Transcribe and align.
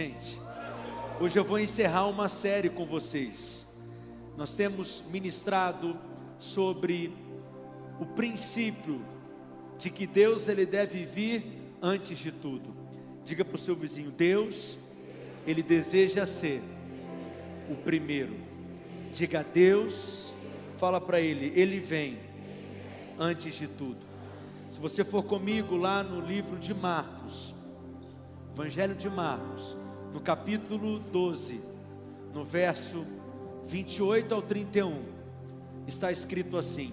Gente, 0.00 0.40
hoje 1.20 1.38
eu 1.38 1.44
vou 1.44 1.60
encerrar 1.60 2.06
uma 2.06 2.26
série 2.26 2.70
com 2.70 2.86
vocês. 2.86 3.66
Nós 4.34 4.54
temos 4.56 5.02
ministrado 5.12 5.94
sobre 6.38 7.12
o 8.00 8.06
princípio 8.06 9.02
de 9.78 9.90
que 9.90 10.06
Deus 10.06 10.48
ele 10.48 10.64
deve 10.64 11.04
vir 11.04 11.44
antes 11.82 12.16
de 12.16 12.32
tudo. 12.32 12.74
Diga 13.26 13.44
para 13.44 13.56
o 13.56 13.58
seu 13.58 13.76
vizinho: 13.76 14.10
Deus, 14.10 14.78
ele 15.46 15.62
deseja 15.62 16.24
ser 16.24 16.62
o 17.70 17.74
primeiro. 17.74 18.36
Diga 19.12 19.40
a 19.40 19.42
Deus, 19.42 20.32
fala 20.78 20.98
para 20.98 21.20
ele, 21.20 21.52
ele 21.54 21.78
vem 21.78 22.16
antes 23.18 23.54
de 23.54 23.68
tudo. 23.68 24.00
Se 24.70 24.80
você 24.80 25.04
for 25.04 25.24
comigo 25.24 25.76
lá 25.76 26.02
no 26.02 26.26
livro 26.26 26.58
de 26.58 26.72
Marcos, 26.72 27.54
Evangelho 28.54 28.94
de 28.94 29.10
Marcos, 29.10 29.76
no 30.12 30.20
capítulo 30.20 30.98
12, 30.98 31.60
no 32.34 32.44
verso 32.44 33.06
28 33.66 34.34
ao 34.34 34.42
31, 34.42 35.02
está 35.86 36.10
escrito 36.10 36.56
assim: 36.56 36.92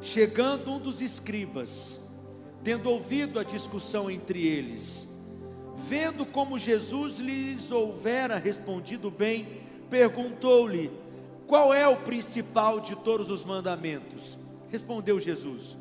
Chegando 0.00 0.72
um 0.72 0.78
dos 0.78 1.00
escribas, 1.00 2.00
tendo 2.64 2.90
ouvido 2.90 3.38
a 3.38 3.44
discussão 3.44 4.10
entre 4.10 4.46
eles, 4.46 5.08
vendo 5.76 6.24
como 6.24 6.58
Jesus 6.58 7.18
lhes 7.18 7.70
houvera 7.70 8.38
respondido 8.38 9.10
bem, 9.10 9.62
perguntou-lhe: 9.90 10.90
Qual 11.46 11.72
é 11.74 11.86
o 11.86 11.98
principal 11.98 12.80
de 12.80 12.96
todos 12.96 13.30
os 13.30 13.44
mandamentos? 13.44 14.38
Respondeu 14.70 15.20
Jesus: 15.20 15.76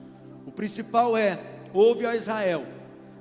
O 0.46 0.52
principal 0.52 1.16
é: 1.16 1.40
Ouve 1.74 2.06
a 2.06 2.16
Israel, 2.16 2.66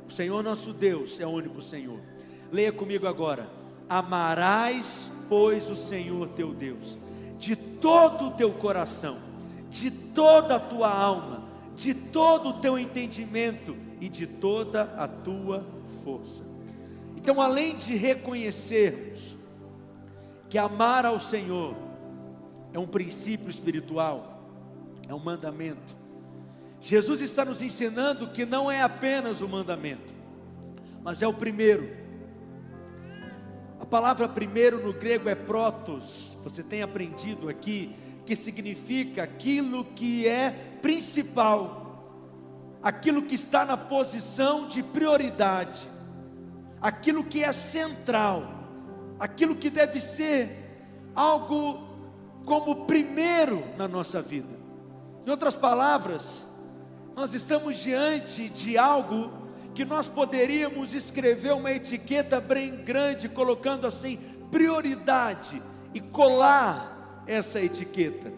o 0.09 0.11
Senhor 0.11 0.43
nosso 0.43 0.73
Deus 0.73 1.21
é 1.21 1.27
o 1.27 1.31
único 1.31 1.63
Senhor. 1.63 2.10
Leia 2.53 2.73
comigo 2.73 3.07
agora: 3.07 3.49
Amarás, 3.89 5.11
pois, 5.29 5.69
o 5.71 5.77
Senhor 5.77 6.29
teu 6.31 6.53
Deus, 6.53 6.99
de 7.39 7.57
todo 7.57 8.29
o 8.29 8.31
teu 8.33 8.53
coração, 8.53 9.19
de 9.69 9.91
toda 9.91 10.57
a 10.57 10.61
tua 10.61 10.93
alma, 10.93 11.45
de 11.75 11.95
todo 11.95 12.51
o 12.51 12.61
teu 12.61 12.79
entendimento 12.79 13.77
e 14.01 14.09
de 14.09 14.27
toda 14.27 14.83
a 14.97 15.07
tua 15.07 15.65
força. 16.05 16.45
Então, 17.17 17.41
além 17.41 17.77
de 17.77 17.95
reconhecermos 17.95 19.39
que 20.49 20.59
amar 20.59 21.05
ao 21.05 21.21
Senhor 21.21 21.75
é 22.73 22.79
um 22.79 22.87
princípio 22.87 23.51
espiritual, 23.51 24.43
é 25.09 25.15
um 25.15 25.19
mandamento, 25.19 26.01
Jesus 26.81 27.21
está 27.21 27.45
nos 27.45 27.61
ensinando 27.61 28.29
que 28.29 28.47
não 28.47 28.71
é 28.71 28.81
apenas 28.81 29.41
o 29.41 29.49
mandamento, 29.49 30.15
mas 31.03 31.21
é 31.21 31.29
o 31.29 31.35
primeiro 31.35 32.00
palavra 33.91 34.29
primeiro 34.29 34.87
no 34.87 34.93
grego 34.93 35.29
é 35.29 35.35
protos, 35.35 36.37
você 36.45 36.63
tem 36.63 36.81
aprendido 36.81 37.49
aqui, 37.49 37.97
que 38.25 38.37
significa 38.37 39.25
aquilo 39.25 39.85
que 39.85 40.29
é 40.29 40.51
principal, 40.81 42.79
aquilo 42.81 43.23
que 43.23 43.35
está 43.35 43.67
na 43.67 43.77
posição 43.77 44.69
de 44.69 44.81
prioridade, 44.81 45.81
aquilo 46.81 47.25
que 47.25 47.43
é 47.43 47.53
central, 47.53 48.45
aquilo 49.19 49.57
que 49.57 49.69
deve 49.69 50.01
ser 50.01 50.57
algo 51.13 51.89
como 52.47 52.87
primeiro 52.87 53.65
na 53.77 53.89
nossa 53.89 54.23
vida. 54.23 54.57
Em 55.27 55.31
outras 55.31 55.57
palavras, 55.57 56.47
nós 57.17 57.35
estamos 57.35 57.79
diante 57.79 58.49
de 58.49 58.79
algo 58.79 59.40
que 59.75 59.85
nós 59.85 60.09
poderíamos 60.09 60.95
escrever 60.95 61.53
uma 61.53 61.71
etiqueta 61.71 62.41
bem 62.41 62.77
grande, 62.77 63.29
colocando 63.29 63.87
assim, 63.87 64.19
prioridade, 64.51 65.63
e 65.95 66.01
colar 66.01 67.25
essa 67.27 67.61
etiqueta. 67.61 68.33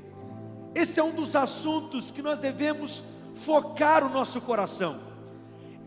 Esse 0.75 0.99
é 0.99 1.05
um 1.05 1.13
dos 1.13 1.37
assuntos 1.37 2.11
que 2.11 2.23
nós 2.23 2.39
devemos 2.39 3.05
focar 3.35 4.05
o 4.05 4.09
nosso 4.09 4.41
coração. 4.41 5.01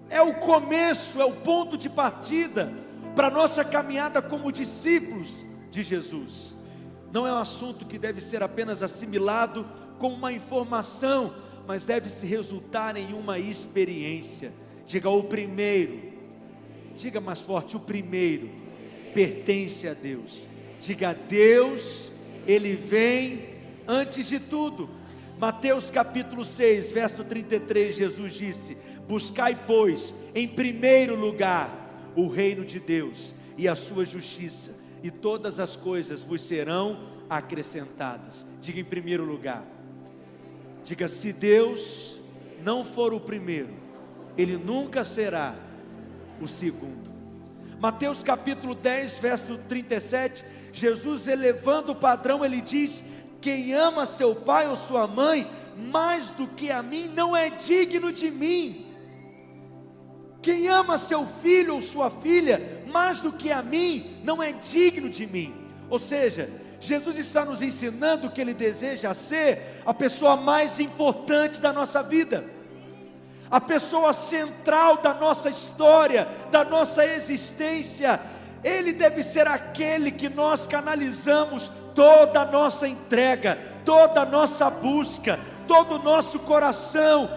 É 0.10 0.22
o 0.22 0.36
começo, 0.36 1.20
é 1.20 1.26
o 1.26 1.34
ponto 1.34 1.78
de 1.78 1.90
partida 1.90 2.72
para 3.16 3.28
a 3.28 3.32
nossa 3.32 3.66
caminhada 3.66 4.22
como 4.22 4.52
discípulos 4.52 5.34
de 5.72 5.82
Jesus. 5.82 6.56
Não 7.12 7.26
é 7.26 7.34
um 7.34 7.38
assunto 7.38 7.86
que 7.86 7.98
deve 7.98 8.22
ser 8.22 8.44
apenas 8.44 8.84
assimilado 8.84 9.66
como 9.98 10.16
uma 10.16 10.32
informação, 10.32 11.34
mas 11.66 11.86
deve 11.86 12.10
se 12.10 12.28
resultar 12.28 12.96
em 12.96 13.14
uma 13.14 13.40
experiência 13.40 14.54
Diga 14.86 15.10
o 15.10 15.24
primeiro. 15.24 16.14
Diga 16.96 17.20
mais 17.20 17.42
forte: 17.42 17.76
o 17.76 17.80
primeiro 17.80 18.50
pertence 19.14 19.88
a 19.88 19.94
Deus. 19.94 20.48
Diga 20.80 21.10
a 21.10 21.14
Deus, 21.14 22.12
Ele 22.46 22.76
vem 22.76 23.50
antes 23.88 24.28
de 24.28 24.40
tudo. 24.40 24.90
Mateus 25.40 25.90
capítulo 25.90 26.46
6, 26.46 26.92
verso 26.92 27.24
33, 27.24 27.96
Jesus 27.96 28.34
disse: 28.34 28.78
Buscai, 29.08 29.58
pois, 29.66 30.14
em 30.34 30.48
primeiro 30.48 31.16
lugar 31.16 32.14
o 32.16 32.28
reino 32.28 32.64
de 32.64 32.80
Deus 32.80 33.34
e 33.58 33.68
a 33.68 33.76
sua 33.76 34.06
justiça, 34.06 34.72
e 35.04 35.12
todas 35.12 35.60
as 35.60 35.76
coisas 35.76 36.22
vos 36.22 36.42
serão 36.42 37.00
acrescentadas. 37.30 38.46
Diga 38.62 38.80
em 38.80 38.86
primeiro 38.86 39.26
lugar. 39.26 39.66
Diga: 40.84 41.08
se 41.08 41.34
Deus 41.34 42.20
não 42.64 42.86
for 42.86 43.14
o 43.14 43.20
primeiro, 43.20 43.85
ele 44.38 44.58
nunca 44.58 45.06
será 45.06 45.56
o 46.42 46.48
segundo. 46.48 47.14
Mateus 47.80 48.24
capítulo 48.24 48.74
10, 48.74 49.20
verso 49.20 49.58
37, 49.70 50.44
Jesus 50.74 51.28
elevando 51.28 51.92
o 51.92 51.96
padrão, 51.96 52.44
ele 52.44 52.62
diz: 52.62 53.04
Quem 53.42 53.74
ama 53.74 54.06
seu 54.06 54.36
pai 54.36 54.68
ou 54.68 54.76
sua 54.76 55.08
mãe 55.08 55.48
mais 55.78 56.30
do 56.30 56.48
que 56.48 56.72
a 56.72 56.82
mim 56.82 57.12
não 57.14 57.36
é 57.36 57.50
digno 57.50 58.12
de 58.12 58.32
mim. 58.32 58.86
Quem 60.42 60.68
ama 60.68 60.98
seu 60.98 61.26
filho 61.26 61.76
ou 61.76 61.82
sua 61.82 62.10
filha 62.10 62.62
mais 62.88 63.20
do 63.20 63.32
que 63.32 63.52
a 63.52 63.62
mim 63.62 64.18
não 64.24 64.42
é 64.42 64.52
digno 64.52 65.10
de 65.10 65.26
mim. 65.26 65.54
Ou 65.90 66.00
seja, 66.00 66.50
Jesus 66.80 67.18
está 67.18 67.44
nos 67.44 67.62
ensinando 67.62 68.30
que 68.30 68.40
ele 68.40 68.54
deseja 68.54 69.14
ser 69.14 69.82
a 69.86 69.94
pessoa 69.94 70.36
mais 70.38 70.80
importante 70.80 71.60
da 71.60 71.74
nossa 71.74 72.04
vida 72.04 72.55
a 73.50 73.62
pessoa 73.62 74.14
central 74.14 74.98
da 74.98 75.14
nossa 75.14 75.50
história, 75.50 76.28
da 76.52 76.64
nossa 76.64 77.06
existência. 77.06 78.20
Ele 78.64 78.92
deve 78.92 79.22
ser 79.22 79.48
aquele 79.48 80.12
que 80.12 80.28
nós 80.28 80.66
canalizamos 80.66 81.72
toda 81.94 82.42
a 82.42 82.46
nossa 82.46 82.88
entrega, 82.88 83.58
toda 83.86 84.22
a 84.22 84.26
nossa 84.26 84.70
busca, 84.70 85.40
todo 85.68 85.96
o 85.96 86.04
nosso 86.04 86.40
coração. 86.40 87.30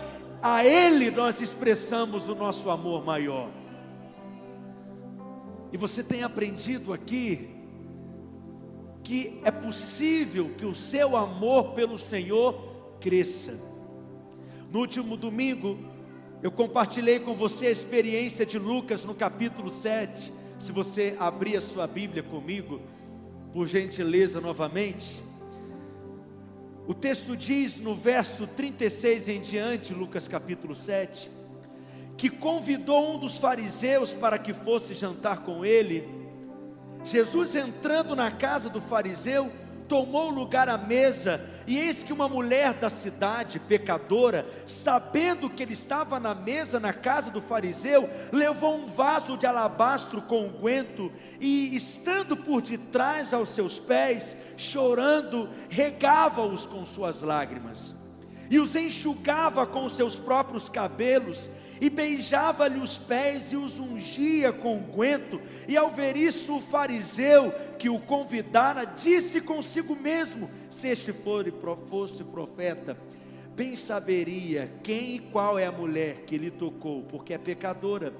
A 0.43 0.65
Ele 0.65 1.11
nós 1.11 1.41
expressamos 1.41 2.29
o 2.29 2.35
nosso 2.35 2.71
amor 2.71 3.05
maior. 3.05 3.49
E 5.73 5.77
você 5.77 6.03
tem 6.03 6.23
aprendido 6.23 6.93
aqui 6.93 7.55
que 9.03 9.41
é 9.45 9.51
possível 9.51 10.51
que 10.57 10.67
o 10.67 10.75
seu 10.75 11.17
amor 11.17 11.73
pelo 11.73 11.99
Senhor 11.99 12.97
cresça. 13.01 13.59
No 14.71 14.81
último 14.81 15.17
domingo, 15.17 15.79
eu 16.43 16.53
compartilhei 16.53 17.19
com 17.19 17.35
você 17.35 17.67
a 17.67 17.71
experiência 17.71 18.47
de 18.47 18.59
Lucas 18.59 19.05
no 19.05 19.15
capítulo 19.15 19.71
7. 19.71 20.33
Se 20.59 20.71
você 20.71 21.17
abrir 21.19 21.57
a 21.57 21.61
sua 21.61 21.87
Bíblia 21.87 22.23
comigo, 22.23 22.81
por 23.53 23.67
gentileza 23.67 24.41
novamente. 24.41 25.23
O 26.87 26.95
texto 26.95 27.37
diz 27.37 27.77
no 27.77 27.95
verso 27.95 28.47
36 28.47 29.29
em 29.29 29.41
diante, 29.41 29.93
Lucas 29.93 30.29
capítulo 30.29 30.75
7, 30.75 31.31
que 32.17 32.31
convidou 32.31 33.15
um 33.15 33.19
dos 33.19 33.37
fariseus 33.37 34.13
para 34.13 34.39
que 34.39 34.55
fosse 34.55 34.95
jantar 34.95 35.43
com 35.43 35.65
ele. 35.65 36.09
Jesus 37.05 37.55
entrando 37.55 38.15
na 38.17 38.31
casa 38.31 38.71
do 38.71 38.81
fariseu, 38.81 39.51
tomou 39.89 40.31
lugar 40.31 40.69
à 40.69 40.77
mesa, 40.77 41.41
e 41.67 41.79
eis 41.79 42.03
que 42.03 42.13
uma 42.13 42.29
mulher 42.29 42.75
da 42.75 42.91
cidade, 42.91 43.59
pecadora, 43.59 44.47
sabendo 44.67 45.49
que 45.49 45.63
ele 45.63 45.73
estava 45.73 46.21
na 46.21 46.35
mesa 46.35 46.79
na 46.79 46.93
casa 46.93 47.31
do 47.31 47.41
fariseu, 47.41 48.09
levou 48.31 48.77
um 48.77 48.87
vaso 48.87 49.37
de 49.37 49.47
alabastro 49.47 50.21
com 50.23 50.47
unguento, 50.47 51.11
e 51.41 51.75
estando 51.75 52.37
por 52.37 52.61
detrás 52.61 53.33
aos 53.33 53.49
seus 53.49 53.79
pés, 53.79 54.37
chorando, 54.57 55.49
regava-os 55.69 56.67
com 56.67 56.85
suas 56.85 57.23
lágrimas, 57.23 57.95
e 58.51 58.59
os 58.59 58.77
enxugava 58.77 59.67
com 59.67 59.85
os 59.85 59.95
seus 59.97 60.17
próprios 60.17 60.69
cabelos, 60.69 61.49
e 61.81 61.89
beijava-lhe 61.89 62.81
os 62.81 62.99
pés 62.99 63.53
e 63.53 63.57
os 63.57 63.79
ungia 63.79 64.53
com 64.53 64.77
unguento. 64.77 65.41
E 65.67 65.77
ao 65.77 65.91
ver 65.91 66.17
isso, 66.17 66.57
o 66.57 66.61
fariseu 66.61 67.53
que 67.79 67.89
o 67.89 67.99
convidara 67.99 68.85
disse 68.85 69.41
consigo 69.41 69.95
mesmo: 69.95 70.51
Se 70.71 70.89
este 70.89 71.15
fosse 71.89 72.25
profeta, 72.25 72.97
bem 73.55 73.77
saberia 73.77 74.71
quem 74.83 75.17
e 75.17 75.19
qual 75.19 75.59
é 75.59 75.67
a 75.67 75.73
mulher 75.73 76.25
que 76.27 76.39
lhe 76.39 76.51
tocou, 76.51 77.03
porque 77.03 77.35
é 77.35 77.39
pecadora. 77.39 78.13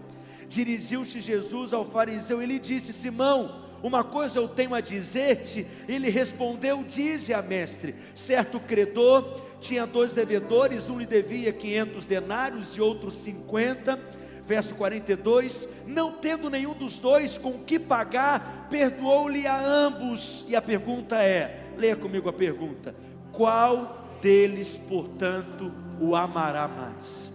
Dirigiu-se 0.49 1.21
Jesus 1.21 1.73
ao 1.73 1.85
fariseu 1.85 2.43
e 2.43 2.47
lhe 2.47 2.59
disse: 2.59 2.93
Simão, 2.93 3.68
uma 3.83 4.03
coisa 4.03 4.39
eu 4.39 4.49
tenho 4.49 4.75
a 4.75 4.81
dizer-te. 4.81 5.67
Ele 5.89 6.11
respondeu: 6.11 6.83
Dize 6.83 7.33
a 7.33 7.43
mestre. 7.43 7.95
Certo 8.15 8.59
credor 8.59 9.41
tinha 9.61 9.87
dois 9.87 10.13
devedores, 10.13 10.89
um 10.89 10.99
lhe 10.99 11.07
devia 11.07 11.53
500 11.53 12.07
denários 12.07 12.77
e 12.77 12.81
outro 12.81 13.11
50. 13.11 13.99
Verso 14.45 14.75
42: 14.75 15.69
Não 15.87 16.13
tendo 16.13 16.49
nenhum 16.49 16.75
dos 16.75 16.99
dois 16.99 17.37
com 17.37 17.59
que 17.61 17.79
pagar, 17.79 18.67
perdoou-lhe 18.71 19.47
a 19.47 19.61
ambos. 19.61 20.45
E 20.49 20.57
a 20.57 20.63
pergunta 20.63 21.23
é: 21.23 21.73
leia 21.77 21.97
comigo 21.97 22.29
a 22.29 22.33
pergunta: 22.33 22.95
Qual 23.33 24.19
deles, 24.21 24.81
portanto, 24.89 25.73
o 26.01 26.17
amará 26.17 26.67
mais? 26.67 27.31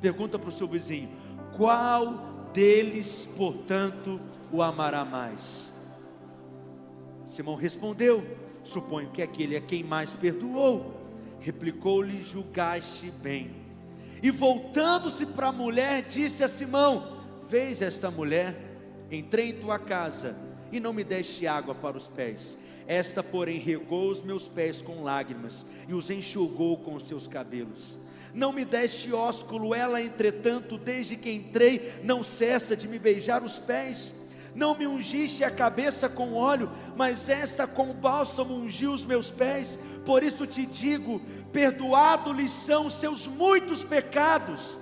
Pergunta 0.00 0.38
para 0.38 0.48
o 0.48 0.52
seu 0.52 0.68
vizinho: 0.68 1.10
Qual 1.56 2.50
deles, 2.52 3.28
portanto, 3.36 4.20
o 4.52 4.62
amará 4.62 5.04
mais? 5.04 5.72
Simão 7.26 7.54
respondeu: 7.54 8.24
Suponho 8.64 9.10
que 9.10 9.22
aquele 9.22 9.56
é 9.56 9.60
quem 9.60 9.84
mais 9.84 10.12
perdoou. 10.14 10.94
Replicou-lhe: 11.40 12.24
Julgaste 12.24 13.10
bem. 13.10 13.50
E 14.22 14.30
voltando-se 14.30 15.26
para 15.26 15.48
a 15.48 15.52
mulher, 15.52 16.02
disse 16.02 16.42
a 16.42 16.48
Simão: 16.48 17.18
Vês 17.48 17.80
esta 17.80 18.10
mulher? 18.10 18.56
Entrei 19.10 19.50
em 19.50 19.60
tua 19.60 19.78
casa 19.78 20.36
e 20.70 20.78
não 20.78 20.92
me 20.92 21.02
deste 21.02 21.46
água 21.46 21.74
para 21.74 21.96
os 21.96 22.08
pés. 22.08 22.58
Esta, 22.86 23.22
porém, 23.22 23.58
regou 23.58 24.10
os 24.10 24.22
meus 24.22 24.48
pés 24.48 24.82
com 24.82 25.02
lágrimas 25.02 25.64
e 25.88 25.94
os 25.94 26.10
enxugou 26.10 26.76
com 26.78 26.94
os 26.94 27.04
seus 27.04 27.26
cabelos. 27.26 27.96
Não 28.34 28.52
me 28.52 28.64
deste 28.64 29.12
ósculo, 29.12 29.74
ela, 29.74 30.02
entretanto, 30.02 30.76
desde 30.76 31.16
que 31.16 31.30
entrei, 31.30 31.94
não 32.04 32.22
cessa 32.22 32.76
de 32.76 32.86
me 32.86 32.98
beijar 32.98 33.42
os 33.42 33.58
pés 33.58 34.14
não 34.58 34.76
me 34.76 34.86
ungiste 34.86 35.44
a 35.44 35.50
cabeça 35.50 36.08
com 36.08 36.34
óleo, 36.34 36.68
mas 36.96 37.28
esta 37.28 37.66
com 37.66 37.94
bálsamo 37.94 38.54
ungiu 38.54 38.92
os 38.92 39.04
meus 39.04 39.30
pés. 39.30 39.78
Por 40.04 40.22
isso 40.22 40.46
te 40.46 40.66
digo: 40.66 41.22
perdoado-lhes 41.52 42.50
são 42.50 42.86
os 42.86 42.94
seus 42.94 43.26
muitos 43.28 43.84
pecados, 43.84 44.74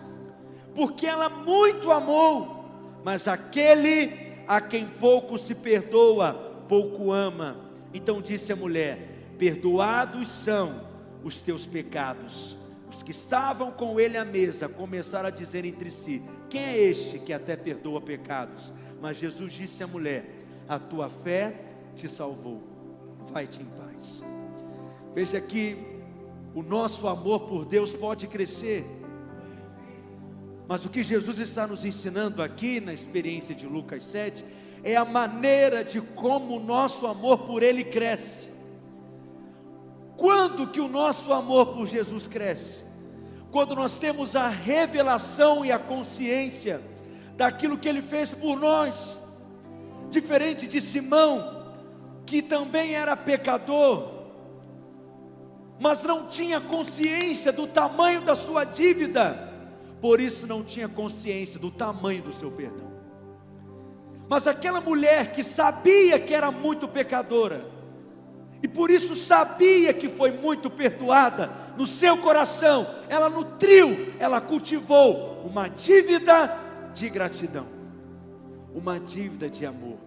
porque 0.74 1.06
ela 1.06 1.28
muito 1.28 1.92
amou. 1.92 2.64
Mas 3.04 3.28
aquele 3.28 4.42
a 4.48 4.60
quem 4.60 4.86
pouco 4.86 5.38
se 5.38 5.54
perdoa, 5.54 6.32
pouco 6.66 7.12
ama. 7.12 7.56
Então 7.92 8.22
disse 8.22 8.52
a 8.52 8.56
mulher: 8.56 9.34
Perdoados 9.38 10.28
são 10.28 10.86
os 11.22 11.42
teus 11.42 11.66
pecados. 11.66 12.56
Os 12.90 13.02
que 13.02 13.10
estavam 13.10 13.70
com 13.70 14.00
ele 14.00 14.16
à 14.16 14.24
mesa 14.24 14.68
começaram 14.68 15.28
a 15.28 15.30
dizer 15.30 15.64
entre 15.64 15.90
si: 15.90 16.22
Quem 16.48 16.62
é 16.62 16.78
este 16.78 17.18
que 17.18 17.32
até 17.32 17.56
perdoa 17.56 18.00
pecados? 18.00 18.72
Mas 19.00 19.16
Jesus 19.16 19.52
disse 19.52 19.82
à 19.82 19.86
mulher: 19.86 20.24
A 20.68 20.78
tua 20.78 21.08
fé 21.08 21.54
te 21.94 22.08
salvou, 22.08 22.62
vai-te 23.32 23.62
em 23.62 23.66
paz. 23.66 24.22
Veja 25.14 25.40
que 25.40 25.76
o 26.54 26.62
nosso 26.62 27.08
amor 27.08 27.40
por 27.40 27.64
Deus 27.64 27.92
pode 27.92 28.26
crescer, 28.26 28.84
mas 30.68 30.84
o 30.84 30.88
que 30.88 31.02
Jesus 31.02 31.38
está 31.38 31.66
nos 31.66 31.84
ensinando 31.84 32.42
aqui 32.42 32.80
na 32.80 32.92
experiência 32.92 33.54
de 33.54 33.66
Lucas 33.66 34.04
7 34.04 34.44
é 34.82 34.96
a 34.96 35.04
maneira 35.04 35.84
de 35.84 36.00
como 36.00 36.56
o 36.56 36.60
nosso 36.60 37.06
amor 37.06 37.38
por 37.38 37.62
Ele 37.62 37.84
cresce. 37.84 38.50
Quando 40.16 40.66
que 40.66 40.80
o 40.80 40.88
nosso 40.88 41.32
amor 41.32 41.74
por 41.74 41.86
Jesus 41.86 42.26
cresce? 42.26 42.84
Quando 43.50 43.74
nós 43.74 43.98
temos 43.98 44.34
a 44.34 44.48
revelação 44.48 45.64
e 45.64 45.70
a 45.70 45.78
consciência 45.78 46.80
daquilo 47.36 47.78
que 47.78 47.88
ele 47.88 48.02
fez 48.02 48.32
por 48.32 48.58
nós. 48.58 49.18
Diferente 50.10 50.66
de 50.66 50.80
Simão, 50.80 51.74
que 52.24 52.42
também 52.42 52.94
era 52.94 53.16
pecador, 53.16 54.14
mas 55.78 56.02
não 56.02 56.26
tinha 56.26 56.60
consciência 56.60 57.52
do 57.52 57.66
tamanho 57.66 58.22
da 58.22 58.34
sua 58.34 58.64
dívida, 58.64 59.52
por 60.00 60.20
isso 60.20 60.46
não 60.46 60.62
tinha 60.62 60.88
consciência 60.88 61.58
do 61.60 61.70
tamanho 61.70 62.22
do 62.22 62.32
seu 62.32 62.50
perdão. 62.50 62.86
Mas 64.28 64.46
aquela 64.46 64.80
mulher 64.80 65.32
que 65.32 65.44
sabia 65.44 66.18
que 66.18 66.34
era 66.34 66.50
muito 66.50 66.88
pecadora, 66.88 67.66
e 68.62 68.66
por 68.66 68.90
isso 68.90 69.14
sabia 69.14 69.92
que 69.92 70.08
foi 70.08 70.32
muito 70.32 70.70
perdoada, 70.70 71.50
no 71.76 71.86
seu 71.86 72.16
coração, 72.16 72.86
ela 73.08 73.28
nutriu, 73.28 74.14
ela 74.18 74.40
cultivou 74.40 75.42
uma 75.44 75.68
dívida 75.68 76.65
de 76.96 77.10
gratidão, 77.10 77.66
uma 78.74 78.98
dívida 78.98 79.50
de 79.50 79.66
amor. 79.66 79.98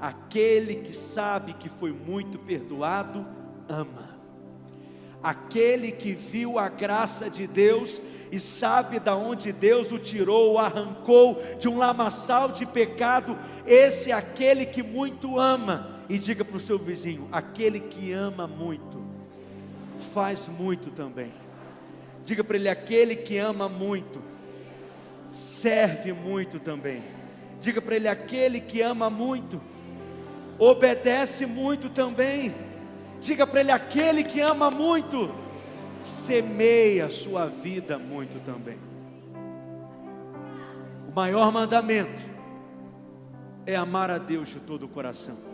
Aquele 0.00 0.76
que 0.76 0.96
sabe 0.96 1.52
que 1.52 1.68
foi 1.68 1.92
muito 1.92 2.38
perdoado, 2.38 3.26
ama. 3.68 4.18
Aquele 5.22 5.92
que 5.92 6.14
viu 6.14 6.58
a 6.58 6.70
graça 6.70 7.28
de 7.28 7.46
Deus 7.46 8.00
e 8.32 8.40
sabe 8.40 8.98
da 8.98 9.14
onde 9.14 9.52
Deus 9.52 9.92
o 9.92 9.98
tirou, 9.98 10.54
o 10.54 10.58
arrancou 10.58 11.42
de 11.58 11.68
um 11.68 11.76
lamaçal 11.76 12.48
de 12.48 12.64
pecado, 12.64 13.38
esse 13.66 14.10
é 14.10 14.14
aquele 14.14 14.64
que 14.64 14.82
muito 14.82 15.38
ama. 15.38 15.90
E 16.08 16.16
diga 16.18 16.42
para 16.42 16.56
o 16.56 16.60
seu 16.60 16.78
vizinho: 16.78 17.28
aquele 17.30 17.80
que 17.80 18.12
ama 18.12 18.46
muito, 18.46 18.98
faz 20.14 20.48
muito 20.48 20.90
também. 20.90 21.34
Diga 22.24 22.42
para 22.42 22.56
ele: 22.56 22.70
aquele 22.70 23.14
que 23.14 23.36
ama 23.36 23.68
muito, 23.68 24.29
serve 25.30 26.12
muito 26.12 26.58
também. 26.58 27.02
Diga 27.60 27.80
para 27.80 27.96
ele: 27.96 28.08
aquele 28.08 28.60
que 28.60 28.82
ama 28.82 29.08
muito, 29.08 29.60
obedece 30.58 31.46
muito 31.46 31.88
também. 31.88 32.54
Diga 33.20 33.46
para 33.46 33.60
ele: 33.60 33.70
aquele 33.70 34.22
que 34.22 34.40
ama 34.40 34.70
muito, 34.70 35.32
semeia 36.02 37.06
a 37.06 37.10
sua 37.10 37.46
vida 37.46 37.98
muito 37.98 38.42
também. 38.44 38.78
O 41.08 41.12
maior 41.14 41.52
mandamento 41.52 42.20
é 43.66 43.74
amar 43.74 44.10
a 44.10 44.18
Deus 44.18 44.48
de 44.48 44.60
todo 44.60 44.84
o 44.84 44.88
coração. 44.88 45.49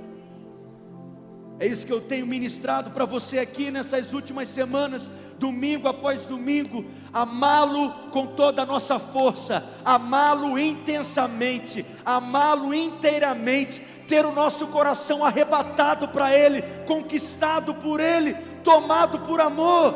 É 1.59 1.67
isso 1.67 1.87
que 1.87 1.93
eu 1.93 2.03
tenho 2.03 2.27
ministrado 2.27 2.91
para 2.91 3.07
você 3.07 3.39
aqui 3.39 3.71
nessas 3.71 4.13
últimas 4.13 4.49
semanas, 4.49 5.11
domingo 5.39 5.89
após 5.89 6.27
domingo, 6.27 6.85
amá-lo 7.11 8.11
com 8.11 8.27
toda 8.27 8.63
a 8.63 8.67
nossa 8.67 8.99
força, 8.99 9.65
amá-lo 9.83 10.59
intensamente, 10.59 11.87
amá-lo 12.05 12.75
inteiramente, 12.75 13.81
ter 14.07 14.27
o 14.27 14.33
nosso 14.33 14.67
coração 14.67 15.25
arrebatado 15.25 16.09
para 16.09 16.31
Ele, 16.31 16.61
conquistado 16.87 17.75
por 17.75 18.01
Ele, 18.01 18.35
tomado 18.63 19.21
por 19.21 19.41
amor. 19.41 19.95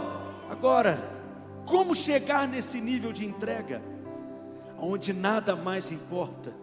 Agora, 0.50 0.98
como 1.66 1.94
chegar 1.94 2.48
nesse 2.48 2.80
nível 2.80 3.12
de 3.12 3.26
entrega, 3.26 3.82
onde 4.78 5.12
nada 5.12 5.54
mais 5.54 5.92
importa? 5.92 6.54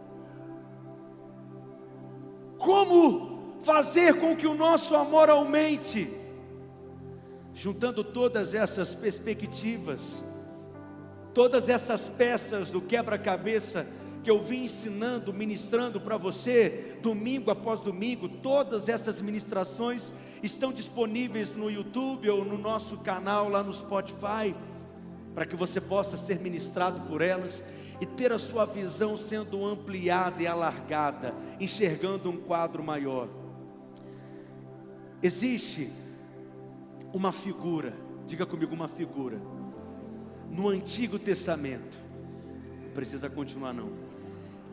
Como 2.58 3.27
fazer 3.64 4.20
com 4.20 4.36
que 4.36 4.48
o 4.48 4.56
nosso 4.56 4.96
amor 4.96 5.30
aumente. 5.30 6.10
Juntando 7.54 8.04
todas 8.04 8.54
essas 8.54 8.94
perspectivas, 8.94 10.24
todas 11.34 11.70
essas 11.70 12.08
peças 12.08 12.70
do 12.70 12.82
quebra-cabeça 12.82 13.88
que 14.24 14.30
eu 14.30 14.42
vim 14.42 14.66
ensinando, 14.66 15.34
ministrando 15.34 16.02
para 16.02 16.18
você, 16.18 16.98
domingo 17.02 17.50
após 17.50 17.80
domingo, 17.80 18.28
todas 18.28 18.90
essas 18.90 19.22
ministrações 19.22 20.12
estão 20.44 20.74
disponíveis 20.74 21.56
no 21.56 21.72
YouTube 21.72 22.30
ou 22.30 22.44
no 22.44 22.58
nosso 22.58 22.98
canal 22.98 23.48
lá 23.48 23.64
no 23.64 23.74
Spotify, 23.74 24.54
para 25.34 25.46
que 25.46 25.56
você 25.56 25.80
possa 25.80 26.18
ser 26.18 26.40
ministrado 26.40 27.02
por 27.02 27.22
elas 27.22 27.64
e 28.02 28.06
ter 28.06 28.32
a 28.32 28.38
sua 28.38 28.66
visão 28.66 29.16
sendo 29.16 29.66
ampliada 29.66 30.44
e 30.44 30.48
alargada, 30.48 31.34
enxergando 31.60 32.30
um 32.30 32.38
quadro 32.38 32.84
maior. 32.84 33.30
Existe 35.22 35.92
uma 37.14 37.32
figura, 37.32 37.94
diga 38.28 38.46
comigo 38.46 38.74
uma 38.76 38.88
figura, 38.88 39.42
no 40.50 40.70
Antigo 40.70 41.18
Testamento, 41.18 41.98
não 42.84 42.92
precisa 42.92 43.30
continuar 43.30 43.74
não, 43.74 43.92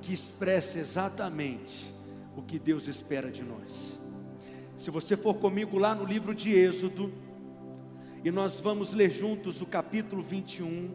que 0.03 0.13
expressa 0.13 0.79
exatamente 0.79 1.93
o 2.37 2.43
que 2.43 2.59
Deus 2.59 2.87
espera 2.89 3.31
de 3.31 3.43
nós. 3.43 3.99
Se 4.77 4.91
você 4.91 5.17
for 5.17 5.35
comigo 5.35 5.79
lá 5.79 5.95
no 5.95 6.05
livro 6.05 6.35
de 6.35 6.53
Êxodo, 6.53 7.13
e 8.25 8.31
nós 8.31 8.61
vamos 8.61 8.93
ler 8.93 9.11
juntos 9.11 9.61
o 9.61 9.67
capítulo 9.67 10.23
21, 10.23 10.91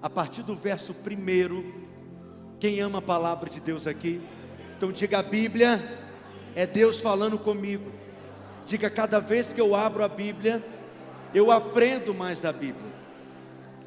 a 0.00 0.08
partir 0.08 0.42
do 0.42 0.54
verso 0.54 0.92
1. 0.94 2.58
Quem 2.58 2.80
ama 2.80 2.98
a 2.98 3.02
palavra 3.02 3.50
de 3.50 3.60
Deus 3.60 3.86
aqui? 3.86 4.20
Então 4.76 4.92
diga 4.92 5.18
a 5.18 5.22
Bíblia, 5.22 5.80
é 6.54 6.66
Deus 6.66 7.00
falando 7.00 7.38
comigo. 7.38 7.99
Diga, 8.70 8.88
cada 8.88 9.18
vez 9.18 9.52
que 9.52 9.60
eu 9.60 9.74
abro 9.74 10.04
a 10.04 10.06
Bíblia, 10.06 10.64
eu 11.34 11.50
aprendo 11.50 12.14
mais 12.14 12.40
da 12.40 12.52
Bíblia. 12.52 12.92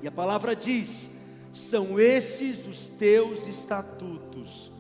E 0.02 0.08
a 0.10 0.12
palavra 0.12 0.54
diz: 0.54 1.10
são 1.54 1.98
estes 1.98 2.68
os 2.68 2.90
teus 2.90 3.48
estatutos 3.48 4.74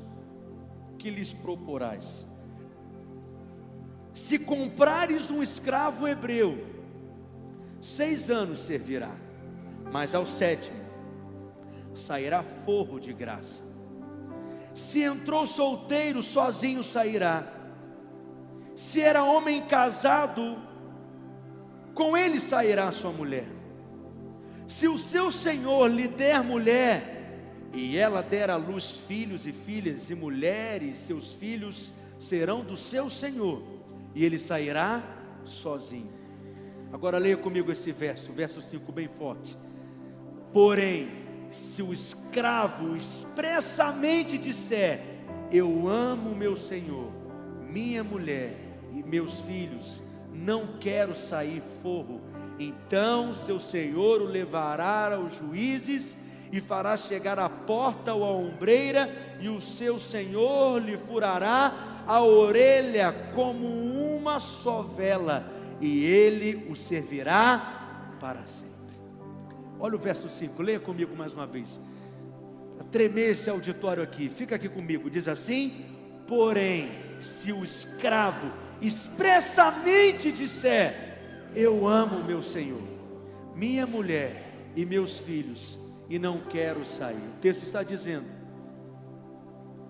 que 0.99 1.09
lhes 1.09 1.31
proporás. 1.31 2.27
Se 4.13 4.37
comprares 4.37 5.31
um 5.31 5.41
escravo 5.41 6.05
hebreu, 6.05 6.61
seis 7.79 8.29
anos 8.29 8.59
servirá, 8.59 9.15
mas 9.89 10.13
ao 10.13 10.25
sétimo 10.25 10.83
sairá 11.95 12.43
forro 12.65 12.99
de 12.99 13.13
graça. 13.13 13.63
Se 14.75 15.01
entrou 15.01 15.47
solteiro, 15.47 16.21
sozinho 16.21 16.83
sairá. 16.83 17.52
Se 18.83 19.01
era 19.01 19.23
homem 19.23 19.65
casado, 19.65 20.57
com 21.95 22.15
ele 22.17 22.39
sairá 22.39 22.91
sua 22.91 23.11
mulher. 23.11 23.47
Se 24.67 24.87
o 24.87 24.97
seu 24.97 25.31
senhor 25.31 25.87
lhe 25.89 26.07
der 26.07 26.43
mulher, 26.43 27.69
e 27.73 27.97
ela 27.97 28.21
der 28.21 28.51
à 28.51 28.55
luz 28.55 28.91
filhos 28.91 29.47
e 29.47 29.53
filhas, 29.53 30.09
e 30.09 30.15
mulheres, 30.15 30.97
seus 30.97 31.33
filhos 31.33 31.93
serão 32.19 32.63
do 32.63 32.75
seu 32.75 33.09
senhor, 33.09 33.63
e 34.13 34.23
ele 34.23 34.37
sairá 34.37 35.01
sozinho. 35.45 36.11
Agora 36.91 37.17
leia 37.17 37.37
comigo 37.37 37.71
esse 37.71 37.91
verso, 37.91 38.31
verso 38.31 38.61
5, 38.61 38.91
bem 38.91 39.07
forte. 39.07 39.57
Porém, 40.51 41.09
se 41.49 41.81
o 41.81 41.93
escravo 41.93 42.95
expressamente 42.95 44.37
disser: 44.37 45.01
Eu 45.49 45.87
amo 45.87 46.35
meu 46.35 46.55
senhor, 46.55 47.11
minha 47.67 48.03
mulher 48.03 48.62
meus 49.01 49.39
filhos, 49.39 50.03
não 50.33 50.77
quero 50.79 51.15
sair 51.15 51.63
forro, 51.81 52.21
então 52.59 53.33
seu 53.33 53.59
senhor 53.59 54.21
o 54.21 54.25
levará 54.25 55.15
aos 55.15 55.35
juízes 55.35 56.17
e 56.51 56.61
fará 56.61 56.95
chegar 56.95 57.39
à 57.39 57.49
porta 57.49 58.13
ou 58.13 58.23
à 58.23 58.31
ombreira, 58.31 59.11
e 59.39 59.49
o 59.49 59.59
seu 59.59 59.97
senhor 59.97 60.79
lhe 60.79 60.97
furará 60.97 62.03
a 62.05 62.21
orelha 62.21 63.11
como 63.33 63.65
uma 63.65 64.39
sovela, 64.39 65.51
e 65.81 66.03
ele 66.03 66.67
o 66.69 66.75
servirá 66.75 68.15
para 68.19 68.43
sempre. 68.43 68.73
Olha 69.79 69.95
o 69.95 69.99
verso 69.99 70.29
5, 70.29 70.61
leia 70.61 70.79
comigo 70.79 71.15
mais 71.15 71.33
uma 71.33 71.47
vez. 71.47 71.79
Tremer 72.91 73.31
esse 73.31 73.49
auditório 73.49 74.03
aqui, 74.03 74.29
fica 74.29 74.55
aqui 74.55 74.69
comigo. 74.69 75.09
Diz 75.09 75.27
assim: 75.27 75.85
Porém, 76.27 76.89
se 77.19 77.51
o 77.51 77.63
escravo 77.63 78.51
expressamente 78.83 80.31
disser: 80.31 81.17
Eu 81.55 81.87
amo 81.87 82.23
meu 82.23 82.43
senhor, 82.43 82.81
minha 83.55 83.87
mulher 83.87 84.53
e 84.75 84.85
meus 84.85 85.19
filhos, 85.19 85.79
e 86.09 86.19
não 86.19 86.39
quero 86.39 86.85
sair. 86.85 87.15
O 87.15 87.39
texto 87.39 87.63
está 87.63 87.81
dizendo: 87.81 88.25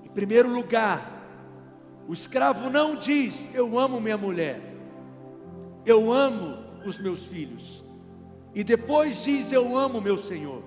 em 0.05 0.09
primeiro 0.09 0.47
lugar, 0.47 1.11
o 2.07 2.13
escravo 2.13 2.69
não 2.69 2.95
diz: 2.95 3.49
Eu 3.53 3.79
amo 3.79 3.99
minha 3.99 4.17
mulher, 4.17 4.61
eu 5.85 6.13
amo 6.13 6.57
os 6.85 6.99
meus 6.99 7.25
filhos, 7.25 7.83
e 8.53 8.63
depois 8.63 9.23
diz: 9.23 9.51
Eu 9.51 9.75
amo 9.75 9.99
meu 9.99 10.17
Senhor. 10.17 10.61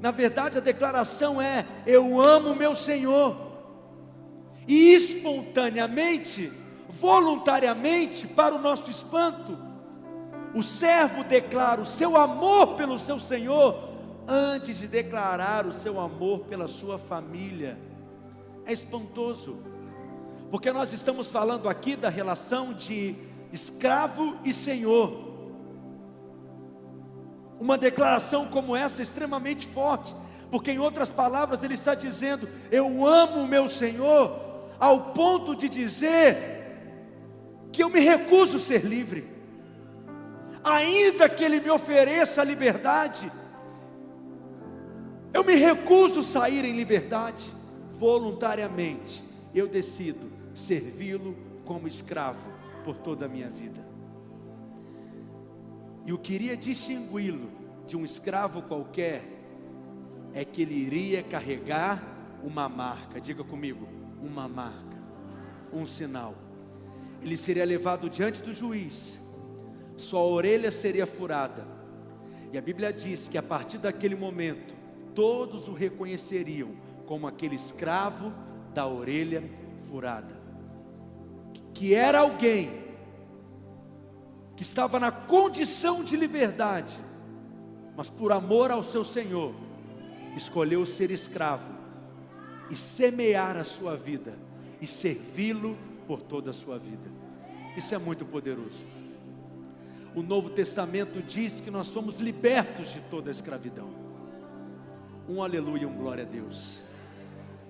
Na 0.00 0.10
verdade, 0.10 0.58
a 0.58 0.60
declaração 0.60 1.40
é: 1.40 1.64
Eu 1.86 2.20
amo 2.20 2.54
meu 2.54 2.74
Senhor, 2.74 3.36
e 4.66 4.92
espontaneamente, 4.92 6.50
voluntariamente, 7.00 8.26
para 8.26 8.54
o 8.54 8.58
nosso 8.58 8.90
espanto, 8.90 9.58
o 10.54 10.62
servo 10.62 11.24
declara 11.24 11.80
o 11.80 11.86
seu 11.86 12.16
amor 12.16 12.74
pelo 12.74 12.98
seu 12.98 13.18
Senhor 13.18 13.90
antes 14.26 14.78
de 14.78 14.88
declarar 14.88 15.66
o 15.66 15.72
seu 15.72 16.00
amor 16.00 16.40
pela 16.40 16.68
sua 16.68 16.96
família. 16.96 17.78
É 18.64 18.72
espantoso, 18.72 19.58
porque 20.50 20.72
nós 20.72 20.92
estamos 20.92 21.26
falando 21.26 21.68
aqui 21.68 21.96
da 21.96 22.08
relação 22.08 22.72
de 22.72 23.16
escravo 23.52 24.38
e 24.44 24.52
senhor. 24.52 25.34
Uma 27.60 27.76
declaração 27.76 28.46
como 28.46 28.74
essa 28.74 29.02
é 29.02 29.04
extremamente 29.04 29.66
forte, 29.66 30.14
porque 30.50 30.70
em 30.70 30.78
outras 30.78 31.10
palavras 31.10 31.62
ele 31.62 31.74
está 31.74 31.94
dizendo: 31.94 32.48
Eu 32.70 33.06
amo 33.06 33.42
o 33.42 33.48
meu 33.48 33.68
Senhor, 33.68 34.40
ao 34.78 35.12
ponto 35.12 35.54
de 35.54 35.68
dizer 35.68 36.53
que 37.74 37.82
eu 37.82 37.90
me 37.90 38.00
recuso 38.00 38.56
a 38.56 38.60
ser 38.60 38.84
livre, 38.84 39.28
ainda 40.62 41.28
que 41.28 41.44
ele 41.44 41.60
me 41.60 41.68
ofereça 41.68 42.40
a 42.40 42.44
liberdade 42.44 43.30
eu 45.34 45.42
me 45.42 45.56
recuso 45.56 46.20
a 46.20 46.22
sair 46.22 46.64
em 46.64 46.72
liberdade, 46.72 47.44
voluntariamente. 47.98 49.24
Eu 49.52 49.66
decido 49.66 50.30
servi-lo 50.54 51.36
como 51.64 51.88
escravo 51.88 52.48
por 52.84 52.96
toda 52.98 53.26
a 53.26 53.28
minha 53.28 53.50
vida. 53.50 53.84
E 56.06 56.12
o 56.12 56.18
que 56.18 56.34
iria 56.34 56.56
distingui-lo 56.56 57.50
de 57.84 57.96
um 57.96 58.04
escravo 58.04 58.62
qualquer 58.62 59.24
é 60.32 60.44
que 60.44 60.62
ele 60.62 60.74
iria 60.74 61.20
carregar 61.20 62.00
uma 62.44 62.68
marca. 62.68 63.20
Diga 63.20 63.42
comigo, 63.42 63.88
uma 64.22 64.46
marca, 64.46 65.02
um 65.72 65.84
sinal. 65.84 66.36
Ele 67.24 67.38
seria 67.38 67.64
levado 67.64 68.10
diante 68.10 68.42
do 68.42 68.52
juiz, 68.52 69.18
sua 69.96 70.20
orelha 70.20 70.70
seria 70.70 71.06
furada. 71.06 71.66
E 72.52 72.58
a 72.58 72.60
Bíblia 72.60 72.92
diz 72.92 73.28
que 73.28 73.38
a 73.38 73.42
partir 73.42 73.78
daquele 73.78 74.14
momento, 74.14 74.74
todos 75.14 75.66
o 75.66 75.72
reconheceriam 75.72 76.72
como 77.06 77.26
aquele 77.26 77.56
escravo 77.56 78.30
da 78.74 78.86
orelha 78.86 79.42
furada, 79.88 80.38
que 81.72 81.94
era 81.94 82.18
alguém 82.18 82.70
que 84.54 84.62
estava 84.62 85.00
na 85.00 85.10
condição 85.10 86.04
de 86.04 86.16
liberdade, 86.16 86.94
mas 87.96 88.08
por 88.08 88.32
amor 88.32 88.70
ao 88.70 88.84
seu 88.84 89.04
Senhor, 89.04 89.54
escolheu 90.36 90.84
ser 90.84 91.10
escravo 91.10 91.72
e 92.70 92.76
semear 92.76 93.56
a 93.56 93.64
sua 93.64 93.96
vida 93.96 94.34
e 94.80 94.86
servi-lo 94.86 95.76
por 96.06 96.20
toda 96.20 96.50
a 96.50 96.54
sua 96.54 96.78
vida. 96.78 97.13
Isso 97.76 97.94
é 97.94 97.98
muito 97.98 98.24
poderoso. 98.24 98.84
O 100.14 100.22
Novo 100.22 100.50
Testamento 100.50 101.20
diz 101.20 101.60
que 101.60 101.70
nós 101.70 101.88
somos 101.88 102.18
libertos 102.18 102.92
de 102.92 103.00
toda 103.00 103.30
a 103.30 103.32
escravidão. 103.32 103.90
Um 105.28 105.42
aleluia, 105.42 105.88
um 105.88 105.96
glória 105.96 106.22
a 106.22 106.26
Deus. 106.26 106.80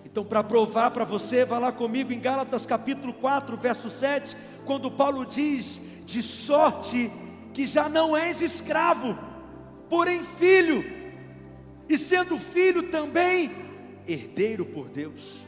Então, 0.04 0.24
para 0.24 0.44
provar 0.44 0.90
para 0.90 1.04
você, 1.04 1.44
vá 1.44 1.58
lá 1.58 1.72
comigo 1.72 2.12
em 2.12 2.20
Gálatas 2.20 2.66
capítulo 2.66 3.14
4, 3.14 3.56
verso 3.56 3.88
7, 3.88 4.36
quando 4.66 4.90
Paulo 4.90 5.24
diz: 5.24 5.80
De 6.04 6.22
sorte 6.22 7.10
que 7.54 7.66
já 7.66 7.88
não 7.88 8.16
és 8.16 8.40
escravo, 8.40 9.18
porém 9.88 10.22
filho, 10.22 10.84
e 11.88 11.96
sendo 11.96 12.38
filho 12.38 12.90
também, 12.90 13.50
herdeiro 14.06 14.66
por 14.66 14.88
Deus. 14.88 15.38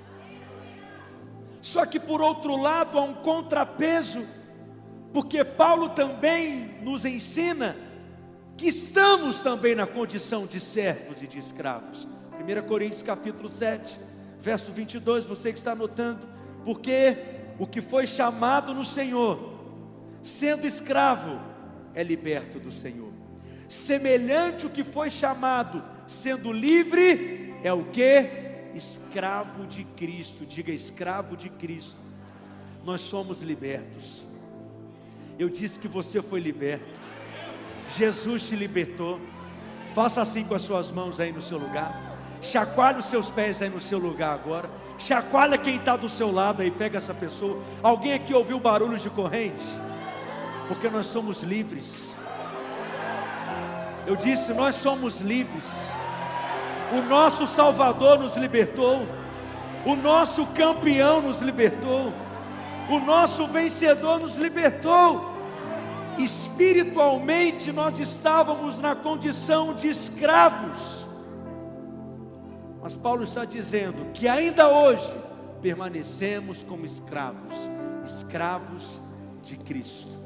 Só 1.60 1.84
que 1.84 2.00
por 2.00 2.22
outro 2.22 2.56
lado 2.56 2.98
há 2.98 3.02
um 3.02 3.14
contrapeso, 3.14 4.24
porque 5.12 5.44
Paulo 5.44 5.90
também 5.90 6.76
nos 6.82 7.04
ensina 7.04 7.76
que 8.56 8.68
estamos 8.68 9.40
também 9.40 9.74
na 9.74 9.86
condição 9.86 10.46
de 10.46 10.60
servos 10.60 11.22
e 11.22 11.26
de 11.26 11.38
escravos. 11.38 12.06
1 12.38 12.66
Coríntios 12.66 13.02
capítulo 13.02 13.48
7, 13.48 13.98
verso 14.40 14.72
22, 14.72 15.24
você 15.24 15.52
que 15.52 15.58
está 15.58 15.72
anotando, 15.72 16.26
porque 16.64 17.16
o 17.58 17.66
que 17.66 17.80
foi 17.80 18.06
chamado 18.06 18.74
no 18.74 18.84
Senhor, 18.84 19.54
sendo 20.22 20.66
escravo, 20.66 21.40
é 21.94 22.02
liberto 22.02 22.58
do 22.58 22.70
Senhor. 22.70 23.12
Semelhante 23.68 24.66
o 24.66 24.70
que 24.70 24.84
foi 24.84 25.10
chamado, 25.10 25.82
sendo 26.06 26.52
livre, 26.52 27.54
é 27.62 27.72
o 27.72 27.84
que? 27.84 28.26
Escravo 28.74 29.66
de 29.66 29.84
Cristo. 29.84 30.46
Diga 30.46 30.70
escravo 30.70 31.36
de 31.36 31.48
Cristo. 31.48 31.96
Nós 32.84 33.00
somos 33.00 33.42
libertos. 33.42 34.22
Eu 35.38 35.48
disse 35.48 35.78
que 35.78 35.88
você 35.88 36.22
foi 36.22 36.40
liberto. 36.40 37.00
Jesus 37.96 38.48
te 38.48 38.56
libertou. 38.56 39.20
Faça 39.94 40.22
assim 40.22 40.44
com 40.44 40.54
as 40.54 40.62
suas 40.62 40.90
mãos 40.90 41.20
aí 41.20 41.32
no 41.32 41.40
seu 41.42 41.58
lugar. 41.58 42.16
Chacoalhe 42.40 42.98
os 42.98 43.06
seus 43.06 43.30
pés 43.30 43.60
aí 43.60 43.68
no 43.68 43.80
seu 43.80 43.98
lugar 43.98 44.34
agora. 44.34 44.68
Chacoalha 44.98 45.58
quem 45.58 45.76
está 45.76 45.96
do 45.96 46.08
seu 46.08 46.32
lado 46.32 46.62
aí, 46.62 46.70
pega 46.70 46.98
essa 46.98 47.12
pessoa. 47.12 47.62
Alguém 47.82 48.14
aqui 48.14 48.32
ouviu 48.34 48.58
barulho 48.58 48.98
de 48.98 49.10
corrente? 49.10 49.64
Porque 50.68 50.88
nós 50.88 51.06
somos 51.06 51.42
livres. 51.42 52.14
Eu 54.06 54.16
disse, 54.16 54.52
nós 54.54 54.76
somos 54.76 55.20
livres. 55.20 55.86
O 56.92 57.08
nosso 57.08 57.46
Salvador 57.46 58.18
nos 58.18 58.36
libertou. 58.36 59.06
O 59.84 59.94
nosso 59.94 60.46
campeão 60.46 61.20
nos 61.20 61.40
libertou. 61.40 62.12
O 62.90 62.98
nosso 62.98 63.46
vencedor 63.48 64.20
nos 64.20 64.36
libertou 64.36 65.36
espiritualmente 66.18 67.72
nós 67.72 67.98
estávamos 67.98 68.78
na 68.78 68.94
condição 68.94 69.74
de 69.74 69.88
escravos. 69.88 71.06
Mas 72.80 72.96
Paulo 72.96 73.24
está 73.24 73.44
dizendo 73.44 74.12
que 74.12 74.28
ainda 74.28 74.68
hoje 74.68 75.12
permanecemos 75.60 76.62
como 76.62 76.86
escravos, 76.86 77.54
escravos 78.04 79.00
de 79.42 79.56
Cristo. 79.56 80.16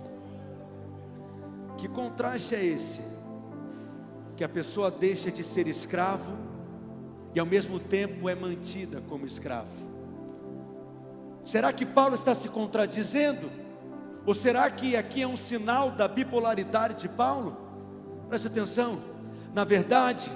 Que 1.79 1.89
contraste 1.89 2.55
é 2.55 2.65
esse? 2.65 3.01
Que 4.37 4.45
a 4.45 4.49
pessoa 4.49 4.91
deixa 4.91 5.31
de 5.31 5.43
ser 5.43 5.67
escravo 5.67 6.33
e 7.35 7.41
ao 7.41 7.47
mesmo 7.47 7.79
tempo 7.79 8.29
é 8.29 8.35
mantida 8.35 9.03
como 9.09 9.27
escravo. 9.27 9.90
Será 11.45 11.73
que 11.73 11.87
Paulo 11.87 12.15
está 12.15 12.35
se 12.35 12.49
contradizendo? 12.49 13.51
Ou 14.27 14.35
será 14.35 14.71
que 14.71 14.97
aqui 14.97 15.23
é 15.23 15.27
um 15.27 15.37
sinal 15.37 15.91
da 15.91 16.07
bipolaridade 16.07 16.95
de 16.95 17.09
Paulo? 17.09 17.57
Preste 18.29 18.47
atenção, 18.47 19.03
na 19.55 19.65
verdade, 19.65 20.31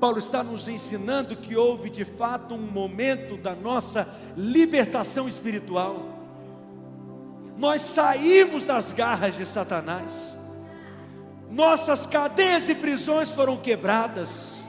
Paulo 0.00 0.18
está 0.18 0.42
nos 0.42 0.66
ensinando 0.66 1.36
que 1.36 1.56
houve 1.56 1.90
de 1.90 2.04
fato 2.04 2.54
um 2.54 2.58
momento 2.58 3.36
da 3.36 3.54
nossa 3.54 4.08
libertação 4.36 5.28
espiritual. 5.28 6.18
Nós 7.56 7.82
saímos 7.82 8.64
das 8.64 8.92
garras 8.92 9.36
de 9.36 9.44
Satanás, 9.44 10.36
nossas 11.50 12.06
cadeias 12.06 12.68
e 12.70 12.74
prisões 12.74 13.30
foram 13.30 13.58
quebradas, 13.58 14.66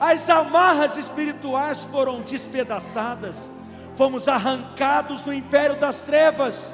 as 0.00 0.28
amarras 0.30 0.96
espirituais 0.96 1.84
foram 1.84 2.22
despedaçadas, 2.22 3.50
fomos 3.94 4.28
arrancados 4.28 5.22
do 5.22 5.32
império 5.32 5.78
das 5.78 6.02
trevas, 6.02 6.72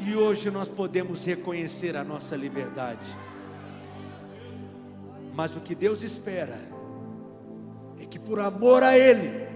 e 0.00 0.14
hoje 0.14 0.50
nós 0.50 0.68
podemos 0.68 1.24
reconhecer 1.24 1.96
a 1.96 2.04
nossa 2.04 2.36
liberdade. 2.36 3.10
Mas 5.34 5.56
o 5.56 5.60
que 5.60 5.74
Deus 5.74 6.02
espera 6.02 6.58
é 8.00 8.06
que, 8.06 8.18
por 8.18 8.40
amor 8.40 8.82
a 8.82 8.96
Ele, 8.96 9.46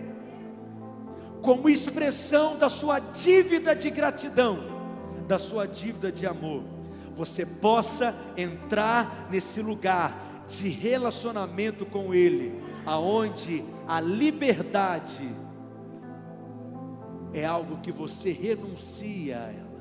como 1.40 1.68
expressão 1.68 2.56
da 2.56 2.68
sua 2.68 2.98
dívida 2.98 3.74
de 3.74 3.90
gratidão, 3.90 4.58
da 5.26 5.38
sua 5.38 5.66
dívida 5.66 6.10
de 6.10 6.26
amor, 6.26 6.62
você 7.14 7.44
possa 7.44 8.14
entrar 8.36 9.28
nesse 9.30 9.60
lugar 9.60 10.44
de 10.48 10.68
relacionamento 10.68 11.86
com 11.86 12.12
Ele, 12.12 12.60
aonde 12.84 13.64
a 13.86 14.00
liberdade 14.00 15.28
é 17.32 17.44
algo 17.44 17.78
que 17.80 17.90
você 17.90 18.32
renuncia 18.32 19.38
a 19.38 19.52
ela 19.52 19.72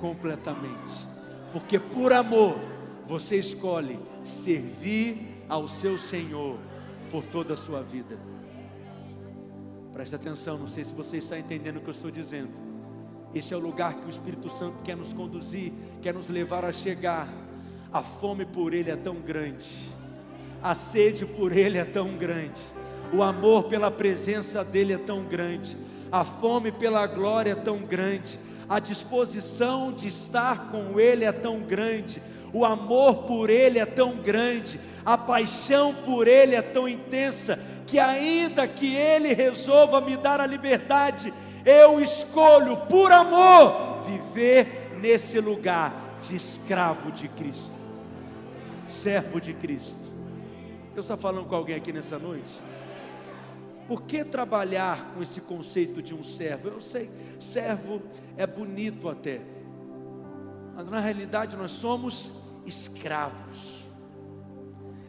completamente, 0.00 1.06
porque 1.52 1.78
por 1.78 2.12
amor 2.12 2.56
você 3.06 3.36
escolhe 3.36 3.98
servir 4.22 5.42
ao 5.48 5.66
seu 5.66 5.98
Senhor 5.98 6.58
por 7.10 7.24
toda 7.24 7.54
a 7.54 7.56
sua 7.56 7.82
vida. 7.82 8.18
Preste 9.92 10.14
atenção, 10.14 10.58
não 10.58 10.68
sei 10.68 10.84
se 10.84 10.92
você 10.92 11.16
está 11.16 11.38
entendendo 11.38 11.78
o 11.78 11.80
que 11.80 11.88
eu 11.88 11.94
estou 11.94 12.10
dizendo. 12.10 12.52
Esse 13.34 13.52
é 13.52 13.56
o 13.56 13.60
lugar 13.60 13.94
que 13.94 14.06
o 14.06 14.10
Espírito 14.10 14.48
Santo 14.48 14.82
quer 14.82 14.96
nos 14.96 15.12
conduzir, 15.12 15.72
quer 16.00 16.14
nos 16.14 16.28
levar 16.28 16.64
a 16.64 16.72
chegar. 16.72 17.28
A 17.92 18.02
fome 18.02 18.44
por 18.44 18.74
Ele 18.74 18.90
é 18.90 18.96
tão 18.96 19.16
grande, 19.16 19.70
a 20.62 20.74
sede 20.74 21.24
por 21.24 21.56
Ele 21.56 21.78
é 21.78 21.86
tão 21.86 22.18
grande, 22.18 22.60
o 23.14 23.22
amor 23.22 23.64
pela 23.64 23.90
presença 23.90 24.62
dEle 24.62 24.92
é 24.92 24.98
tão 24.98 25.24
grande, 25.24 25.74
a 26.10 26.24
fome 26.24 26.72
pela 26.72 27.06
glória 27.06 27.52
é 27.52 27.54
tão 27.54 27.78
grande, 27.78 28.38
a 28.68 28.78
disposição 28.78 29.92
de 29.92 30.08
estar 30.08 30.70
com 30.70 30.98
Ele 30.98 31.24
é 31.24 31.32
tão 31.32 31.60
grande, 31.60 32.22
o 32.52 32.64
amor 32.64 33.24
por 33.24 33.50
Ele 33.50 33.78
é 33.78 33.86
tão 33.86 34.16
grande, 34.16 34.80
a 35.04 35.16
paixão 35.16 35.94
por 35.94 36.26
Ele 36.26 36.54
é 36.54 36.62
tão 36.62 36.88
intensa, 36.88 37.58
que 37.86 37.98
ainda 37.98 38.66
que 38.66 38.94
Ele 38.94 39.32
resolva 39.34 40.00
me 40.00 40.16
dar 40.16 40.40
a 40.40 40.46
liberdade, 40.46 41.32
eu 41.64 42.00
escolho 42.00 42.76
por 42.88 43.12
amor 43.12 44.00
viver 44.04 44.96
nesse 45.00 45.40
lugar 45.40 45.96
de 46.22 46.36
escravo 46.36 47.12
de 47.12 47.28
Cristo, 47.28 47.72
servo 48.86 49.40
de 49.40 49.52
Cristo. 49.54 50.08
Eu 50.94 51.00
estou 51.00 51.16
falando 51.16 51.46
com 51.46 51.54
alguém 51.54 51.76
aqui 51.76 51.92
nessa 51.92 52.18
noite? 52.18 52.60
Por 53.88 54.02
que 54.02 54.22
trabalhar 54.22 55.14
com 55.14 55.22
esse 55.22 55.40
conceito 55.40 56.02
de 56.02 56.14
um 56.14 56.22
servo? 56.22 56.68
Eu 56.68 56.80
sei, 56.80 57.10
servo 57.40 58.02
é 58.36 58.46
bonito 58.46 59.08
até, 59.08 59.40
mas 60.76 60.86
na 60.90 61.00
realidade 61.00 61.56
nós 61.56 61.70
somos 61.70 62.30
escravos. 62.66 63.86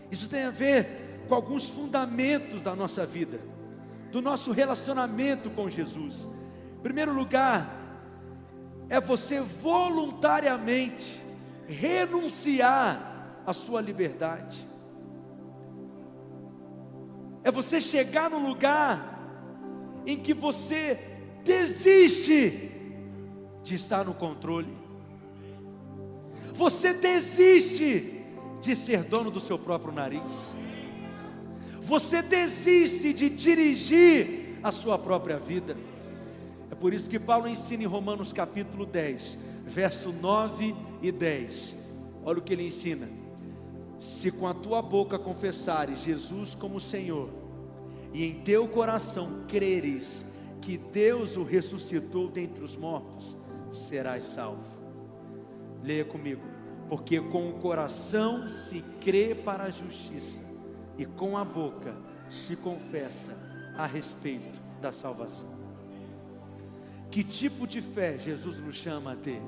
Isso 0.10 0.30
tem 0.30 0.46
a 0.46 0.50
ver 0.50 1.26
com 1.28 1.36
alguns 1.36 1.68
fundamentos 1.68 2.64
da 2.64 2.74
nossa 2.74 3.06
vida, 3.06 3.42
do 4.14 4.22
nosso 4.22 4.54
relacionamento 4.54 5.50
com 5.50 5.70
Jesus. 5.70 6.30
Em 6.78 6.82
primeiro 6.82 7.14
lugar, 7.14 7.76
é 8.88 9.02
você 9.02 9.42
voluntariamente 9.42 11.22
renunciar 11.68 13.42
à 13.46 13.52
sua 13.52 13.82
liberdade 13.82 14.69
é 17.44 17.52
você 17.52 17.82
chegar 17.82 18.30
no 18.30 18.40
lugar 18.40 19.18
em 20.06 20.18
que 20.18 20.34
você 20.34 21.00
desiste 21.44 22.72
de 23.64 23.76
estar 23.76 24.04
no 24.06 24.14
controle, 24.14 24.76
você 26.54 26.94
desiste 26.94 28.24
de 28.62 28.76
ser 28.76 29.04
dono 29.04 29.32
do 29.32 29.40
seu 29.40 29.58
próprio 29.58 29.94
nariz, 29.94 30.54
você 31.82 32.22
desiste 32.22 33.14
de 33.14 33.30
dirigir 33.30 34.60
a 34.62 34.72
sua 34.72 34.98
própria 34.98 35.38
vida. 35.38 35.78
É 36.70 36.76
por 36.76 36.94
isso 36.94 37.10
que 37.10 37.20
Paulo 37.20 37.48
ensina 37.48 37.84
em 37.84 37.88
Romanos 37.88 38.32
capítulo 38.34 38.86
10, 38.86 39.38
verso 39.66 40.12
9 40.12 40.76
e 41.02 41.12
10. 41.12 41.76
Olha 42.24 42.40
o 42.40 42.42
que 42.42 42.54
ele 42.54 42.68
ensina: 42.68 43.10
se 44.00 44.32
com 44.32 44.48
a 44.48 44.54
tua 44.54 44.82
boca 44.82 45.20
confessares 45.20 46.00
Jesus 46.00 46.56
como 46.56 46.80
Senhor, 46.80 47.30
e 48.14 48.26
em 48.26 48.42
teu 48.42 48.68
coração 48.68 49.44
creres 49.48 50.26
que 50.62 50.78
Deus 50.78 51.36
o 51.36 51.44
ressuscitou 51.44 52.30
dentre 52.30 52.64
os 52.64 52.76
mortos, 52.76 53.38
serás 53.72 54.26
salvo. 54.26 54.78
Leia 55.84 56.06
comigo. 56.06 56.42
Porque 56.88 57.22
com 57.22 57.50
o 57.50 57.60
coração 57.60 58.50
se 58.50 58.82
crê 59.00 59.36
para 59.36 59.66
a 59.66 59.70
justiça, 59.70 60.42
e 60.98 61.06
com 61.06 61.38
a 61.38 61.46
boca 61.46 61.96
se 62.30 62.56
confessa 62.56 63.38
a 63.78 63.86
respeito 63.86 64.60
da 64.82 64.92
salvação. 64.92 65.50
Que 67.12 67.24
tipo 67.24 67.68
de 67.68 67.82
fé 67.82 68.18
Jesus 68.18 68.60
nos 68.60 68.76
chama 68.76 69.14
a 69.14 69.16
ter? 69.16 69.42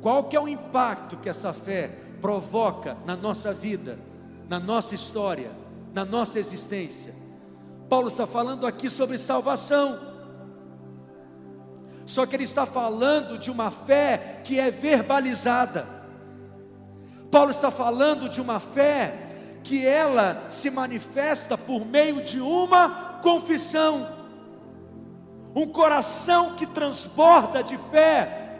Qual 0.00 0.24
que 0.24 0.36
é 0.36 0.40
o 0.40 0.48
impacto 0.48 1.16
que 1.16 1.28
essa 1.28 1.52
fé 1.52 1.96
provoca 2.22 2.96
na 3.04 3.16
nossa 3.16 3.52
vida, 3.52 3.98
na 4.48 4.60
nossa 4.60 4.94
história, 4.94 5.50
na 5.92 6.04
nossa 6.04 6.38
existência. 6.38 7.12
Paulo 7.88 8.08
está 8.08 8.26
falando 8.26 8.64
aqui 8.64 8.88
sobre 8.88 9.18
salvação. 9.18 9.98
Só 12.06 12.24
que 12.24 12.36
ele 12.36 12.44
está 12.44 12.64
falando 12.64 13.38
de 13.38 13.50
uma 13.50 13.70
fé 13.70 14.40
que 14.44 14.58
é 14.58 14.70
verbalizada. 14.70 15.86
Paulo 17.30 17.50
está 17.50 17.70
falando 17.70 18.28
de 18.28 18.40
uma 18.40 18.60
fé 18.60 19.58
que 19.64 19.84
ela 19.86 20.46
se 20.50 20.70
manifesta 20.70 21.58
por 21.58 21.84
meio 21.84 22.22
de 22.22 22.40
uma 22.40 23.18
confissão. 23.22 24.08
Um 25.54 25.66
coração 25.66 26.54
que 26.54 26.66
transborda 26.66 27.62
de 27.62 27.76
fé. 27.90 28.58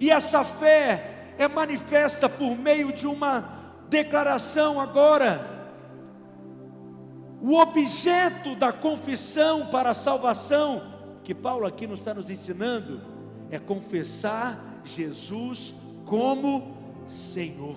E 0.00 0.10
essa 0.10 0.42
fé 0.42 1.07
é 1.38 1.46
manifesta 1.46 2.28
por 2.28 2.56
meio 2.56 2.92
de 2.92 3.06
uma 3.06 3.58
declaração 3.88 4.80
agora. 4.80 5.56
O 7.40 7.56
objeto 7.56 8.56
da 8.56 8.72
confissão 8.72 9.68
para 9.68 9.90
a 9.90 9.94
salvação, 9.94 10.82
que 11.22 11.32
Paulo 11.32 11.64
aqui 11.66 11.86
nos 11.86 12.00
está 12.00 12.12
nos 12.12 12.28
ensinando, 12.28 13.00
é 13.50 13.58
confessar 13.58 14.80
Jesus 14.84 15.74
como 16.04 16.76
Senhor. 17.08 17.76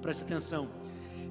Preste 0.00 0.22
atenção, 0.22 0.68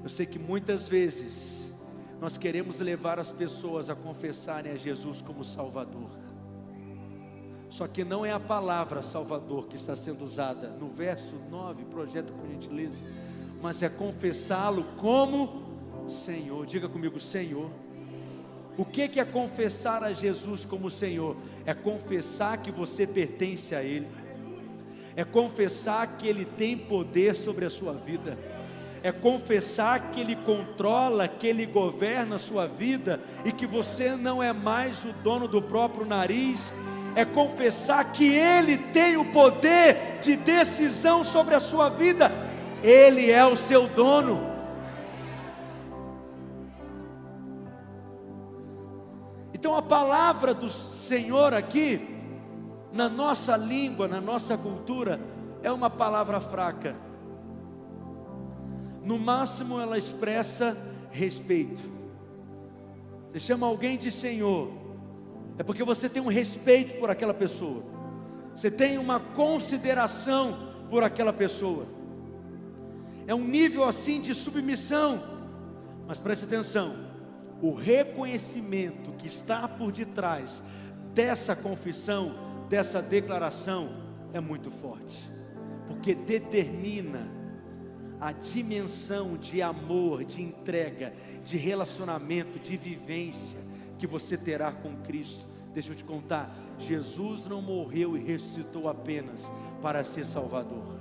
eu 0.02 0.08
sei 0.08 0.24
que 0.24 0.38
muitas 0.38 0.86
vezes 0.86 1.72
nós 2.20 2.38
queremos 2.38 2.78
levar 2.78 3.18
as 3.18 3.32
pessoas 3.32 3.90
a 3.90 3.96
confessarem 3.96 4.72
a 4.72 4.76
Jesus 4.76 5.20
como 5.20 5.44
Salvador. 5.44 6.10
Só 7.70 7.86
que 7.86 8.04
não 8.04 8.24
é 8.24 8.32
a 8.32 8.40
palavra 8.40 9.02
Salvador 9.02 9.66
que 9.66 9.76
está 9.76 9.94
sendo 9.94 10.24
usada 10.24 10.70
no 10.70 10.88
verso 10.88 11.34
9, 11.50 11.84
projeta 11.84 12.32
por 12.32 12.48
gentileza, 12.48 12.98
mas 13.60 13.82
é 13.82 13.88
confessá-lo 13.88 14.84
como 14.96 15.62
Senhor. 16.08 16.64
Diga 16.64 16.88
comigo, 16.88 17.20
Senhor. 17.20 17.70
O 18.76 18.84
que 18.84 19.18
é 19.18 19.24
confessar 19.24 20.04
a 20.04 20.12
Jesus 20.12 20.64
como 20.64 20.90
Senhor? 20.90 21.36
É 21.66 21.74
confessar 21.74 22.58
que 22.58 22.70
você 22.70 23.06
pertence 23.06 23.74
a 23.74 23.82
Ele, 23.82 24.06
é 25.16 25.24
confessar 25.24 26.16
que 26.16 26.28
Ele 26.28 26.44
tem 26.44 26.78
poder 26.78 27.34
sobre 27.34 27.64
a 27.64 27.70
sua 27.70 27.92
vida, 27.92 28.38
é 29.02 29.10
confessar 29.10 30.12
que 30.12 30.20
Ele 30.20 30.36
controla, 30.36 31.26
que 31.26 31.48
Ele 31.48 31.66
governa 31.66 32.36
a 32.36 32.38
sua 32.38 32.66
vida 32.66 33.20
e 33.44 33.50
que 33.50 33.66
você 33.66 34.14
não 34.14 34.40
é 34.40 34.52
mais 34.52 35.04
o 35.04 35.12
dono 35.24 35.48
do 35.48 35.60
próprio 35.60 36.06
nariz, 36.06 36.72
é 37.18 37.24
confessar 37.24 38.12
que 38.12 38.32
Ele 38.32 38.78
tem 38.78 39.16
o 39.16 39.24
poder 39.32 40.20
de 40.22 40.36
decisão 40.36 41.24
sobre 41.24 41.52
a 41.52 41.58
sua 41.58 41.88
vida, 41.88 42.30
Ele 42.80 43.28
é 43.28 43.44
o 43.44 43.56
seu 43.56 43.88
dono. 43.88 44.40
Então 49.52 49.74
a 49.74 49.82
palavra 49.82 50.54
do 50.54 50.70
Senhor 50.70 51.52
aqui, 51.54 52.00
na 52.92 53.08
nossa 53.08 53.56
língua, 53.56 54.06
na 54.06 54.20
nossa 54.20 54.56
cultura, 54.56 55.20
é 55.60 55.72
uma 55.72 55.90
palavra 55.90 56.40
fraca. 56.40 56.94
No 59.02 59.18
máximo 59.18 59.80
ela 59.80 59.98
expressa 59.98 60.76
respeito. 61.10 61.82
Você 63.32 63.40
chama 63.40 63.66
alguém 63.66 63.98
de 63.98 64.12
Senhor, 64.12 64.70
é 65.58 65.64
porque 65.64 65.82
você 65.82 66.08
tem 66.08 66.22
um 66.22 66.28
respeito 66.28 66.98
por 67.00 67.10
aquela 67.10 67.34
pessoa, 67.34 67.82
você 68.54 68.70
tem 68.70 68.96
uma 68.96 69.18
consideração 69.18 70.68
por 70.88 71.02
aquela 71.02 71.32
pessoa. 71.32 71.86
É 73.26 73.34
um 73.34 73.44
nível 73.44 73.84
assim 73.84 74.20
de 74.20 74.34
submissão, 74.34 75.22
mas 76.06 76.20
preste 76.20 76.44
atenção: 76.44 76.94
o 77.60 77.74
reconhecimento 77.74 79.12
que 79.14 79.26
está 79.26 79.66
por 79.66 79.90
detrás 79.90 80.62
dessa 81.12 81.56
confissão, 81.56 82.34
dessa 82.68 83.02
declaração, 83.02 83.90
é 84.32 84.40
muito 84.40 84.70
forte, 84.70 85.28
porque 85.88 86.14
determina 86.14 87.28
a 88.20 88.30
dimensão 88.30 89.36
de 89.36 89.60
amor, 89.60 90.24
de 90.24 90.42
entrega, 90.42 91.12
de 91.44 91.56
relacionamento, 91.56 92.58
de 92.58 92.76
vivência 92.76 93.67
que 93.98 94.06
você 94.06 94.36
terá 94.36 94.70
com 94.72 94.96
Cristo. 94.98 95.44
Deixa 95.74 95.92
eu 95.92 95.96
te 95.96 96.04
contar: 96.04 96.56
Jesus 96.78 97.46
não 97.46 97.60
morreu 97.60 98.16
e 98.16 98.20
ressuscitou 98.20 98.88
apenas 98.88 99.52
para 99.82 100.04
ser 100.04 100.24
Salvador. 100.24 100.98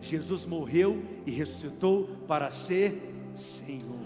Jesus 0.00 0.44
morreu 0.44 1.02
e 1.26 1.30
ressuscitou 1.30 2.08
para 2.28 2.50
ser 2.52 3.10
Senhor. 3.34 4.04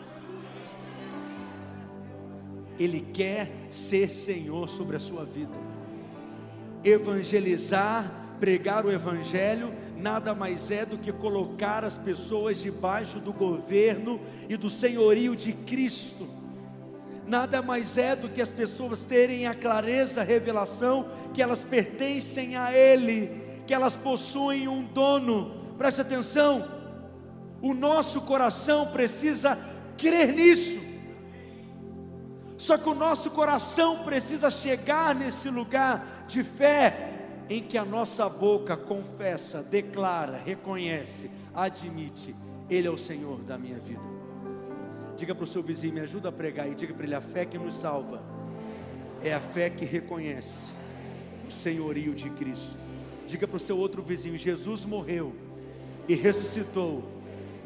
Ele 2.79 3.01
quer 3.01 3.51
ser 3.71 4.13
Senhor 4.13 4.69
sobre 4.69 4.97
a 4.97 5.01
sua 5.01 5.25
vida. 5.25 5.55
Evangelizar, 6.85 8.37
pregar 8.39 8.87
o 8.87 8.93
Evangelho, 8.93 9.75
nada 9.97 10.33
mais 10.33 10.71
é 10.71 10.87
do 10.87 10.97
que 10.97 11.13
colocar 11.13 11.85
as 11.85 11.99
pessoas 11.99 12.61
debaixo 12.61 13.19
do 13.19 13.33
governo 13.33 14.21
e 14.49 14.57
do 14.57 14.71
senhorio 14.71 15.35
de 15.35 15.53
Cristo. 15.53 16.38
Nada 17.29 17.61
mais 17.61 17.99
é 17.99 18.17
do 18.17 18.31
que 18.31 18.41
as 18.41 18.51
pessoas 18.51 19.05
terem 19.05 19.47
a 19.47 19.55
clareza, 19.55 20.23
a 20.23 20.25
revelação 20.25 21.11
que 21.35 21.43
elas 21.43 21.63
pertencem 21.63 22.57
a 22.57 22.73
Ele, 22.73 23.63
que 23.67 23.75
elas 23.75 23.95
possuem 23.95 24.67
um 24.67 24.83
dono. 24.83 25.75
Preste 25.77 26.01
atenção, 26.01 26.67
o 27.61 27.75
nosso 27.75 28.23
coração 28.23 28.87
precisa 28.87 29.59
crer 29.99 30.33
nisso. 30.33 30.81
Só 32.57 32.79
que 32.79 32.89
o 32.89 32.95
nosso 32.95 33.31
coração 33.31 34.05
precisa 34.05 34.51
chegar 34.51 35.15
nesse 35.15 35.51
lugar 35.51 36.25
de 36.27 36.43
fé 36.43 37.13
em 37.51 37.63
que 37.63 37.77
a 37.77 37.85
nossa 37.85 38.27
boca 38.27 38.75
confessa, 38.75 39.63
declara, 39.63 40.41
reconhece, 40.43 41.31
admite: 41.55 42.35
Ele 42.71 42.89
é 42.89 42.91
o 42.91 42.97
Senhor 42.97 43.43
da 43.43 43.59
minha 43.59 43.79
vida. 43.79 44.18
Diga 45.19 45.35
para 45.35 45.43
o 45.43 45.47
seu 45.49 45.61
vizinho, 45.61 45.95
me 45.95 46.01
ajuda 46.01 46.29
a 46.29 46.33
pregar 46.33 46.71
e 46.71 46.77
diga 46.77 46.95
para 46.95 47.05
ele: 47.05 47.15
a 47.15 47.21
fé 47.21 47.45
que 47.45 47.59
nos 47.59 47.75
salva 47.75 48.23
é 49.21 49.35
a 49.35 49.41
fé 49.41 49.69
que 49.69 49.85
reconhece 49.85 50.73
o 51.47 51.51
senhorio 51.51 52.15
de 52.15 52.31
Cristo. 52.31 52.79
Diga 53.27 53.49
para 53.49 53.57
o 53.57 53.61
seu 53.61 53.77
outro 53.77 54.01
vizinho: 54.01 54.37
Jesus 54.37 54.85
morreu 54.85 55.35
e 56.09 56.15
ressuscitou, 56.15 57.03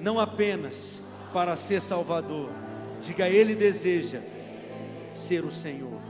não 0.01 0.19
apenas 0.19 1.03
para 1.31 1.55
ser 1.55 1.83
Salvador. 1.83 2.49
Diga, 3.03 3.29
Ele 3.29 3.55
deseja 3.55 4.23
ser 5.13 5.45
o 5.45 5.53
Senhor. 5.53 6.01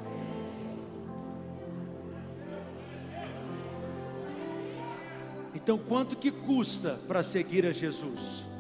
Então, 5.53 5.77
quanto 5.77 6.17
que 6.17 6.31
custa 6.31 7.01
para 7.09 7.25
seguir 7.25 7.67
a 7.67 7.73
Jesus? 7.73 8.52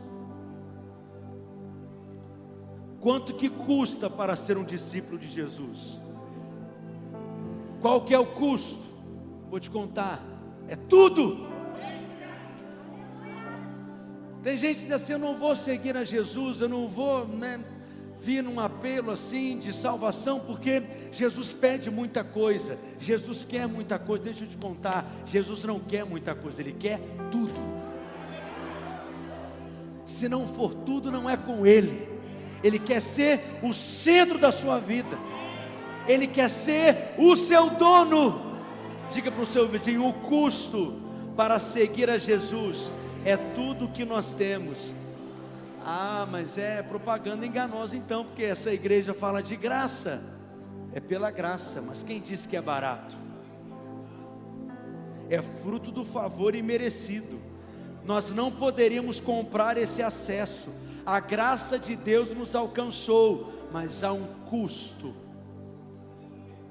Quanto 3.02 3.34
que 3.34 3.50
custa 3.50 4.08
para 4.08 4.36
ser 4.36 4.56
um 4.56 4.64
discípulo 4.64 5.18
de 5.18 5.28
Jesus? 5.28 6.00
Qual 7.80 8.02
que 8.02 8.14
é 8.14 8.18
o 8.18 8.24
custo? 8.24 8.78
Vou 9.50 9.58
te 9.58 9.68
contar. 9.68 10.24
É 10.68 10.76
tudo. 10.76 11.48
Tem 14.40 14.56
gente 14.56 14.76
que 14.76 14.82
diz 14.86 14.92
assim: 14.92 15.14
eu 15.14 15.18
não 15.18 15.36
vou 15.36 15.56
seguir 15.56 15.96
a 15.96 16.04
Jesus, 16.04 16.60
eu 16.60 16.68
não 16.68 16.88
vou, 16.88 17.26
né? 17.26 17.60
vir 18.20 18.40
num 18.40 18.60
apelo 18.60 19.10
assim 19.10 19.58
de 19.58 19.72
salvação, 19.72 20.38
porque 20.38 20.80
Jesus 21.10 21.52
pede 21.52 21.90
muita 21.90 22.22
coisa, 22.22 22.78
Jesus 23.00 23.44
quer 23.44 23.66
muita 23.66 23.98
coisa. 23.98 24.22
Deixa 24.22 24.44
eu 24.44 24.48
te 24.48 24.56
contar: 24.56 25.12
Jesus 25.26 25.64
não 25.64 25.80
quer 25.80 26.04
muita 26.04 26.36
coisa, 26.36 26.60
Ele 26.60 26.72
quer 26.72 27.00
tudo. 27.32 27.60
Se 30.06 30.28
não 30.28 30.46
for 30.46 30.72
tudo, 30.72 31.10
não 31.10 31.28
é 31.28 31.36
com 31.36 31.66
Ele. 31.66 32.12
Ele 32.62 32.79
quer 32.79 33.01
ser 33.01 33.40
o 33.62 33.72
centro 33.72 34.38
da 34.38 34.53
sua 34.53 34.79
vida, 34.79 35.18
Ele 36.07 36.27
quer 36.27 36.51
ser 36.51 37.14
o 37.18 37.35
seu 37.37 37.70
dono. 37.70 38.53
Diga 39.11 39.31
para 39.31 39.42
o 39.42 39.46
seu 39.46 39.68
vizinho: 39.68 40.07
o 40.07 40.12
custo 40.12 41.01
para 41.37 41.59
seguir 41.59 42.09
a 42.09 42.18
Jesus 42.18 42.90
é 43.25 43.37
tudo 43.37 43.88
que 43.88 44.05
nós 44.05 44.35
temos 44.35 44.94
ah, 45.85 46.27
mas 46.31 46.59
é 46.59 46.81
propaganda 46.81 47.44
enganosa 47.44 47.96
então, 47.96 48.25
porque 48.25 48.44
essa 48.44 48.72
igreja 48.72 49.12
fala 49.12 49.42
de 49.42 49.57
graça. 49.57 50.22
É 50.94 51.01
pela 51.01 51.31
graça, 51.31 51.81
mas 51.81 52.03
quem 52.03 52.20
disse 52.20 52.46
que 52.46 52.57
é 52.57 52.61
barato? 52.61 53.16
É 55.29 55.40
fruto 55.40 55.90
do 55.90 56.05
favor 56.05 56.55
imerecido. 56.55 57.40
Nós 58.05 58.31
não 58.31 58.51
poderíamos 58.51 59.18
comprar 59.18 59.77
esse 59.77 60.03
acesso. 60.03 60.70
A 61.04 61.18
graça 61.18 61.78
de 61.78 61.96
Deus 61.96 62.32
nos 62.32 62.54
alcançou, 62.54 63.68
mas 63.72 64.04
há 64.04 64.12
um 64.12 64.24
custo. 64.46 65.14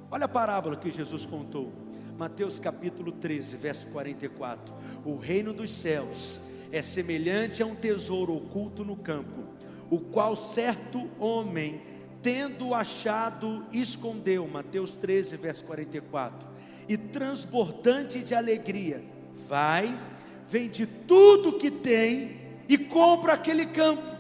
Olha 0.10 0.26
a 0.26 0.30
parábola 0.30 0.78
que 0.78 0.89
Jesus 0.89 1.26
contou. 1.26 1.72
Mateus 2.17 2.58
capítulo 2.58 3.12
13, 3.12 3.58
verso 3.58 3.88
44. 3.88 4.74
O 5.04 5.17
reino 5.17 5.52
dos 5.52 5.72
céus 5.72 6.39
é 6.72 6.82
semelhante 6.82 7.62
a 7.62 7.65
um 7.65 7.76
tesouro 7.76 8.36
oculto 8.36 8.86
no 8.86 8.96
campo, 8.96 9.44
o 9.89 10.00
qual 10.00 10.38
certo 10.38 11.10
homem, 11.20 11.82
tendo 12.22 12.74
achado, 12.74 13.65
escondeu. 13.74 14.48
Mateus 14.48 14.96
13, 14.96 15.36
verso 15.36 15.65
44. 15.65 16.48
E 16.88 16.96
transbordante 16.96 18.20
de 18.20 18.34
alegria, 18.34 19.04
vai, 19.48 20.00
vende 20.48 20.86
tudo 20.86 21.58
que 21.58 21.70
tem 21.70 22.39
e 22.70 22.78
compra 22.78 23.34
aquele 23.34 23.65
campo. 23.65 24.11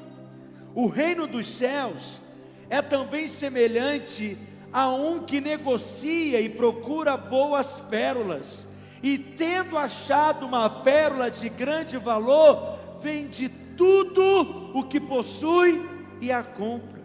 O 0.73 0.87
reino 0.87 1.27
dos 1.27 1.47
céus 1.47 2.21
é 2.69 2.81
também 2.81 3.27
semelhante 3.27 4.37
a 4.71 4.89
um 4.89 5.19
que 5.19 5.41
negocia 5.41 6.39
e 6.39 6.47
procura 6.47 7.17
boas 7.17 7.81
pérolas 7.89 8.67
e 9.03 9.17
tendo 9.17 9.77
achado 9.77 10.45
uma 10.45 10.69
pérola 10.69 11.29
de 11.29 11.49
grande 11.49 11.97
valor, 11.97 12.77
vende 13.01 13.49
tudo 13.49 14.71
o 14.77 14.83
que 14.83 14.99
possui 14.99 15.89
e 16.21 16.31
a 16.31 16.43
compra. 16.43 17.01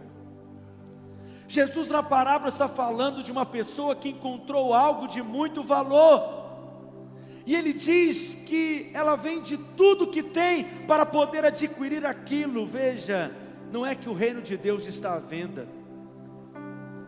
Jesus 1.49 1.89
na 1.89 2.03
parábola 2.03 2.49
está 2.49 2.69
falando 2.69 3.23
de 3.23 3.33
uma 3.33 3.47
pessoa 3.47 3.97
que 3.97 4.11
encontrou 4.11 4.75
algo 4.75 5.07
de 5.07 5.23
muito 5.23 5.63
valor. 5.63 6.35
E 7.47 7.55
ele 7.55 7.73
diz 7.73 8.35
que 8.35 8.91
ela 8.93 9.15
vende 9.15 9.57
tudo 9.77 10.09
que 10.09 10.23
tem 10.23 10.65
para 10.87 11.07
poder 11.07 11.45
adquirir 11.45 12.05
aquilo. 12.05 12.67
Veja, 12.67 13.33
não 13.77 13.85
é 13.85 13.95
que 13.95 14.09
o 14.09 14.15
reino 14.15 14.41
de 14.41 14.57
Deus 14.57 14.87
está 14.87 15.13
à 15.13 15.19
venda, 15.19 15.69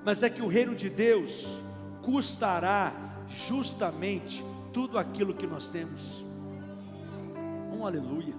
mas 0.04 0.22
é 0.22 0.28
que 0.28 0.42
o 0.42 0.46
reino 0.46 0.74
de 0.74 0.90
Deus 0.90 1.62
custará 2.02 2.92
justamente 3.26 4.44
tudo 4.70 4.98
aquilo 4.98 5.32
que 5.32 5.46
nós 5.46 5.70
temos. 5.70 6.22
Um 7.72 7.86
aleluia. 7.86 8.34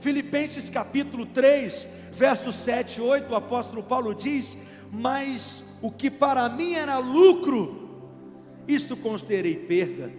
Filipenses 0.00 0.68
capítulo 0.68 1.24
3, 1.24 1.88
versos 2.12 2.56
7 2.56 2.98
e 2.98 3.02
8, 3.02 3.32
o 3.32 3.36
apóstolo 3.36 3.82
Paulo 3.82 4.14
diz: 4.14 4.58
Mas 4.92 5.64
o 5.80 5.90
que 5.90 6.10
para 6.10 6.46
mim 6.50 6.74
era 6.74 6.98
lucro, 6.98 8.04
isto 8.68 8.98
considerei 8.98 9.56
perda, 9.56 10.12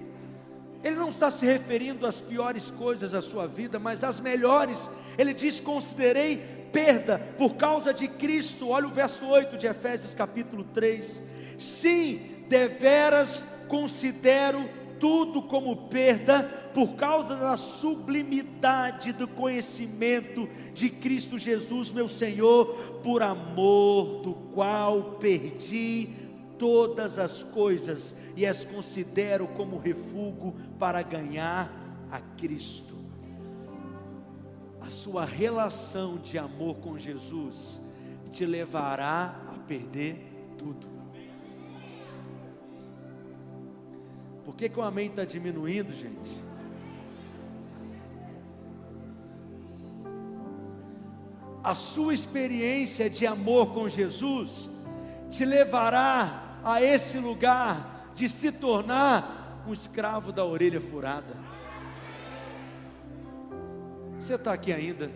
Ele 0.84 0.96
não 0.96 1.10
está 1.10 1.30
se 1.30 1.46
referindo 1.46 2.08
às 2.08 2.20
piores 2.20 2.72
coisas 2.72 3.12
da 3.12 3.22
sua 3.22 3.46
vida, 3.46 3.78
mas 3.78 4.04
às 4.04 4.20
melhores. 4.20 4.90
Ele 5.18 5.34
diz: 5.34 5.60
Considerei 5.60 6.38
perda 6.72 7.20
por 7.38 7.56
causa 7.56 7.94
de 7.94 8.08
Cristo. 8.08 8.70
Olha 8.70 8.88
o 8.88 8.92
verso 8.92 9.26
8 9.26 9.58
de 9.58 9.68
Efésios 9.68 10.14
capítulo 10.14 10.64
3. 10.64 11.22
Sim, 11.58 12.22
deveras 12.48 13.46
considero 13.68 14.68
tudo 15.00 15.42
como 15.42 15.88
perda 15.88 16.44
por 16.74 16.96
causa 16.96 17.36
da 17.36 17.58
sublimidade 17.58 19.12
do 19.12 19.28
conhecimento 19.28 20.48
de 20.74 20.92
Cristo 20.92 21.40
Jesus, 21.40 21.90
meu 21.90 22.08
Senhor, 22.08 23.00
por 23.02 23.24
amor 23.24 24.22
do 24.22 24.34
qual 24.54 25.16
perdi 25.20 26.10
todas 26.60 27.18
as 27.18 27.42
coisas 27.42 28.16
e 28.36 28.46
as 28.46 28.64
considero 28.64 29.48
como 29.48 29.80
refúgio 29.80 30.54
para 30.78 31.02
ganhar 31.02 32.08
a 32.12 32.20
Cristo. 32.20 32.91
A 34.82 34.90
sua 34.90 35.26
relação 35.26 36.18
de 36.18 36.38
amor 36.38 36.78
com 36.78 36.98
Jesus 36.98 37.80
te 38.32 38.46
levará 38.46 39.36
a 39.54 39.60
perder 39.60 40.54
tudo. 40.58 40.88
Por 44.44 44.56
que, 44.56 44.68
que 44.68 44.80
o 44.80 44.84
amém 44.84 45.08
está 45.08 45.24
diminuindo, 45.24 45.94
gente? 45.94 46.44
A 51.64 51.76
sua 51.76 52.14
experiência 52.14 53.08
de 53.10 53.28
amor 53.28 53.72
com 53.72 53.88
Jesus 53.88 54.70
te 55.30 55.46
levará 55.46 56.60
a 56.64 56.82
esse 56.82 57.20
lugar 57.20 58.12
de 58.16 58.28
se 58.28 58.52
tornar 58.52 59.64
um 59.68 59.74
escravo 59.74 60.32
da 60.32 60.44
orelha 60.44 60.82
furada. 60.82 61.51
Você 64.32 64.36
está 64.36 64.54
aqui 64.54 64.72
ainda? 64.72 65.12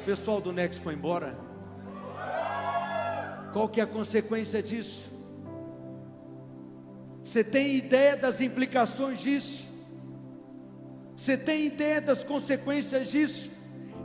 O 0.00 0.04
pessoal 0.04 0.40
do 0.40 0.52
Next 0.52 0.80
foi 0.80 0.94
embora? 0.94 1.36
Qual 3.52 3.68
que 3.68 3.80
é 3.80 3.82
a 3.82 3.88
consequência 3.88 4.62
disso? 4.62 5.10
Você 7.24 7.42
tem 7.42 7.74
ideia 7.74 8.16
das 8.16 8.40
implicações 8.40 9.18
disso? 9.18 9.66
Você 11.16 11.36
tem 11.36 11.66
ideia 11.66 12.00
das 12.00 12.22
consequências 12.22 13.10
disso? 13.10 13.50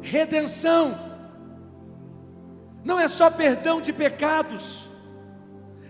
Redenção 0.02 0.98
não 2.84 3.00
é 3.00 3.08
só 3.08 3.30
perdão 3.30 3.80
de 3.80 3.94
pecados, 3.94 4.90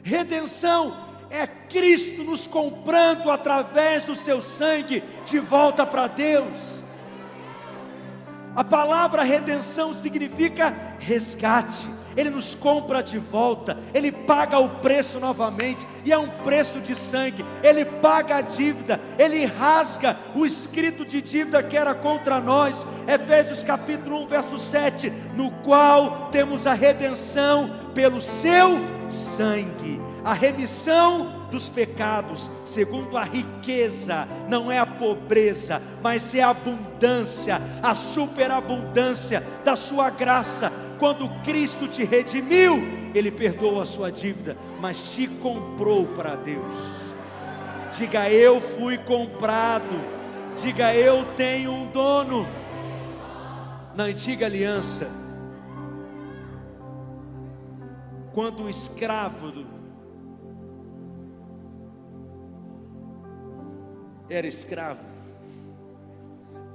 Redenção 0.03 1.07
é 1.29 1.47
Cristo 1.47 2.25
nos 2.25 2.47
comprando 2.47 3.31
através 3.31 4.03
do 4.03 4.13
seu 4.13 4.41
sangue 4.41 5.01
de 5.25 5.39
volta 5.39 5.85
para 5.85 6.07
Deus. 6.07 6.78
A 8.59 8.63
palavra 8.65 9.23
redenção 9.23 9.93
significa 9.93 10.75
resgate. 10.99 11.87
Ele 12.17 12.29
nos 12.29 12.53
compra 12.53 13.01
de 13.01 13.17
volta, 13.17 13.77
Ele 13.93 14.11
paga 14.11 14.59
o 14.59 14.67
preço 14.81 15.17
novamente, 15.17 15.87
e 16.03 16.11
é 16.11 16.17
um 16.17 16.27
preço 16.27 16.81
de 16.81 16.93
sangue. 16.93 17.45
Ele 17.63 17.85
paga 17.85 18.35
a 18.35 18.41
dívida, 18.41 18.99
Ele 19.17 19.45
rasga 19.45 20.17
o 20.35 20.45
escrito 20.45 21.05
de 21.05 21.21
dívida 21.21 21.63
que 21.63 21.77
era 21.77 21.95
contra 21.95 22.41
nós. 22.41 22.85
Efésios 23.07 23.63
capítulo 23.63 24.23
1, 24.23 24.27
verso 24.27 24.59
7: 24.59 25.09
no 25.37 25.51
qual 25.63 26.27
temos 26.29 26.67
a 26.67 26.73
redenção 26.73 27.71
pelo 27.95 28.21
seu 28.21 28.77
sangue, 29.09 30.01
a 30.25 30.33
remissão 30.33 31.38
dos 31.49 31.67
pecados, 31.67 32.49
segundo 32.65 33.17
a 33.17 33.23
riqueza, 33.23 34.27
não 34.49 34.71
é 34.71 34.79
a 34.79 34.85
pobreza, 34.85 35.81
mas 36.01 36.33
é 36.33 36.41
a 36.41 36.49
abundância, 36.49 37.61
a 37.81 37.95
superabundância 37.95 39.43
da 39.63 39.75
sua 39.75 40.09
graça. 40.09 40.71
Quando 40.99 41.29
Cristo 41.43 41.87
te 41.87 42.03
redimiu, 42.03 42.81
Ele 43.13 43.31
perdoou 43.31 43.81
a 43.81 43.85
sua 43.85 44.11
dívida, 44.11 44.55
mas 44.79 45.13
te 45.13 45.27
comprou 45.27 46.05
para 46.07 46.35
Deus. 46.35 46.75
Diga 47.97 48.29
eu 48.29 48.61
fui 48.61 48.97
comprado, 48.97 49.99
diga 50.61 50.93
eu 50.93 51.25
tenho 51.35 51.71
um 51.71 51.87
dono. 51.87 52.47
Na 53.95 54.05
antiga 54.05 54.45
aliança, 54.45 55.09
quando 58.33 58.63
o 58.63 58.69
escravo 58.69 59.78
era 64.29 64.45
escravo 64.45 65.03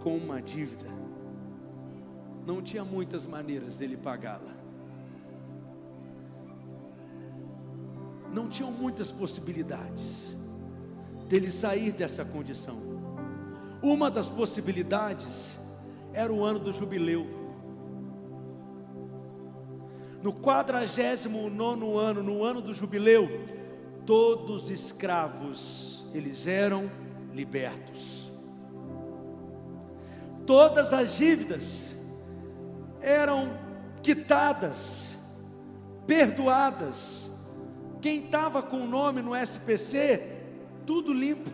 com 0.03 0.17
uma 0.17 0.43
dívida, 0.43 0.87
não 2.47 2.61
tinha 2.61 2.85
muitas 2.85 3.25
maneiras 3.25 3.79
dele 3.79 3.97
pagá-la. 3.97 4.53
Não 8.33 8.49
tinham 8.49 8.71
muitas 8.71 9.11
possibilidades 9.13 10.37
dele 11.29 11.51
sair 11.51 11.93
dessa 11.93 12.25
condição. 12.25 12.77
Uma 13.81 14.11
das 14.11 14.29
possibilidades 14.29 15.57
era 16.13 16.33
o 16.33 16.45
ano 16.45 16.59
do 16.59 16.73
jubileu. 16.73 17.27
No 20.23 20.33
quadragésimo 20.33 21.49
nono 21.49 21.97
ano, 21.97 22.23
no 22.23 22.43
ano 22.43 22.61
do 22.61 22.75
jubileu, 22.75 23.29
todos 24.05 24.69
escravos, 24.69 26.05
eles 26.13 26.47
eram 26.47 26.91
libertos. 27.35 28.31
Todas 30.47 30.93
as 30.93 31.17
dívidas 31.17 31.95
eram 33.01 33.59
quitadas, 34.03 35.17
perdoadas. 36.07 37.31
Quem 38.01 38.25
estava 38.25 38.63
com 38.63 38.83
o 38.83 38.87
nome 38.87 39.23
no 39.23 39.35
SPC, 39.35 40.23
tudo 40.87 41.13
limpo. 41.13 41.51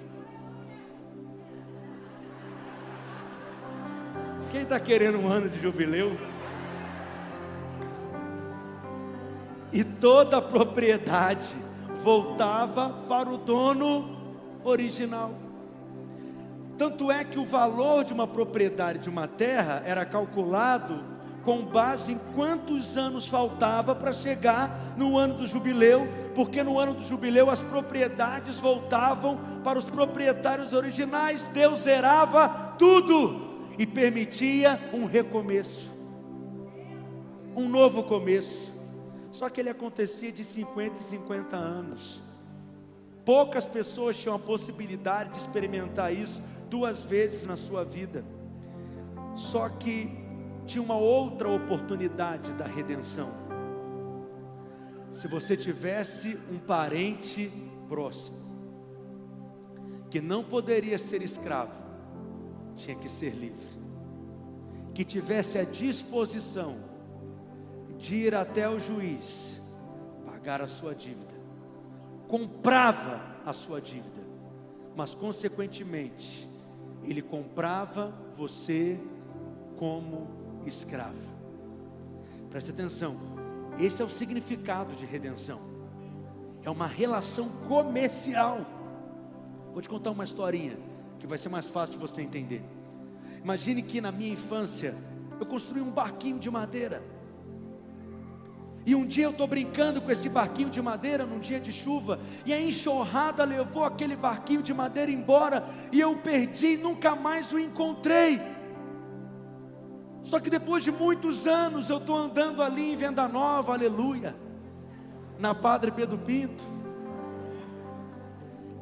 Quem 4.50 4.62
está 4.62 4.80
querendo 4.80 5.18
um 5.18 5.28
ano 5.28 5.48
de 5.48 5.60
jubileu? 5.60 6.16
E 9.72 9.84
toda 9.84 10.38
a 10.38 10.42
propriedade 10.42 11.54
voltava 12.02 12.90
para 13.08 13.28
o 13.28 13.36
dono 13.36 14.18
original. 14.64 15.49
Tanto 16.80 17.12
é 17.12 17.22
que 17.22 17.38
o 17.38 17.44
valor 17.44 18.04
de 18.04 18.14
uma 18.14 18.26
propriedade 18.26 19.00
de 19.00 19.10
uma 19.10 19.28
terra 19.28 19.82
era 19.84 20.02
calculado 20.06 21.04
com 21.44 21.62
base 21.62 22.12
em 22.12 22.18
quantos 22.34 22.96
anos 22.96 23.26
faltava 23.26 23.94
para 23.94 24.14
chegar 24.14 24.94
no 24.96 25.18
ano 25.18 25.34
do 25.34 25.46
jubileu, 25.46 26.08
porque 26.34 26.62
no 26.62 26.78
ano 26.78 26.94
do 26.94 27.02
jubileu 27.02 27.50
as 27.50 27.60
propriedades 27.60 28.58
voltavam 28.58 29.38
para 29.62 29.78
os 29.78 29.90
proprietários 29.90 30.72
originais, 30.72 31.48
Deus 31.48 31.80
zerava 31.80 32.74
tudo 32.78 33.68
e 33.76 33.84
permitia 33.84 34.80
um 34.94 35.04
recomeço, 35.04 35.90
um 37.54 37.68
novo 37.68 38.04
começo. 38.04 38.72
Só 39.30 39.50
que 39.50 39.60
ele 39.60 39.68
acontecia 39.68 40.32
de 40.32 40.42
50 40.42 40.98
em 40.98 41.02
50 41.02 41.56
anos. 41.58 42.22
Poucas 43.22 43.68
pessoas 43.68 44.16
tinham 44.16 44.34
a 44.34 44.38
possibilidade 44.38 45.34
de 45.34 45.40
experimentar 45.40 46.10
isso 46.10 46.40
duas 46.70 47.04
vezes 47.04 47.42
na 47.42 47.56
sua 47.56 47.84
vida. 47.84 48.24
Só 49.34 49.68
que 49.68 50.08
tinha 50.64 50.82
uma 50.82 50.96
outra 50.96 51.50
oportunidade 51.50 52.52
da 52.52 52.64
redenção. 52.64 53.28
Se 55.12 55.26
você 55.26 55.56
tivesse 55.56 56.38
um 56.50 56.58
parente 56.58 57.52
próximo, 57.88 58.38
que 60.08 60.20
não 60.20 60.44
poderia 60.44 60.98
ser 60.98 61.22
escravo, 61.22 61.72
tinha 62.76 62.96
que 62.96 63.08
ser 63.08 63.34
livre, 63.34 63.68
que 64.94 65.04
tivesse 65.04 65.58
a 65.58 65.64
disposição 65.64 66.76
de 67.98 68.14
ir 68.14 68.34
até 68.34 68.68
o 68.68 68.78
juiz, 68.78 69.60
pagar 70.24 70.62
a 70.62 70.68
sua 70.68 70.94
dívida, 70.94 71.34
comprava 72.28 73.20
a 73.44 73.52
sua 73.52 73.80
dívida, 73.80 74.22
mas 74.96 75.14
consequentemente 75.14 76.49
ele 77.04 77.22
comprava 77.22 78.14
você 78.36 78.98
como 79.76 80.28
escravo. 80.66 81.30
Preste 82.50 82.70
atenção, 82.70 83.16
esse 83.78 84.02
é 84.02 84.04
o 84.04 84.08
significado 84.08 84.94
de 84.94 85.06
redenção. 85.06 85.60
É 86.62 86.70
uma 86.70 86.86
relação 86.86 87.48
comercial. 87.66 88.66
Vou 89.72 89.80
te 89.80 89.88
contar 89.88 90.10
uma 90.10 90.24
historinha 90.24 90.76
que 91.18 91.26
vai 91.26 91.38
ser 91.38 91.48
mais 91.48 91.68
fácil 91.68 91.94
de 91.94 92.00
você 92.00 92.22
entender. 92.22 92.62
Imagine 93.42 93.82
que 93.82 94.00
na 94.00 94.12
minha 94.12 94.32
infância 94.32 94.94
eu 95.38 95.46
construí 95.46 95.80
um 95.80 95.90
barquinho 95.90 96.38
de 96.38 96.50
madeira. 96.50 97.02
E 98.90 98.94
um 98.96 99.06
dia 99.06 99.26
eu 99.26 99.30
estou 99.30 99.46
brincando 99.46 100.02
com 100.02 100.10
esse 100.10 100.28
barquinho 100.28 100.68
de 100.68 100.82
madeira 100.82 101.24
num 101.24 101.38
dia 101.38 101.60
de 101.60 101.72
chuva, 101.72 102.18
e 102.44 102.52
a 102.52 102.60
enxurrada 102.60 103.44
levou 103.44 103.84
aquele 103.84 104.16
barquinho 104.16 104.64
de 104.64 104.74
madeira 104.74 105.12
embora, 105.12 105.64
e 105.92 106.00
eu 106.00 106.16
perdi, 106.16 106.76
nunca 106.76 107.14
mais 107.14 107.52
o 107.52 107.58
encontrei. 107.60 108.40
Só 110.24 110.40
que 110.40 110.50
depois 110.50 110.82
de 110.82 110.90
muitos 110.90 111.46
anos 111.46 111.88
eu 111.88 111.98
estou 111.98 112.16
andando 112.16 112.64
ali 112.64 112.92
em 112.92 112.96
Venda 112.96 113.28
Nova, 113.28 113.74
aleluia, 113.74 114.34
na 115.38 115.54
Padre 115.54 115.92
Pedro 115.92 116.18
Pinto, 116.18 116.64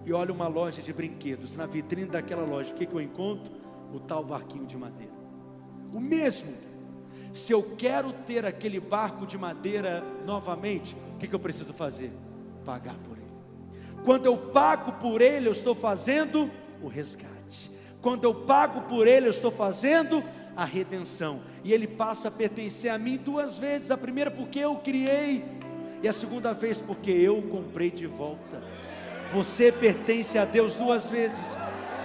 e 0.06 0.12
olho 0.14 0.32
uma 0.32 0.48
loja 0.48 0.80
de 0.80 0.90
brinquedos, 0.90 1.54
na 1.54 1.66
vitrine 1.66 2.08
daquela 2.08 2.46
loja, 2.46 2.72
o 2.72 2.76
que, 2.76 2.86
que 2.86 2.94
eu 2.94 3.02
encontro? 3.02 3.52
O 3.92 4.00
tal 4.00 4.24
barquinho 4.24 4.64
de 4.64 4.78
madeira, 4.78 5.12
o 5.92 6.00
mesmo 6.00 6.67
se 7.38 7.52
eu 7.52 7.62
quero 7.76 8.12
ter 8.12 8.44
aquele 8.44 8.80
barco 8.80 9.26
de 9.26 9.38
madeira 9.38 10.04
novamente, 10.24 10.96
o 11.14 11.18
que, 11.18 11.26
que 11.26 11.34
eu 11.34 11.38
preciso 11.38 11.72
fazer? 11.72 12.12
Pagar 12.64 12.96
por 13.04 13.16
ele. 13.16 13.26
Quando 14.04 14.26
eu 14.26 14.36
pago 14.36 14.92
por 14.92 15.20
ele, 15.20 15.48
eu 15.48 15.52
estou 15.52 15.74
fazendo 15.74 16.50
o 16.82 16.88
resgate. 16.88 17.70
Quando 18.00 18.24
eu 18.24 18.34
pago 18.34 18.82
por 18.82 19.06
ele, 19.06 19.26
eu 19.26 19.30
estou 19.30 19.50
fazendo 19.50 20.22
a 20.56 20.64
redenção. 20.64 21.40
E 21.64 21.72
ele 21.72 21.86
passa 21.86 22.28
a 22.28 22.30
pertencer 22.30 22.90
a 22.90 22.98
mim 22.98 23.16
duas 23.16 23.58
vezes: 23.58 23.90
a 23.90 23.96
primeira, 23.96 24.30
porque 24.30 24.58
eu 24.58 24.76
criei, 24.76 25.44
e 26.02 26.08
a 26.08 26.12
segunda 26.12 26.52
vez, 26.52 26.80
porque 26.80 27.10
eu 27.10 27.40
comprei 27.42 27.90
de 27.90 28.06
volta. 28.06 28.62
Você 29.32 29.70
pertence 29.70 30.38
a 30.38 30.44
Deus 30.44 30.74
duas 30.74 31.08
vezes. 31.10 31.56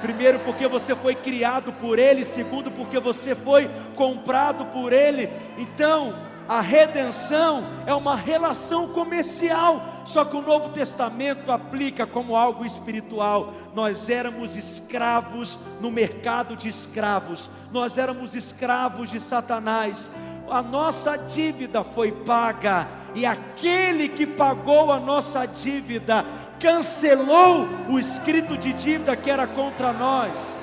Primeiro, 0.03 0.37
porque 0.39 0.67
você 0.67 0.93
foi 0.93 1.15
criado 1.15 1.71
por 1.71 1.97
Ele. 1.97 2.25
Segundo, 2.25 2.69
porque 2.69 2.99
você 2.99 3.33
foi 3.33 3.69
comprado 3.95 4.65
por 4.65 4.91
Ele. 4.91 5.29
Então, 5.57 6.13
a 6.47 6.59
redenção 6.59 7.63
é 7.85 7.95
uma 7.95 8.17
relação 8.17 8.89
comercial, 8.89 10.03
só 10.03 10.25
que 10.25 10.35
o 10.35 10.41
Novo 10.41 10.69
Testamento 10.69 11.49
aplica 11.53 12.05
como 12.05 12.35
algo 12.35 12.65
espiritual. 12.65 13.53
Nós 13.73 14.09
éramos 14.09 14.57
escravos 14.57 15.57
no 15.79 15.89
mercado 15.89 16.57
de 16.57 16.67
escravos, 16.67 17.49
nós 17.71 17.97
éramos 17.97 18.35
escravos 18.35 19.09
de 19.09 19.21
Satanás. 19.21 20.11
A 20.49 20.61
nossa 20.61 21.15
dívida 21.15 21.81
foi 21.81 22.11
paga, 22.11 22.89
e 23.15 23.25
aquele 23.25 24.09
que 24.09 24.27
pagou 24.27 24.91
a 24.91 24.99
nossa 24.99 25.45
dívida 25.45 26.25
cancelou 26.63 27.67
o 27.89 27.99
escrito 27.99 28.57
de 28.57 28.71
dívida 28.71 29.17
que 29.17 29.29
era 29.29 29.45
contra 29.45 29.91
nós, 29.91 30.57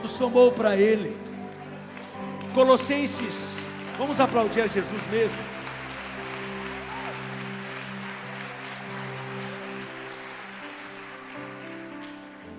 nos 0.00 0.14
tomou 0.14 0.52
para 0.52 0.76
Ele. 0.76 1.16
Colossenses, 2.54 3.56
vamos 3.98 4.20
aplaudir 4.20 4.60
a 4.60 4.68
Jesus 4.68 5.02
mesmo. 5.10 5.52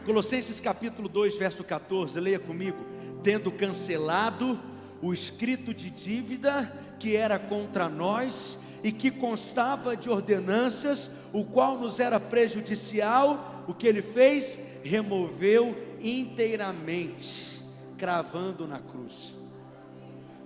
Colossenses 0.06 0.60
capítulo 0.60 1.08
2, 1.08 1.38
verso 1.38 1.64
14, 1.64 2.20
leia 2.20 2.40
comigo. 2.40 2.86
Tendo 3.24 3.50
cancelado 3.50 4.60
o 5.02 5.14
escrito 5.14 5.74
de 5.74 5.90
dívida 5.90 6.70
que 7.00 7.16
era 7.16 7.40
contra 7.40 7.88
nós 7.88 8.60
e 8.84 8.92
que 8.92 9.10
constava 9.10 9.96
de 9.96 10.10
ordenanças, 10.10 11.10
o 11.32 11.46
qual 11.46 11.80
nos 11.80 12.02
era 12.02 12.20
prejudicial, 12.20 13.64
o 13.66 13.74
que 13.74 13.88
ele 13.88 14.02
fez? 14.02 14.60
Removeu 14.84 15.76
inteiramente, 16.02 17.64
cravando 17.98 18.68
na 18.68 18.80
cruz, 18.80 19.34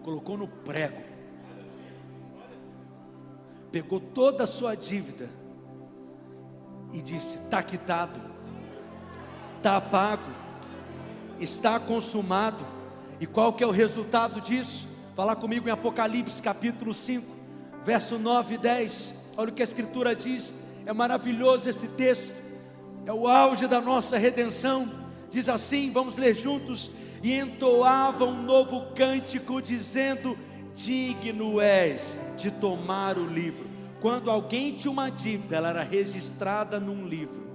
colocou 0.03 0.37
no 0.37 0.47
prego, 0.47 1.01
pegou 3.71 3.99
toda 3.99 4.43
a 4.43 4.47
sua 4.47 4.75
dívida 4.75 5.27
e 6.93 7.01
disse: 7.01 7.39
está 7.39 7.63
quitado, 7.63 8.21
está 9.57 9.81
pago, 9.81 10.31
está 11.39 11.79
consumado. 11.79 12.77
E 13.19 13.25
qual 13.25 13.51
que 13.51 13.63
é 13.63 13.67
o 13.67 13.71
resultado 13.71 14.39
disso? 14.39 14.87
Falar 15.15 15.37
comigo 15.37 15.67
em 15.67 15.71
Apocalipse 15.71 16.39
capítulo 16.39 16.93
5 16.93 17.36
verso 17.87 18.19
9 18.19 18.55
e 18.55 18.57
10. 18.57 19.13
Olha 19.37 19.49
o 19.49 19.53
que 19.53 19.61
a 19.61 19.63
Escritura 19.63 20.13
diz, 20.13 20.53
é 20.85 20.91
maravilhoso 20.91 21.69
esse 21.69 21.87
texto, 21.87 22.35
é 23.05 23.13
o 23.13 23.29
auge 23.29 23.65
da 23.65 23.79
nossa 23.79 24.17
redenção. 24.17 24.91
Diz 25.31 25.47
assim: 25.47 25.89
vamos 25.89 26.17
ler 26.17 26.35
juntos. 26.35 26.91
E 27.23 27.33
entoava 27.33 28.25
um 28.25 28.43
novo 28.43 28.93
cântico, 28.93 29.61
dizendo: 29.61 30.37
Digno 30.75 31.61
és 31.61 32.17
de 32.37 32.51
tomar 32.51 33.17
o 33.17 33.25
livro. 33.25 33.65
Quando 34.01 34.29
alguém 34.29 34.73
tinha 34.73 34.91
uma 34.91 35.09
dívida, 35.09 35.55
ela 35.55 35.69
era 35.69 35.81
registrada 35.81 36.79
num 36.79 37.07
livro, 37.07 37.47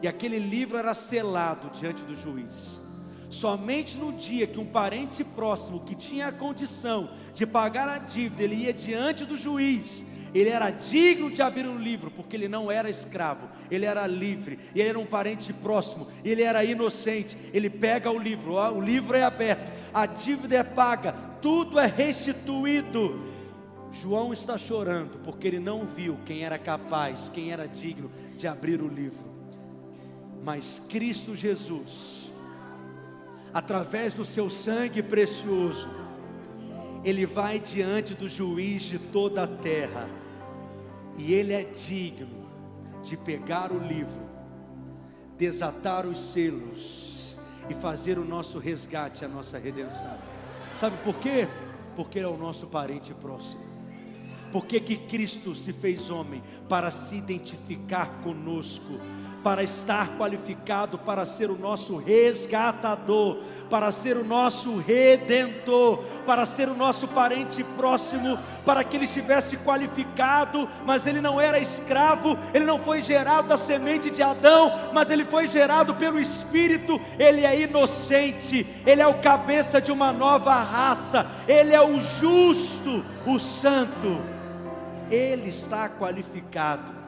e 0.00 0.08
aquele 0.08 0.38
livro 0.38 0.78
era 0.78 0.94
selado 0.94 1.68
diante 1.70 2.02
do 2.04 2.14
juiz. 2.14 2.80
Somente 3.42 3.98
no 3.98 4.12
dia 4.12 4.46
que 4.46 4.60
um 4.60 4.64
parente 4.64 5.24
próximo 5.24 5.80
que 5.80 5.96
tinha 5.96 6.28
a 6.28 6.32
condição 6.32 7.10
de 7.34 7.44
pagar 7.44 7.88
a 7.88 7.98
dívida, 7.98 8.44
ele 8.44 8.54
ia 8.54 8.72
diante 8.72 9.24
do 9.24 9.36
juiz, 9.36 10.04
ele 10.32 10.48
era 10.48 10.70
digno 10.70 11.28
de 11.28 11.42
abrir 11.42 11.66
o 11.66 11.76
livro, 11.76 12.08
porque 12.08 12.36
ele 12.36 12.46
não 12.46 12.70
era 12.70 12.88
escravo, 12.88 13.48
ele 13.68 13.84
era 13.84 14.06
livre, 14.06 14.60
ele 14.76 14.88
era 14.88 14.96
um 14.96 15.04
parente 15.04 15.52
próximo, 15.52 16.06
ele 16.24 16.40
era 16.40 16.62
inocente. 16.62 17.36
Ele 17.52 17.68
pega 17.68 18.12
o 18.12 18.16
livro, 18.16 18.54
o 18.54 18.80
livro 18.80 19.16
é 19.16 19.24
aberto, 19.24 19.72
a 19.92 20.06
dívida 20.06 20.58
é 20.58 20.62
paga, 20.62 21.12
tudo 21.42 21.80
é 21.80 21.86
restituído. 21.86 23.24
João 23.90 24.32
está 24.32 24.56
chorando 24.56 25.18
porque 25.24 25.48
ele 25.48 25.58
não 25.58 25.84
viu 25.84 26.16
quem 26.24 26.44
era 26.44 26.60
capaz, 26.60 27.28
quem 27.28 27.50
era 27.50 27.66
digno 27.66 28.08
de 28.36 28.46
abrir 28.46 28.80
o 28.80 28.86
livro. 28.86 29.32
Mas 30.44 30.80
Cristo 30.88 31.34
Jesus, 31.34 32.21
através 33.52 34.14
do 34.14 34.24
seu 34.24 34.48
sangue 34.48 35.02
precioso, 35.02 35.88
ele 37.04 37.26
vai 37.26 37.58
diante 37.58 38.14
do 38.14 38.28
juiz 38.28 38.82
de 38.82 38.98
toda 38.98 39.42
a 39.42 39.46
terra, 39.46 40.08
e 41.18 41.34
ele 41.34 41.52
é 41.52 41.64
digno 41.64 42.46
de 43.02 43.16
pegar 43.16 43.72
o 43.72 43.78
livro, 43.78 44.22
desatar 45.36 46.06
os 46.06 46.32
selos 46.32 47.36
e 47.68 47.74
fazer 47.74 48.18
o 48.18 48.24
nosso 48.24 48.58
resgate, 48.58 49.24
a 49.24 49.28
nossa 49.28 49.58
redenção. 49.58 50.16
Sabe 50.74 50.96
por 51.02 51.16
quê? 51.16 51.48
Porque 51.94 52.18
ele 52.18 52.26
é 52.26 52.30
o 52.30 52.36
nosso 52.36 52.66
parente 52.68 53.12
próximo. 53.12 53.62
Porque 54.52 54.80
que 54.80 54.96
Cristo 54.96 55.54
se 55.54 55.72
fez 55.72 56.10
homem 56.10 56.42
para 56.68 56.90
se 56.90 57.16
identificar 57.16 58.20
conosco 58.22 59.00
para 59.42 59.62
estar 59.62 60.16
qualificado 60.16 60.98
para 60.98 61.26
ser 61.26 61.50
o 61.50 61.58
nosso 61.58 61.96
resgatador, 61.96 63.38
para 63.68 63.90
ser 63.90 64.16
o 64.16 64.24
nosso 64.24 64.76
redentor, 64.78 65.98
para 66.24 66.46
ser 66.46 66.68
o 66.68 66.74
nosso 66.74 67.08
parente 67.08 67.64
próximo, 67.76 68.38
para 68.64 68.84
que 68.84 68.96
ele 68.96 69.04
estivesse 69.04 69.56
qualificado, 69.58 70.68
mas 70.86 71.06
ele 71.06 71.20
não 71.20 71.40
era 71.40 71.58
escravo, 71.58 72.38
ele 72.54 72.64
não 72.64 72.78
foi 72.78 73.02
gerado 73.02 73.48
da 73.48 73.56
semente 73.56 74.10
de 74.10 74.22
Adão, 74.22 74.72
mas 74.92 75.10
ele 75.10 75.24
foi 75.24 75.48
gerado 75.48 75.94
pelo 75.94 76.20
Espírito, 76.20 77.00
ele 77.18 77.44
é 77.44 77.60
inocente, 77.62 78.66
ele 78.86 79.02
é 79.02 79.06
o 79.06 79.20
cabeça 79.20 79.80
de 79.80 79.90
uma 79.90 80.12
nova 80.12 80.54
raça, 80.54 81.26
ele 81.48 81.74
é 81.74 81.80
o 81.80 82.00
justo, 82.00 83.04
o 83.26 83.38
santo, 83.38 84.22
ele 85.10 85.48
está 85.48 85.88
qualificado 85.88 87.01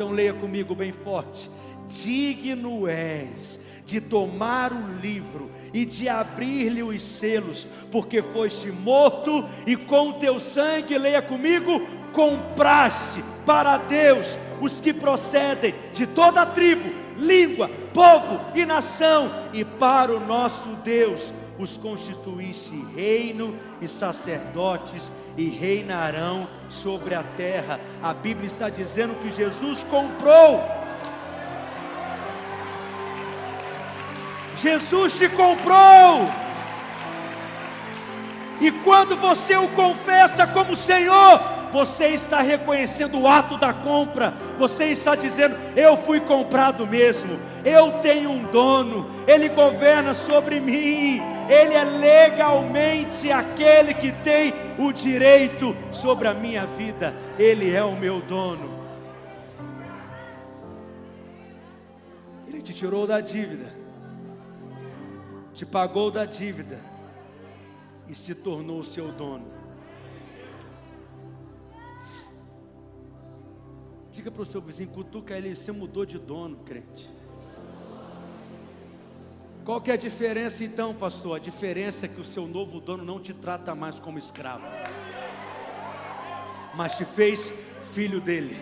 então 0.00 0.12
leia 0.12 0.32
comigo 0.32 0.74
bem 0.74 0.92
forte: 0.92 1.50
Digno 1.86 2.88
és 2.88 3.60
de 3.84 4.00
tomar 4.00 4.72
o 4.72 4.98
livro 4.98 5.50
e 5.74 5.84
de 5.84 6.08
abrir-lhe 6.08 6.82
os 6.82 7.02
selos, 7.02 7.68
porque 7.92 8.22
foste 8.22 8.68
morto 8.72 9.44
e 9.66 9.76
com 9.76 10.12
teu 10.12 10.40
sangue, 10.40 10.96
leia 10.96 11.20
comigo, 11.20 11.86
compraste 12.14 13.22
para 13.44 13.76
Deus 13.76 14.38
os 14.58 14.80
que 14.80 14.94
procedem 14.94 15.74
de 15.92 16.06
toda 16.06 16.40
a 16.40 16.46
tribo, 16.46 16.90
língua, 17.18 17.68
povo 17.92 18.40
e 18.54 18.64
nação, 18.64 19.30
e 19.52 19.66
para 19.66 20.16
o 20.16 20.20
nosso 20.20 20.68
Deus 20.82 21.30
os 21.62 21.76
constituíste 21.76 22.84
reino 22.94 23.54
e 23.80 23.86
sacerdotes 23.86 25.12
e 25.36 25.48
reinarão 25.48 26.48
sobre 26.68 27.14
a 27.14 27.22
terra. 27.22 27.78
A 28.02 28.14
Bíblia 28.14 28.46
está 28.46 28.68
dizendo 28.68 29.14
que 29.16 29.30
Jesus 29.30 29.84
comprou. 29.84 30.62
Jesus 34.62 35.18
te 35.18 35.28
comprou. 35.28 36.28
E 38.60 38.70
quando 38.70 39.16
você 39.16 39.56
o 39.56 39.68
confessa 39.68 40.46
como 40.46 40.76
Senhor, 40.76 41.40
você 41.72 42.08
está 42.08 42.40
reconhecendo 42.40 43.18
o 43.18 43.28
ato 43.28 43.56
da 43.56 43.72
compra, 43.72 44.34
você 44.58 44.86
está 44.86 45.14
dizendo: 45.14 45.56
Eu 45.74 45.96
fui 45.96 46.20
comprado 46.20 46.86
mesmo, 46.86 47.38
eu 47.64 47.92
tenho 48.02 48.30
um 48.30 48.44
dono, 48.44 49.08
ele 49.26 49.48
governa 49.48 50.14
sobre 50.14 50.60
mim, 50.60 51.22
Ele 51.50 51.74
é 51.74 51.82
legalmente 51.82 53.28
aquele 53.32 53.92
que 53.92 54.12
tem 54.22 54.54
o 54.78 54.92
direito 54.92 55.74
sobre 55.92 56.28
a 56.28 56.32
minha 56.32 56.64
vida, 56.64 57.12
Ele 57.36 57.74
é 57.74 57.82
o 57.82 57.96
meu 57.96 58.20
dono. 58.20 58.70
Ele 62.46 62.62
te 62.62 62.72
tirou 62.72 63.04
da 63.04 63.20
dívida, 63.20 63.74
te 65.52 65.66
pagou 65.66 66.08
da 66.08 66.24
dívida 66.24 66.80
e 68.06 68.14
se 68.14 68.32
tornou 68.32 68.78
o 68.78 68.84
seu 68.84 69.10
dono. 69.10 69.46
Diga 74.12 74.30
para 74.30 74.42
o 74.42 74.46
seu 74.46 74.60
vizinho, 74.60 74.90
cutuca 74.90 75.36
ele, 75.36 75.56
você 75.56 75.72
mudou 75.72 76.06
de 76.06 76.18
dono, 76.18 76.58
crente. 76.58 77.10
Qual 79.64 79.80
que 79.80 79.90
é 79.90 79.94
a 79.94 79.96
diferença 79.96 80.64
então, 80.64 80.94
pastor? 80.94 81.36
A 81.36 81.38
diferença 81.38 82.06
é 82.06 82.08
que 82.08 82.20
o 82.20 82.24
seu 82.24 82.46
novo 82.46 82.80
dono 82.80 83.04
não 83.04 83.20
te 83.20 83.32
trata 83.32 83.74
mais 83.74 84.00
como 84.00 84.18
escravo, 84.18 84.64
mas 86.74 86.96
te 86.96 87.04
fez 87.04 87.52
filho 87.92 88.20
dele. 88.20 88.56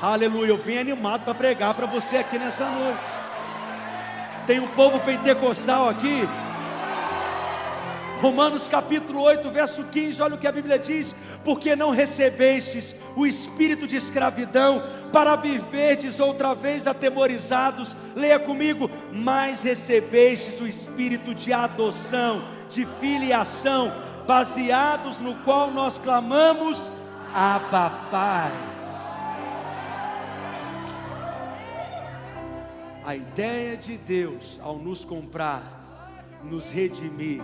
Aleluia, 0.00 0.50
eu 0.50 0.58
vim 0.58 0.78
animado 0.78 1.24
para 1.24 1.34
pregar 1.34 1.74
para 1.74 1.86
você 1.86 2.18
aqui 2.18 2.38
nessa 2.38 2.68
noite. 2.68 3.24
Tem 4.46 4.60
um 4.60 4.68
povo 4.68 5.00
pentecostal 5.00 5.88
aqui 5.88 6.22
Romanos 8.20 8.68
capítulo 8.68 9.20
8, 9.22 9.50
verso 9.50 9.84
15, 9.84 10.22
olha 10.22 10.34
o 10.36 10.38
que 10.38 10.46
a 10.46 10.52
Bíblia 10.52 10.78
diz: 10.78 11.14
Porque 11.44 11.76
não 11.76 11.90
recebestes 11.90 12.94
o 13.16 13.26
espírito 13.26 13.86
de 13.86 13.96
escravidão 13.96 14.82
para 15.12 15.36
viverdes 15.36 16.18
outra 16.20 16.54
vez 16.54 16.86
atemorizados, 16.86 17.94
leia 18.14 18.38
comigo, 18.38 18.90
mas 19.12 19.62
recebestes 19.62 20.60
o 20.60 20.66
espírito 20.66 21.34
de 21.34 21.52
adoção, 21.52 22.44
de 22.70 22.86
filiação, 23.00 23.92
baseados 24.26 25.18
no 25.18 25.34
qual 25.36 25.70
nós 25.70 25.98
clamamos, 25.98 26.90
Abba 27.34 27.90
Pai. 28.10 28.52
A 33.04 33.14
ideia 33.14 33.76
de 33.76 33.98
Deus 33.98 34.58
ao 34.62 34.78
nos 34.78 35.04
comprar, 35.04 35.62
nos 36.42 36.70
redimir, 36.70 37.42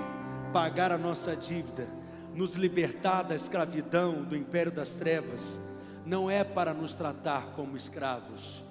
pagar 0.52 0.90
a 0.90 0.98
nossa 0.98 1.36
dívida, 1.36 1.86
nos 2.34 2.54
libertar 2.54 3.22
da 3.22 3.34
escravidão, 3.34 4.22
do 4.24 4.36
império 4.36 4.72
das 4.72 4.96
trevas, 4.96 5.60
não 6.04 6.30
é 6.30 6.42
para 6.42 6.74
nos 6.74 6.94
tratar 6.94 7.52
como 7.54 7.76
escravos, 7.76 8.64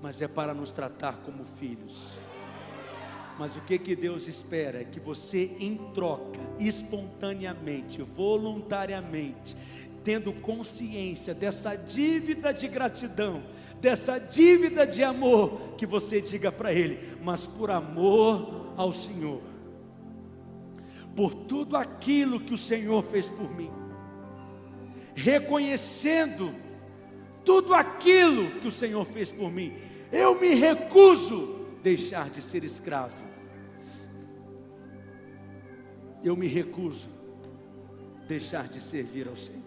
mas 0.00 0.22
é 0.22 0.28
para 0.28 0.54
nos 0.54 0.72
tratar 0.72 1.16
como 1.24 1.44
filhos. 1.44 2.12
Mas 3.38 3.56
o 3.56 3.60
que 3.60 3.78
que 3.78 3.96
Deus 3.96 4.28
espera 4.28 4.80
é 4.80 4.84
que 4.84 5.00
você 5.00 5.56
em 5.58 5.76
troca, 5.92 6.40
espontaneamente, 6.58 8.02
voluntariamente, 8.02 9.56
tendo 10.04 10.32
consciência 10.32 11.34
dessa 11.34 11.74
dívida 11.74 12.52
de 12.52 12.68
gratidão, 12.68 13.42
dessa 13.80 14.18
dívida 14.18 14.86
de 14.86 15.02
amor, 15.02 15.74
que 15.76 15.86
você 15.86 16.20
diga 16.20 16.52
para 16.52 16.72
ele, 16.72 17.16
mas 17.22 17.46
por 17.46 17.70
amor 17.70 18.72
ao 18.76 18.92
Senhor 18.92 19.55
por 21.16 21.34
tudo 21.34 21.78
aquilo 21.78 22.38
que 22.38 22.52
o 22.52 22.58
Senhor 22.58 23.02
fez 23.02 23.26
por 23.26 23.50
mim, 23.50 23.70
reconhecendo 25.14 26.54
tudo 27.42 27.72
aquilo 27.72 28.60
que 28.60 28.68
o 28.68 28.72
Senhor 28.72 29.04
fez 29.06 29.32
por 29.32 29.50
mim, 29.50 29.72
eu 30.12 30.38
me 30.38 30.54
recuso 30.54 31.66
deixar 31.82 32.28
de 32.28 32.42
ser 32.42 32.62
escravo. 32.64 33.24
Eu 36.22 36.36
me 36.36 36.46
recuso 36.48 37.08
deixar 38.28 38.68
de 38.68 38.80
servir 38.80 39.28
ao 39.28 39.36
Senhor. 39.36 39.64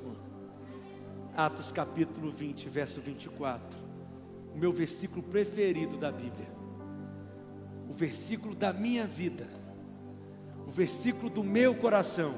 Atos 1.36 1.72
capítulo 1.72 2.32
20, 2.32 2.68
verso 2.68 3.02
24. 3.02 3.80
O 4.54 4.58
meu 4.58 4.74
versículo 4.74 5.24
preferido 5.24 5.95
da 5.97 6.12
Bíblia. 6.12 6.50
O 7.89 7.93
versículo 7.93 8.54
da 8.54 8.74
minha 8.74 9.08
vida 9.08 9.59
o 10.70 10.72
versículo 10.72 11.32
do 11.32 11.43
meu 11.43 11.74
coração. 11.74 12.36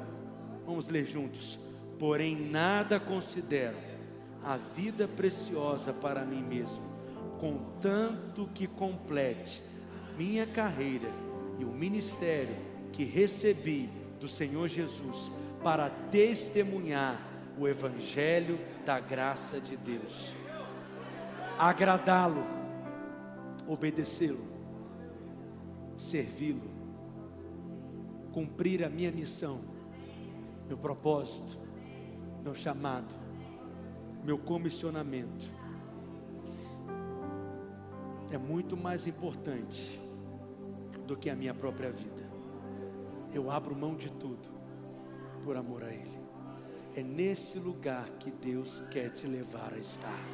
Vamos 0.66 0.88
ler 0.88 1.06
juntos. 1.06 1.60
Porém, 2.00 2.34
nada 2.34 2.98
considero 2.98 3.76
a 4.42 4.56
vida 4.56 5.06
preciosa 5.06 5.92
para 5.92 6.24
mim 6.24 6.42
mesmo, 6.42 6.82
contanto 7.42 8.50
que 8.56 8.68
complete 8.68 9.62
a 10.10 10.18
minha 10.18 10.48
carreira 10.48 11.10
e 11.60 11.66
o 11.66 11.72
ministério 11.72 12.56
que 12.94 13.04
recebi 13.04 13.90
do 14.18 14.30
Senhor 14.30 14.70
Jesus 14.70 15.30
para 15.62 15.90
testemunhar 15.90 17.22
o 17.60 17.68
Evangelho 17.68 18.58
da 18.86 18.98
graça 18.98 19.60
de 19.60 19.76
Deus, 19.76 20.34
agradá-lo, 21.60 22.46
obedecê-lo, 23.68 24.48
servi-lo 25.98 26.71
cumprir 28.32 28.84
a 28.84 28.90
minha 28.90 29.12
missão, 29.12 29.62
meu 30.68 30.78
propósito, 30.78 31.58
meu 32.44 32.56
chamado, 32.56 33.14
meu 34.24 34.38
comissionamento. 34.38 35.46
É 38.32 38.38
muito 38.38 38.78
mais 38.78 39.06
importante 39.08 40.00
do 41.06 41.18
que 41.18 41.30
a 41.30 41.36
minha 41.36 41.54
própria 41.54 41.92
vida. 41.92 42.30
Eu 43.34 43.52
abro 43.52 43.76
mão 43.76 43.96
de 43.96 44.10
tudo 44.10 44.50
por 45.44 45.58
amor 45.58 45.84
a 45.84 45.94
Ele. 45.94 46.20
É 46.96 47.04
nesse 47.04 47.58
lugar 47.58 48.10
que 48.20 48.32
Deus 48.32 48.84
quer 48.92 49.10
te 49.10 49.26
levar 49.26 49.74
a 49.74 49.78
estar. 49.78 50.26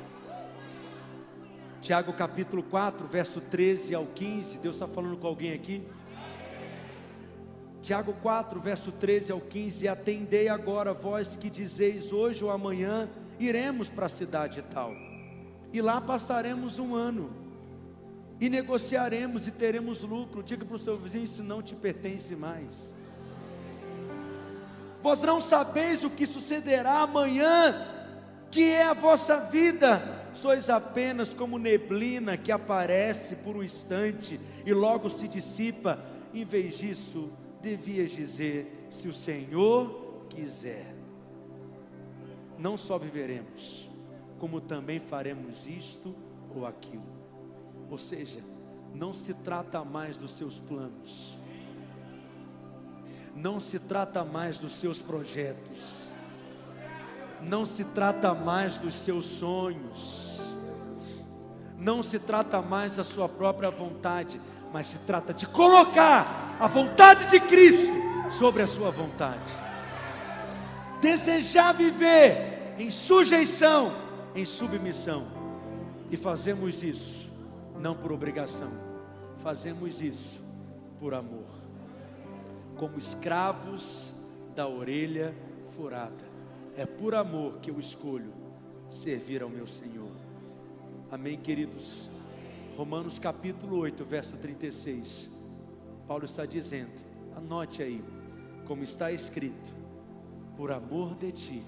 Tiago 1.82 2.12
capítulo 2.14 2.64
4, 2.64 3.08
verso 3.08 3.39
13 3.39 3.95
ao 3.95 4.06
15. 4.06 4.58
Deus 4.58 4.76
está 4.76 4.88
falando 4.88 5.18
com 5.18 5.28
alguém 5.28 5.54
aqui? 5.54 5.88
Tiago 7.88 8.12
4, 8.22 8.60
verso 8.60 8.92
13 8.92 9.32
ao 9.32 9.40
15: 9.40 9.88
Atendei 9.88 10.50
agora, 10.50 10.94
vós 10.94 11.38
que 11.38 11.50
dizeis 11.50 12.12
hoje 12.12 12.44
ou 12.44 12.52
amanhã 12.52 13.10
iremos 13.40 13.88
para 13.88 14.08
a 14.08 14.10
cidade 14.10 14.62
tal, 14.62 14.94
e 15.72 15.82
lá 15.82 16.02
passaremos 16.02 16.80
um 16.80 16.94
ano, 16.94 17.32
e 18.42 18.50
negociaremos 18.50 19.48
e 19.48 19.52
teremos 19.52 20.02
lucro. 20.02 20.44
Diga 20.44 20.66
para 20.66 20.76
o 20.76 20.78
seu 20.78 20.98
vizinho: 20.98 21.24
Isso 21.24 21.42
não 21.42 21.64
te 21.64 21.76
pertence 21.76 22.36
mais. 22.36 22.94
Vós 25.02 25.22
não 25.22 25.40
sabeis 25.40 26.04
o 26.04 26.10
que 26.10 26.26
sucederá 26.26 27.04
amanhã, 27.04 27.88
que 28.52 28.70
é 28.70 28.84
a 28.84 28.94
vossa 28.94 29.40
vida, 29.40 30.04
sois 30.34 30.70
apenas 30.70 31.34
como 31.34 31.58
neblina 31.58 32.36
que 32.36 32.52
aparece 32.52 33.38
por 33.38 33.56
um 33.56 33.64
instante 33.64 34.38
e 34.66 34.74
logo 34.74 35.10
se 35.10 35.26
dissipa. 35.26 35.98
Em 36.34 36.44
vez 36.44 36.78
disso, 36.78 37.32
devias 37.62 38.12
dizer: 38.12 38.88
se 38.89 39.08
o 39.08 39.14
Senhor 39.14 40.26
quiser, 40.30 40.95
não 42.58 42.78
só 42.78 42.97
viveremos, 42.97 43.89
como 44.39 44.62
também 44.62 44.99
faremos 44.99 45.68
isto 45.68 46.16
ou 46.55 46.66
aquilo. 46.66 47.18
Ou 47.89 47.97
seja, 47.97 48.39
não 48.93 49.14
se 49.14 49.34
trata 49.34 49.84
mais 49.84 50.18
dos 50.18 50.32
seus 50.32 50.60
planos, 50.60 51.38
não 53.36 53.60
se 53.60 53.80
trata 53.80 54.24
mais 54.24 54.58
dos 54.58 54.74
seus 54.74 54.99
projetos, 54.99 56.08
não 57.41 57.66
se 57.66 57.86
trata 57.86 58.34
mais 58.34 58.78
dos 58.78 58.95
seus 58.95 59.26
sonhos, 59.26 60.39
não 61.78 62.01
se 62.01 62.18
trata 62.18 62.62
mais 62.62 62.95
da 62.97 63.03
sua 63.03 63.30
própria 63.30 63.70
vontade, 63.70 64.41
mas 64.72 64.88
se 64.88 64.99
trata 64.99 65.34
de 65.34 65.45
colocar 65.45 66.57
a 66.59 66.68
vontade 66.68 67.28
de 67.28 67.39
Cristo 67.39 67.91
sobre 68.30 68.63
a 68.63 68.68
sua 68.68 68.91
vontade. 68.91 69.51
Desejar 71.01 71.74
viver 71.74 72.76
em 72.78 72.89
sujeição, 72.89 73.93
em 74.36 74.45
submissão. 74.45 75.28
E 76.09 76.18
fazemos 76.18 76.84
isso 76.84 77.28
não 77.80 77.95
por 77.95 78.11
obrigação, 78.11 78.72
fazemos 79.39 80.01
isso 80.01 80.39
por 80.99 81.13
amor. 81.13 81.45
Como 82.76 82.97
escravos 82.97 84.13
da 84.55 84.68
orelha 84.68 85.34
furada. 85.76 86.26
É 86.76 86.86
por 86.86 87.13
amor 87.13 87.59
que 87.59 87.70
eu 87.70 87.80
escolho 87.80 88.34
servir 88.89 89.41
ao 89.41 89.49
meu 89.49 89.68
Senhor. 89.68 90.11
Amém, 91.11 91.38
queridos. 91.38 92.09
Romanos 92.78 93.18
capítulo 93.18 93.80
8, 93.80 94.06
verso 94.06 94.38
36. 94.38 95.32
Paulo 96.08 96.26
está 96.26 96.46
dizendo: 96.46 96.92
anote 97.36 97.82
aí, 97.82 98.06
como 98.68 98.84
está 98.84 99.12
escrito: 99.12 99.74
por 100.56 100.72
amor 100.72 101.16
de 101.16 101.32
ti, 101.32 101.64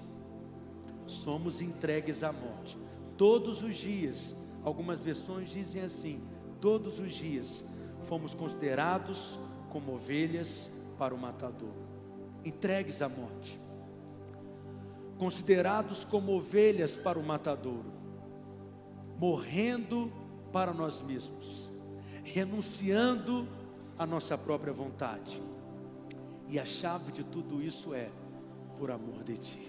somos 1.08 1.60
entregues 1.60 2.22
à 2.22 2.32
morte, 2.32 2.78
todos 3.18 3.60
os 3.60 3.76
dias. 3.76 4.36
Algumas 4.62 5.00
versões 5.00 5.50
dizem 5.50 5.82
assim: 5.82 6.22
todos 6.60 7.00
os 7.00 7.12
dias 7.12 7.64
fomos 8.04 8.32
considerados 8.32 9.36
como 9.68 9.94
ovelhas 9.94 10.70
para 10.96 11.12
o 11.12 11.18
matador, 11.18 11.74
entregues 12.44 13.02
à 13.02 13.08
morte, 13.08 13.58
considerados 15.18 16.04
como 16.04 16.36
ovelhas 16.36 16.94
para 16.94 17.18
o 17.18 17.22
matadouro, 17.24 17.90
morrendo 19.18 20.19
para 20.52 20.72
nós 20.72 21.00
mesmos, 21.02 21.70
renunciando 22.24 23.46
à 23.98 24.06
nossa 24.06 24.36
própria 24.36 24.72
vontade. 24.72 25.40
E 26.48 26.58
a 26.58 26.64
chave 26.64 27.12
de 27.12 27.22
tudo 27.22 27.62
isso 27.62 27.94
é 27.94 28.10
por 28.76 28.90
amor 28.90 29.22
de 29.22 29.36
Ti. 29.36 29.68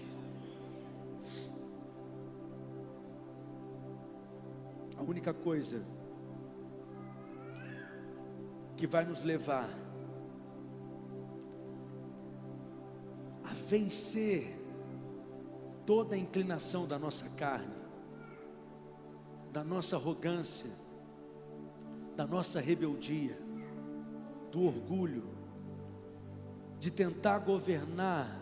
A 4.98 5.02
única 5.02 5.34
coisa 5.34 5.84
que 8.76 8.86
vai 8.86 9.04
nos 9.04 9.22
levar 9.22 9.68
a 13.44 13.52
vencer 13.68 14.58
toda 15.84 16.14
a 16.14 16.18
inclinação 16.18 16.86
da 16.86 16.98
nossa 16.98 17.28
carne, 17.30 17.81
da 19.52 19.62
nossa 19.62 19.96
arrogância, 19.96 20.70
da 22.16 22.26
nossa 22.26 22.58
rebeldia, 22.58 23.38
do 24.50 24.64
orgulho, 24.64 25.24
de 26.78 26.90
tentar 26.90 27.38
governar 27.40 28.40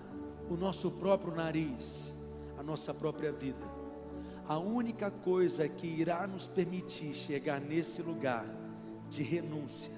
o 0.48 0.54
nosso 0.56 0.90
próprio 0.90 1.34
nariz, 1.34 2.14
a 2.56 2.62
nossa 2.62 2.94
própria 2.94 3.32
vida. 3.32 3.80
A 4.46 4.56
única 4.58 5.10
coisa 5.10 5.68
que 5.68 5.86
irá 5.86 6.26
nos 6.26 6.46
permitir 6.46 7.12
chegar 7.12 7.60
nesse 7.60 8.02
lugar 8.02 8.46
de 9.08 9.22
renúncia, 9.22 9.92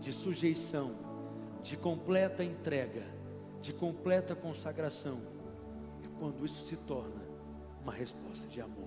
de 0.00 0.12
sujeição, 0.12 0.92
de 1.62 1.76
completa 1.76 2.42
entrega, 2.42 3.04
de 3.60 3.72
completa 3.72 4.34
consagração, 4.34 5.20
é 6.02 6.08
quando 6.18 6.44
isso 6.44 6.64
se 6.64 6.76
torna 6.76 7.22
uma 7.82 7.92
resposta 7.92 8.46
de 8.48 8.60
amor. 8.60 8.83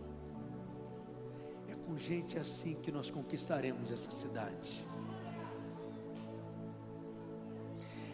Com 1.88 1.98
gente 1.98 2.38
assim 2.38 2.76
que 2.76 2.92
nós 2.92 3.10
conquistaremos 3.10 3.92
essa 3.92 4.12
cidade. 4.12 4.86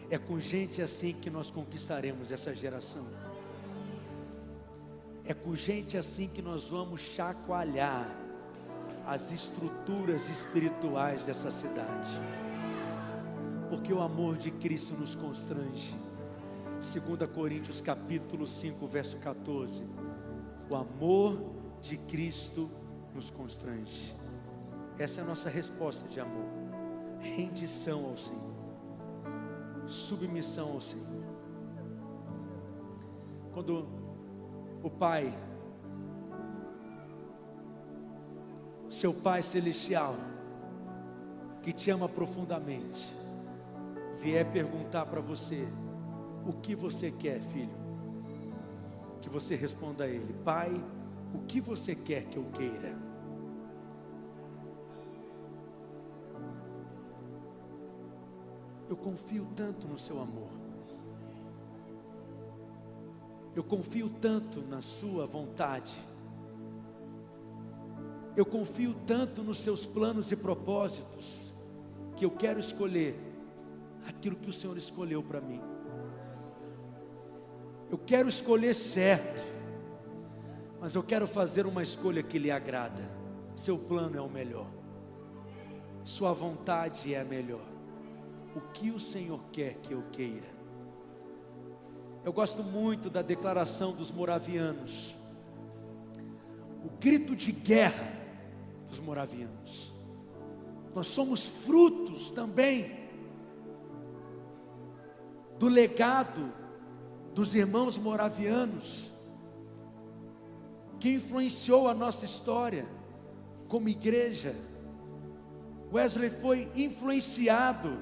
É 0.08 0.16
com 0.16 0.38
gente 0.38 0.80
assim 0.80 1.12
que 1.12 1.28
nós 1.28 1.50
conquistaremos 1.50 2.30
essa 2.30 2.54
geração. 2.54 3.04
É 5.24 5.34
com 5.34 5.56
gente 5.56 5.96
assim 5.96 6.28
que 6.28 6.40
nós 6.40 6.68
vamos 6.68 7.00
chacoalhar 7.00 8.08
as 9.04 9.32
estruturas 9.32 10.28
espirituais 10.28 11.24
dessa 11.24 11.50
cidade. 11.50 12.12
Porque 13.68 13.92
o 13.92 14.00
amor 14.00 14.36
de 14.36 14.52
Cristo 14.52 14.94
nos 14.94 15.16
constrange. 15.16 15.92
2 16.74 17.28
Coríntios 17.30 17.80
capítulo 17.80 18.46
5, 18.46 18.86
verso 18.86 19.16
14. 19.16 19.82
O 20.70 20.76
amor 20.76 21.42
de 21.82 21.96
Cristo 21.96 22.70
nos 22.70 22.83
constrange. 23.30 24.14
Essa 24.98 25.20
é 25.20 25.24
a 25.24 25.26
nossa 25.26 25.48
resposta 25.48 26.08
de 26.08 26.20
amor. 26.20 26.46
Rendição 27.20 28.04
ao 28.06 28.16
Senhor 28.18 28.54
submissão 29.86 30.72
ao 30.72 30.80
Senhor. 30.80 31.24
Quando 33.52 33.86
o 34.82 34.90
Pai, 34.90 35.32
seu 38.88 39.12
Pai 39.12 39.42
celestial, 39.42 40.16
que 41.62 41.72
te 41.72 41.90
ama 41.90 42.08
profundamente, 42.08 43.14
vier 44.20 44.44
perguntar 44.50 45.06
para 45.06 45.20
você: 45.20 45.66
o 46.46 46.52
que 46.52 46.74
você 46.74 47.10
quer, 47.10 47.40
filho? 47.40 47.84
Que 49.22 49.28
você 49.28 49.54
responda 49.54 50.04
a 50.04 50.08
Ele: 50.08 50.34
Pai, 50.44 50.72
o 51.34 51.38
que 51.46 51.60
você 51.60 51.94
quer 51.94 52.24
que 52.24 52.36
eu 52.36 52.44
queira? 52.52 52.96
Eu 58.88 58.96
confio 58.96 59.46
tanto 59.56 59.88
no 59.88 59.98
seu 59.98 60.20
amor. 60.20 60.50
Eu 63.56 63.64
confio 63.64 64.10
tanto 64.20 64.62
na 64.62 64.82
sua 64.82 65.26
vontade. 65.26 65.94
Eu 68.36 68.44
confio 68.44 68.94
tanto 69.06 69.42
nos 69.42 69.58
seus 69.58 69.86
planos 69.86 70.32
e 70.32 70.36
propósitos 70.36 71.54
que 72.16 72.24
eu 72.24 72.30
quero 72.30 72.58
escolher 72.58 73.16
aquilo 74.06 74.36
que 74.36 74.50
o 74.50 74.52
Senhor 74.52 74.76
escolheu 74.76 75.22
para 75.22 75.40
mim. 75.40 75.60
Eu 77.90 77.98
quero 77.98 78.28
escolher 78.28 78.74
certo, 78.74 79.44
mas 80.84 80.94
eu 80.94 81.02
quero 81.02 81.26
fazer 81.26 81.64
uma 81.64 81.82
escolha 81.82 82.22
que 82.22 82.38
lhe 82.38 82.50
agrada. 82.50 83.10
Seu 83.56 83.78
plano 83.78 84.18
é 84.18 84.20
o 84.20 84.28
melhor, 84.28 84.66
sua 86.04 86.30
vontade 86.30 87.14
é 87.14 87.22
a 87.22 87.24
melhor 87.24 87.64
o 88.54 88.60
que 88.60 88.90
o 88.90 89.00
Senhor 89.00 89.40
quer 89.50 89.76
que 89.76 89.94
eu 89.94 90.02
queira. 90.12 90.46
Eu 92.22 92.34
gosto 92.34 92.62
muito 92.62 93.08
da 93.08 93.22
declaração 93.22 93.92
dos 93.92 94.12
moravianos, 94.12 95.14
o 96.84 96.90
grito 97.00 97.34
de 97.34 97.50
guerra 97.50 98.12
dos 98.86 99.00
moravianos. 99.00 99.90
Nós 100.94 101.06
somos 101.06 101.46
frutos 101.46 102.28
também 102.28 102.94
do 105.58 105.66
legado 105.66 106.52
dos 107.34 107.54
irmãos 107.54 107.96
moravianos, 107.96 109.13
que 110.98 111.10
influenciou 111.10 111.88
a 111.88 111.94
nossa 111.94 112.24
história 112.24 112.86
como 113.68 113.88
igreja. 113.88 114.54
Wesley 115.92 116.30
foi 116.30 116.70
influenciado 116.74 117.98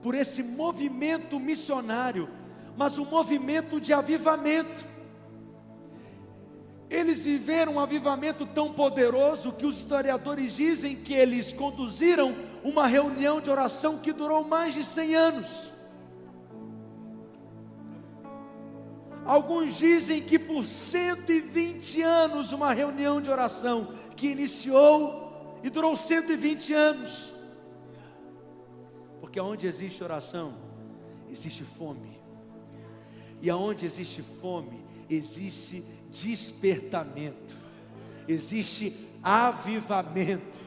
por 0.00 0.14
esse 0.14 0.42
movimento 0.42 1.38
missionário, 1.38 2.28
mas 2.76 2.98
um 2.98 3.04
movimento 3.04 3.80
de 3.80 3.92
avivamento. 3.92 4.84
Eles 6.90 7.20
viveram 7.20 7.74
um 7.74 7.80
avivamento 7.80 8.44
tão 8.44 8.72
poderoso 8.72 9.52
que 9.52 9.64
os 9.64 9.78
historiadores 9.78 10.54
dizem 10.54 10.96
que 10.96 11.14
eles 11.14 11.52
conduziram 11.52 12.34
uma 12.62 12.86
reunião 12.86 13.40
de 13.40 13.48
oração 13.48 13.98
que 13.98 14.12
durou 14.12 14.44
mais 14.44 14.74
de 14.74 14.84
100 14.84 15.14
anos. 15.14 15.71
Alguns 19.24 19.78
dizem 19.78 20.20
que 20.20 20.38
por 20.38 20.64
120 20.64 22.02
anos, 22.02 22.52
uma 22.52 22.72
reunião 22.72 23.20
de 23.20 23.30
oração 23.30 23.94
que 24.16 24.28
iniciou 24.28 25.60
e 25.62 25.70
durou 25.70 25.94
120 25.94 26.72
anos. 26.72 27.32
Porque 29.20 29.40
onde 29.40 29.66
existe 29.66 30.02
oração, 30.02 30.54
existe 31.30 31.62
fome. 31.62 32.20
E 33.40 33.48
aonde 33.48 33.86
existe 33.86 34.22
fome, 34.40 34.84
existe 35.08 35.84
despertamento, 36.10 37.56
existe 38.28 39.08
avivamento, 39.22 40.60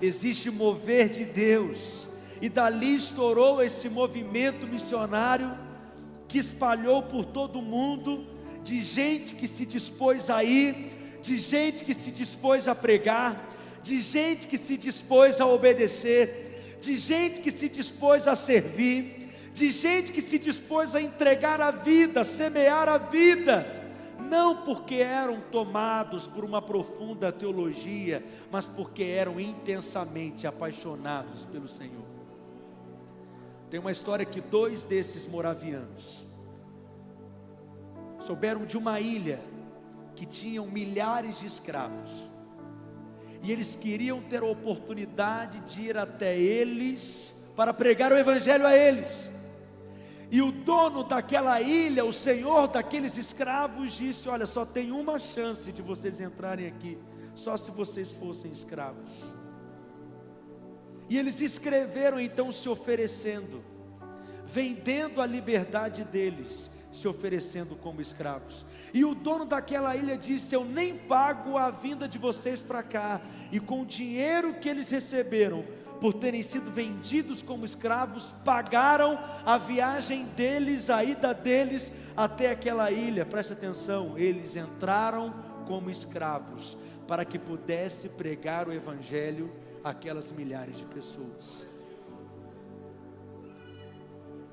existe 0.00 0.50
mover 0.50 1.08
de 1.08 1.24
Deus. 1.24 2.08
E 2.40 2.48
dali 2.48 2.96
estourou 2.96 3.62
esse 3.62 3.88
movimento 3.88 4.66
missionário 4.66 5.67
que 6.28 6.38
espalhou 6.38 7.02
por 7.02 7.24
todo 7.24 7.58
o 7.58 7.62
mundo, 7.62 8.26
de 8.62 8.82
gente 8.82 9.34
que 9.34 9.48
se 9.48 9.64
dispôs 9.64 10.28
a 10.28 10.44
ir, 10.44 10.92
de 11.22 11.38
gente 11.38 11.84
que 11.84 11.94
se 11.94 12.12
dispôs 12.12 12.68
a 12.68 12.74
pregar, 12.74 13.48
de 13.82 14.00
gente 14.02 14.46
que 14.46 14.58
se 14.58 14.76
dispôs 14.76 15.40
a 15.40 15.46
obedecer 15.46 16.48
de 16.80 16.96
gente 16.98 17.40
que 17.40 17.50
se 17.50 17.68
dispôs 17.68 18.28
a 18.28 18.36
servir, 18.36 19.30
de 19.52 19.70
gente 19.72 20.12
que 20.12 20.20
se 20.20 20.38
dispôs 20.38 20.94
a 20.94 21.02
entregar 21.02 21.60
a 21.60 21.70
vida, 21.70 22.22
semear 22.22 22.88
a 22.88 22.98
vida, 22.98 23.66
não 24.30 24.62
porque 24.62 24.96
eram 24.96 25.40
tomados 25.50 26.24
por 26.26 26.44
uma 26.44 26.62
profunda 26.62 27.32
teologia, 27.32 28.24
mas 28.50 28.66
porque 28.66 29.02
eram 29.02 29.40
intensamente 29.40 30.46
apaixonados 30.46 31.44
pelo 31.46 31.68
Senhor. 31.68 32.07
Tem 33.70 33.78
uma 33.78 33.92
história 33.92 34.24
que 34.24 34.40
dois 34.40 34.84
desses 34.84 35.26
moravianos 35.26 36.26
souberam 38.26 38.64
de 38.64 38.76
uma 38.76 39.00
ilha 39.00 39.40
que 40.14 40.26
tinham 40.26 40.66
milhares 40.66 41.38
de 41.38 41.46
escravos 41.46 42.10
e 43.42 43.52
eles 43.52 43.76
queriam 43.76 44.20
ter 44.20 44.42
a 44.42 44.46
oportunidade 44.46 45.60
de 45.60 45.82
ir 45.82 45.96
até 45.96 46.36
eles 46.36 47.34
para 47.54 47.72
pregar 47.72 48.12
o 48.12 48.16
Evangelho 48.16 48.66
a 48.66 48.76
eles. 48.76 49.30
E 50.30 50.42
o 50.42 50.52
dono 50.52 51.04
daquela 51.04 51.60
ilha, 51.60 52.04
o 52.04 52.12
senhor 52.12 52.68
daqueles 52.68 53.16
escravos, 53.16 53.92
disse: 53.92 54.28
Olha, 54.28 54.46
só 54.46 54.66
tem 54.66 54.92
uma 54.92 55.18
chance 55.18 55.72
de 55.72 55.80
vocês 55.80 56.20
entrarem 56.20 56.66
aqui, 56.66 56.98
só 57.34 57.56
se 57.56 57.70
vocês 57.70 58.10
fossem 58.10 58.50
escravos. 58.50 59.37
E 61.08 61.16
eles 61.16 61.40
escreveram 61.40 62.20
então 62.20 62.50
se 62.50 62.68
oferecendo. 62.68 63.62
vendendo 64.50 65.20
a 65.20 65.26
liberdade 65.26 66.04
deles, 66.04 66.70
se 66.90 67.06
oferecendo 67.06 67.76
como 67.76 68.00
escravos. 68.00 68.64
E 68.94 69.04
o 69.04 69.14
dono 69.14 69.44
daquela 69.44 69.94
ilha 69.94 70.16
disse: 70.16 70.54
Eu 70.54 70.64
nem 70.64 70.96
pago 70.96 71.58
a 71.58 71.70
vinda 71.70 72.08
de 72.08 72.18
vocês 72.18 72.62
para 72.62 72.82
cá, 72.82 73.20
e 73.52 73.60
com 73.60 73.82
o 73.82 73.86
dinheiro 73.86 74.54
que 74.54 74.68
eles 74.68 74.88
receberam, 74.88 75.64
por 76.00 76.14
terem 76.14 76.42
sido 76.42 76.70
vendidos 76.70 77.42
como 77.42 77.64
escravos, 77.64 78.32
pagaram 78.44 79.18
a 79.44 79.58
viagem 79.58 80.24
deles, 80.36 80.88
a 80.88 81.04
ida 81.04 81.34
deles 81.34 81.92
até 82.16 82.50
aquela 82.50 82.90
ilha. 82.90 83.26
Preste 83.26 83.52
atenção, 83.52 84.16
eles 84.16 84.56
entraram 84.56 85.34
como 85.66 85.90
escravos 85.90 86.76
para 87.06 87.24
que 87.24 87.38
pudesse 87.38 88.08
pregar 88.08 88.68
o 88.68 88.72
evangelho 88.72 89.52
àquelas 89.90 90.30
milhares 90.32 90.76
de 90.76 90.84
pessoas. 90.86 91.66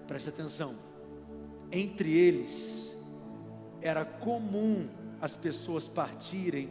Preste 0.08 0.30
atenção. 0.30 0.76
Entre 1.72 2.12
eles 2.12 2.96
era 3.82 4.06
comum 4.06 4.88
as 5.22 5.36
pessoas 5.36 5.88
partirem 5.88 6.70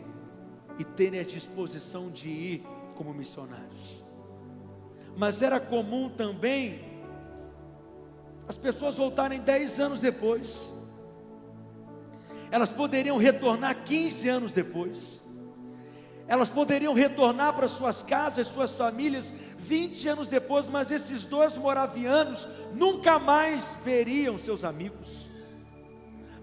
e 0.79 0.85
terem 0.85 1.21
a 1.21 1.25
disposição 1.25 2.11
de 2.11 2.29
ir 2.29 2.67
como 2.97 3.13
missionários 3.13 4.05
mas 5.17 5.43
era 5.43 5.61
comum 5.61 6.09
também 6.09 6.93
as 8.49 8.57
pessoas 8.57 8.97
voltarem 8.97 9.41
dez 9.41 9.81
anos 9.81 10.01
depois, 10.01 10.71
elas 12.51 12.71
poderiam 12.71 13.17
retornar 13.17 13.85
15 13.85 14.29
anos 14.29 14.53
depois, 14.53 15.23
elas 16.27 16.49
poderiam 16.49 16.95
retornar 16.95 17.55
para 17.55 17.69
suas 17.69 18.03
casas, 18.03 18.49
suas 18.49 18.73
famílias, 18.73 19.33
20 19.59 20.09
anos 20.09 20.29
depois, 20.29 20.67
mas 20.69 20.91
esses 20.91 21.25
dois 21.25 21.57
moravianos 21.57 22.49
nunca 22.75 23.17
mais 23.19 23.77
veriam 23.85 24.39
seus 24.39 24.65
amigos, 24.65 25.27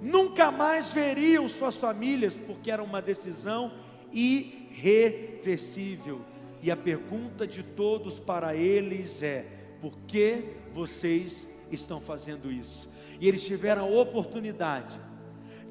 nunca 0.02 0.52
mais 0.52 0.92
veriam 0.92 1.50
suas 1.50 1.76
famílias, 1.76 2.38
porque 2.38 2.70
era 2.70 2.84
uma 2.84 3.02
decisão 3.02 3.74
irreversível. 4.12 6.22
E 6.62 6.70
a 6.70 6.78
pergunta 6.78 7.48
de 7.48 7.64
todos 7.64 8.20
para 8.20 8.56
eles 8.56 9.24
é: 9.24 9.48
por 9.82 9.98
que 10.08 10.44
vocês 10.72 11.48
estão 11.72 12.00
fazendo 12.00 12.52
isso? 12.52 12.88
E 13.20 13.28
eles 13.28 13.44
tiveram 13.44 13.84
a 13.84 14.02
oportunidade 14.02 15.00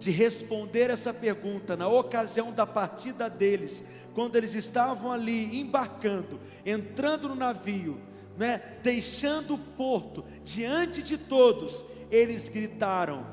de 0.01 0.11
responder 0.11 0.89
essa 0.89 1.13
pergunta 1.13 1.77
na 1.77 1.87
ocasião 1.87 2.51
da 2.51 2.67
partida 2.67 3.29
deles, 3.29 3.85
quando 4.15 4.35
eles 4.35 4.55
estavam 4.55 5.13
ali 5.13 5.61
embarcando, 5.61 6.41
entrando 6.65 7.29
no 7.29 7.35
navio, 7.35 8.01
né, 8.37 8.79
deixando 8.83 9.55
o 9.55 9.59
porto 9.59 10.25
diante 10.43 11.03
de 11.03 11.19
todos, 11.19 11.85
eles 12.11 12.49
gritaram 12.49 13.27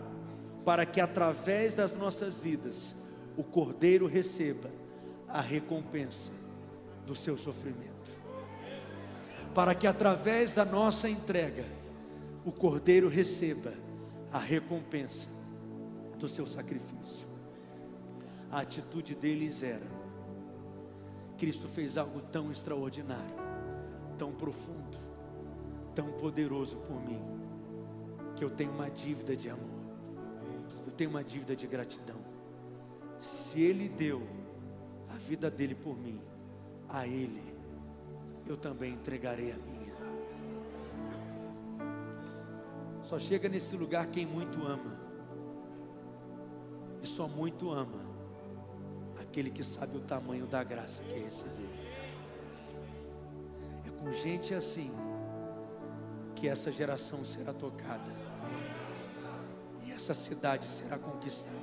para 0.66 0.86
que 0.86 1.00
através 1.00 1.74
das 1.74 1.96
nossas 1.96 2.38
vidas 2.38 2.94
o 3.38 3.44
Cordeiro 3.44 4.06
receba 4.06 4.70
a 5.30 5.40
recompensa 5.40 6.34
do 7.06 7.16
seu 7.16 7.38
sofrimento. 7.38 7.88
Para 9.54 9.74
que 9.74 9.88
através 9.88 10.54
da 10.54 10.66
nossa 10.66 11.10
entrega, 11.10 11.64
o 12.46 12.52
Cordeiro 12.52 13.08
receba 13.08 13.74
a 14.34 14.38
recompensa 14.38 15.37
do 16.18 16.28
seu 16.28 16.46
sacrifício. 16.46 17.28
A 18.52 18.62
atitude 18.62 19.16
deles 19.16 19.64
era: 19.64 19.88
Cristo 21.38 21.68
fez 21.68 21.98
algo 21.98 22.22
tão 22.22 22.52
extraordinário, 22.52 23.36
tão 24.18 24.32
profundo, 24.32 24.98
tão 25.94 26.12
poderoso 26.14 26.78
por 26.78 27.02
mim, 27.02 27.22
que 28.36 28.44
eu 28.44 28.50
tenho 28.50 28.72
uma 28.72 28.90
dívida 28.90 29.36
de 29.36 29.50
amor, 29.50 29.82
eu 30.86 30.92
tenho 30.92 31.10
uma 31.10 31.24
dívida 31.24 31.56
de 31.56 31.68
gratidão. 31.68 32.18
Se 33.20 33.62
Ele 33.62 33.90
deu 33.90 34.22
a 35.10 35.18
vida 35.18 35.50
dele 35.50 35.76
por 35.76 35.98
mim, 35.98 36.22
a 36.90 37.08
Ele 37.08 37.58
eu 38.50 38.56
também 38.56 38.94
entregarei 38.94 39.52
a 39.52 39.58
minha. 39.58 39.78
Só 43.04 43.20
chega 43.20 43.48
nesse 43.48 43.76
lugar 43.76 44.08
quem 44.08 44.26
muito 44.26 44.66
ama, 44.66 44.98
e 47.02 47.08
só 47.08 47.28
muito 47.28 47.72
ama 47.72 48.08
aquele 49.20 49.52
que 49.52 49.64
sabe 49.64 49.98
o 49.98 50.02
tamanho 50.02 50.48
da 50.48 50.64
graça 50.64 51.04
que 51.04 51.20
recebeu. 51.20 51.70
É 53.86 53.90
com 53.90 54.12
gente 54.12 54.54
assim 54.54 54.92
que 56.36 56.48
essa 56.48 56.72
geração 56.72 57.24
será 57.24 57.54
tocada, 57.54 58.16
e 59.86 59.92
essa 59.92 60.16
cidade 60.16 60.66
será 60.66 60.98
conquistada. 60.98 61.56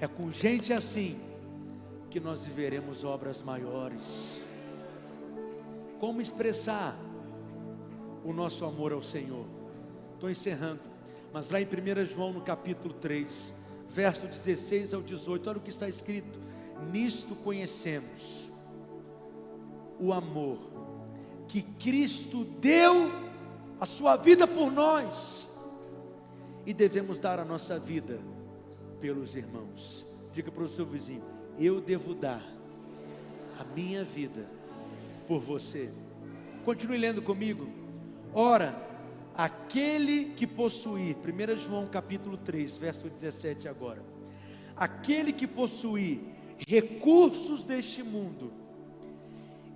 É 0.00 0.06
com 0.06 0.30
gente 0.30 0.72
assim 0.72 1.18
que 2.10 2.20
nós 2.20 2.44
viveremos 2.44 3.02
obras 3.02 3.42
maiores. 3.42 4.42
Como 5.98 6.20
expressar 6.20 6.96
o 8.24 8.32
nosso 8.32 8.64
amor 8.64 8.92
ao 8.92 9.02
Senhor? 9.02 9.46
Estou 10.14 10.30
encerrando, 10.30 10.80
mas 11.32 11.48
lá 11.48 11.60
em 11.60 11.66
1 11.66 12.04
João, 12.04 12.32
no 12.32 12.40
capítulo 12.40 12.92
3, 12.92 13.54
verso 13.88 14.26
16 14.26 14.94
ao 14.94 15.02
18, 15.02 15.48
olha 15.50 15.58
o 15.58 15.62
que 15.62 15.70
está 15.70 15.88
escrito: 15.88 16.38
Nisto 16.92 17.34
conhecemos 17.36 18.48
o 19.98 20.12
amor 20.12 20.58
que 21.48 21.62
Cristo 21.62 22.44
deu 22.44 23.10
a 23.80 23.86
sua 23.86 24.16
vida 24.16 24.46
por 24.46 24.70
nós, 24.70 25.48
e 26.66 26.74
devemos 26.74 27.18
dar 27.18 27.38
a 27.40 27.44
nossa 27.44 27.78
vida 27.78 28.20
pelos 29.00 29.34
irmãos. 29.34 30.06
Diga 30.32 30.50
para 30.50 30.64
o 30.64 30.68
seu 30.68 30.84
vizinho: 30.84 31.24
eu 31.58 31.80
devo 31.80 32.14
dar 32.14 32.42
a 33.58 33.64
minha 33.64 34.04
vida 34.04 34.46
por 35.26 35.40
você. 35.40 35.90
Continue 36.64 36.98
lendo 36.98 37.22
comigo. 37.22 37.68
Ora, 38.32 38.87
aquele 39.38 40.32
que 40.36 40.48
possuir, 40.48 41.16
1 41.16 41.56
João 41.58 41.86
capítulo 41.86 42.36
3, 42.36 42.76
verso 42.76 43.08
17 43.08 43.68
agora. 43.68 44.02
Aquele 44.76 45.32
que 45.32 45.46
possuir 45.46 46.18
recursos 46.66 47.64
deste 47.64 48.02
mundo 48.02 48.52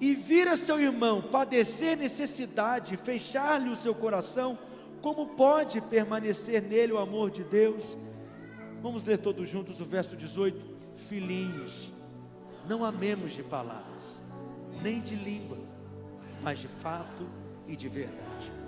e 0.00 0.16
vir 0.16 0.48
a 0.48 0.56
seu 0.56 0.80
irmão 0.80 1.22
padecer 1.22 1.96
necessidade, 1.96 2.96
fechar-lhe 2.96 3.68
o 3.68 3.76
seu 3.76 3.94
coração, 3.94 4.58
como 5.00 5.28
pode 5.28 5.80
permanecer 5.80 6.60
nele 6.60 6.92
o 6.92 6.98
amor 6.98 7.30
de 7.30 7.44
Deus? 7.44 7.96
Vamos 8.82 9.06
ler 9.06 9.18
todos 9.18 9.48
juntos 9.48 9.80
o 9.80 9.84
verso 9.84 10.16
18 10.16 10.60
filhinhos, 10.96 11.92
não 12.68 12.84
amemos 12.84 13.30
de 13.30 13.44
palavras, 13.44 14.20
nem 14.82 15.00
de 15.00 15.14
língua, 15.14 15.58
mas 16.42 16.58
de 16.58 16.66
fato 16.66 17.28
e 17.68 17.76
de 17.76 17.88
verdade. 17.88 18.61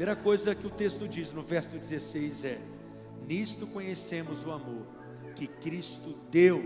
Primeira 0.00 0.18
coisa 0.18 0.54
que 0.54 0.66
o 0.66 0.70
texto 0.70 1.06
diz 1.06 1.30
no 1.30 1.42
verso 1.42 1.76
16 1.76 2.44
é: 2.46 2.58
Nisto 3.28 3.66
conhecemos 3.66 4.42
o 4.46 4.50
amor 4.50 4.86
que 5.36 5.46
Cristo 5.46 6.16
deu 6.30 6.62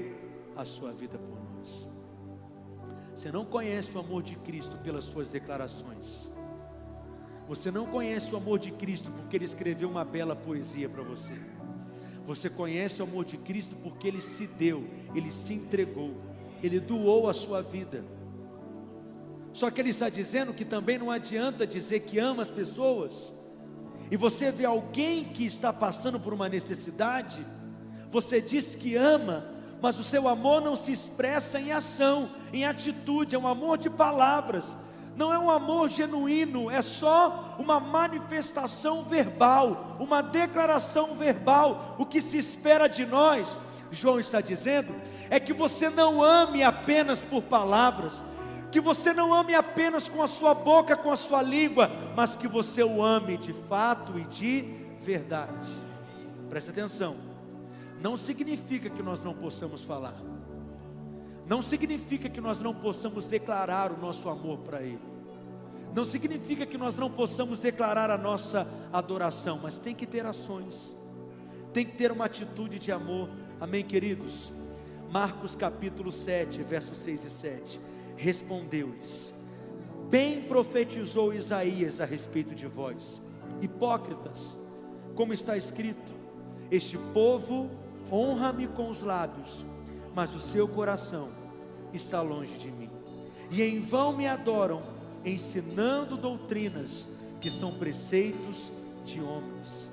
a 0.54 0.64
sua 0.64 0.92
vida 0.92 1.18
por 1.18 1.36
nós. 1.50 1.88
Você 3.12 3.32
não 3.32 3.44
conhece 3.44 3.90
o 3.96 3.98
amor 3.98 4.22
de 4.22 4.36
Cristo 4.36 4.76
pelas 4.76 5.02
suas 5.02 5.30
declarações. 5.30 6.30
Você 7.48 7.72
não 7.72 7.86
conhece 7.86 8.32
o 8.32 8.36
amor 8.36 8.60
de 8.60 8.70
Cristo 8.70 9.10
porque 9.10 9.36
ele 9.36 9.46
escreveu 9.46 9.90
uma 9.90 10.04
bela 10.04 10.36
poesia 10.36 10.88
para 10.88 11.02
você. 11.02 11.34
Você 12.24 12.48
conhece 12.48 13.02
o 13.02 13.04
amor 13.04 13.24
de 13.24 13.36
Cristo 13.36 13.74
porque 13.82 14.06
ele 14.06 14.20
se 14.20 14.46
deu, 14.46 14.84
ele 15.12 15.32
se 15.32 15.54
entregou, 15.54 16.14
ele 16.62 16.78
doou 16.78 17.28
a 17.28 17.34
sua 17.34 17.60
vida. 17.60 18.04
Só 19.54 19.70
que 19.70 19.80
ele 19.80 19.90
está 19.90 20.08
dizendo 20.08 20.52
que 20.52 20.64
também 20.64 20.98
não 20.98 21.12
adianta 21.12 21.64
dizer 21.64 22.00
que 22.00 22.18
ama 22.18 22.42
as 22.42 22.50
pessoas, 22.50 23.32
e 24.10 24.16
você 24.16 24.50
vê 24.50 24.64
alguém 24.64 25.24
que 25.24 25.46
está 25.46 25.72
passando 25.72 26.18
por 26.18 26.34
uma 26.34 26.48
necessidade, 26.48 27.38
você 28.10 28.40
diz 28.40 28.74
que 28.74 28.96
ama, 28.96 29.46
mas 29.80 29.96
o 29.96 30.02
seu 30.02 30.26
amor 30.26 30.60
não 30.60 30.74
se 30.74 30.92
expressa 30.92 31.60
em 31.60 31.70
ação, 31.70 32.30
em 32.52 32.66
atitude, 32.66 33.36
é 33.36 33.38
um 33.38 33.46
amor 33.46 33.78
de 33.78 33.88
palavras, 33.88 34.76
não 35.16 35.32
é 35.32 35.38
um 35.38 35.48
amor 35.48 35.88
genuíno, 35.88 36.68
é 36.68 36.82
só 36.82 37.54
uma 37.56 37.78
manifestação 37.78 39.04
verbal, 39.04 39.96
uma 40.00 40.20
declaração 40.20 41.14
verbal. 41.14 41.94
O 41.96 42.04
que 42.04 42.20
se 42.20 42.36
espera 42.36 42.88
de 42.88 43.06
nós, 43.06 43.58
João 43.92 44.18
está 44.18 44.40
dizendo, 44.40 44.92
é 45.30 45.38
que 45.38 45.52
você 45.52 45.88
não 45.88 46.20
ame 46.20 46.64
apenas 46.64 47.20
por 47.20 47.42
palavras, 47.42 48.22
que 48.74 48.80
você 48.80 49.12
não 49.12 49.32
ame 49.32 49.54
apenas 49.54 50.08
com 50.08 50.20
a 50.20 50.26
sua 50.26 50.52
boca, 50.52 50.96
com 50.96 51.12
a 51.12 51.16
sua 51.16 51.40
língua, 51.40 51.88
mas 52.16 52.34
que 52.34 52.48
você 52.48 52.82
o 52.82 53.00
ame 53.00 53.36
de 53.36 53.52
fato 53.52 54.18
e 54.18 54.24
de 54.24 54.64
verdade. 55.00 55.70
Presta 56.50 56.72
atenção, 56.72 57.14
não 58.02 58.16
significa 58.16 58.90
que 58.90 59.00
nós 59.00 59.22
não 59.22 59.32
possamos 59.32 59.84
falar 59.84 60.16
não 61.46 61.60
significa 61.60 62.28
que 62.28 62.40
nós 62.40 62.60
não 62.60 62.74
possamos 62.74 63.26
declarar 63.26 63.92
o 63.92 63.98
nosso 63.98 64.28
amor 64.28 64.58
para 64.60 64.82
Ele. 64.82 64.98
Não 65.94 66.04
significa 66.04 66.66
que 66.66 66.78
nós 66.78 66.96
não 66.96 67.10
possamos 67.10 67.60
declarar 67.60 68.10
a 68.10 68.18
nossa 68.18 68.66
adoração, 68.92 69.60
mas 69.62 69.78
tem 69.78 69.94
que 69.94 70.06
ter 70.06 70.24
ações, 70.26 70.96
tem 71.72 71.84
que 71.84 71.92
ter 71.92 72.10
uma 72.10 72.24
atitude 72.24 72.78
de 72.78 72.90
amor. 72.90 73.28
Amém, 73.60 73.84
queridos? 73.84 74.52
Marcos 75.10 75.54
capítulo 75.54 76.10
7, 76.10 76.62
versos 76.62 76.96
6 76.98 77.24
e 77.24 77.30
7. 77.30 77.93
Respondeu-lhes: 78.16 79.34
Bem 80.08 80.42
profetizou 80.42 81.32
Isaías 81.32 82.00
a 82.00 82.04
respeito 82.04 82.54
de 82.54 82.66
vós, 82.66 83.20
hipócritas, 83.60 84.58
como 85.14 85.32
está 85.32 85.56
escrito: 85.56 86.12
Este 86.70 86.98
povo 87.12 87.70
honra-me 88.10 88.68
com 88.68 88.90
os 88.90 89.02
lábios, 89.02 89.64
mas 90.14 90.34
o 90.34 90.40
seu 90.40 90.68
coração 90.68 91.28
está 91.92 92.20
longe 92.22 92.56
de 92.56 92.70
mim. 92.70 92.90
E 93.50 93.62
em 93.62 93.80
vão 93.80 94.16
me 94.16 94.26
adoram, 94.26 94.82
ensinando 95.24 96.16
doutrinas 96.16 97.08
que 97.40 97.50
são 97.50 97.72
preceitos 97.72 98.70
de 99.04 99.20
homens. 99.20 99.88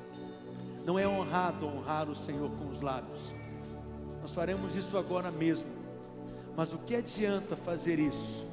Não 0.85 0.97
é 0.97 1.07
honrado 1.07 1.65
honrar 1.65 2.09
o 2.09 2.15
Senhor 2.15 2.49
com 2.51 2.69
os 2.69 2.81
lábios. 2.81 3.33
Nós 4.21 4.31
faremos 4.31 4.75
isso 4.75 4.97
agora 4.97 5.31
mesmo. 5.31 5.80
Mas 6.55 6.73
o 6.73 6.77
que 6.77 6.95
adianta 6.95 7.55
fazer 7.55 7.99
isso 7.99 8.45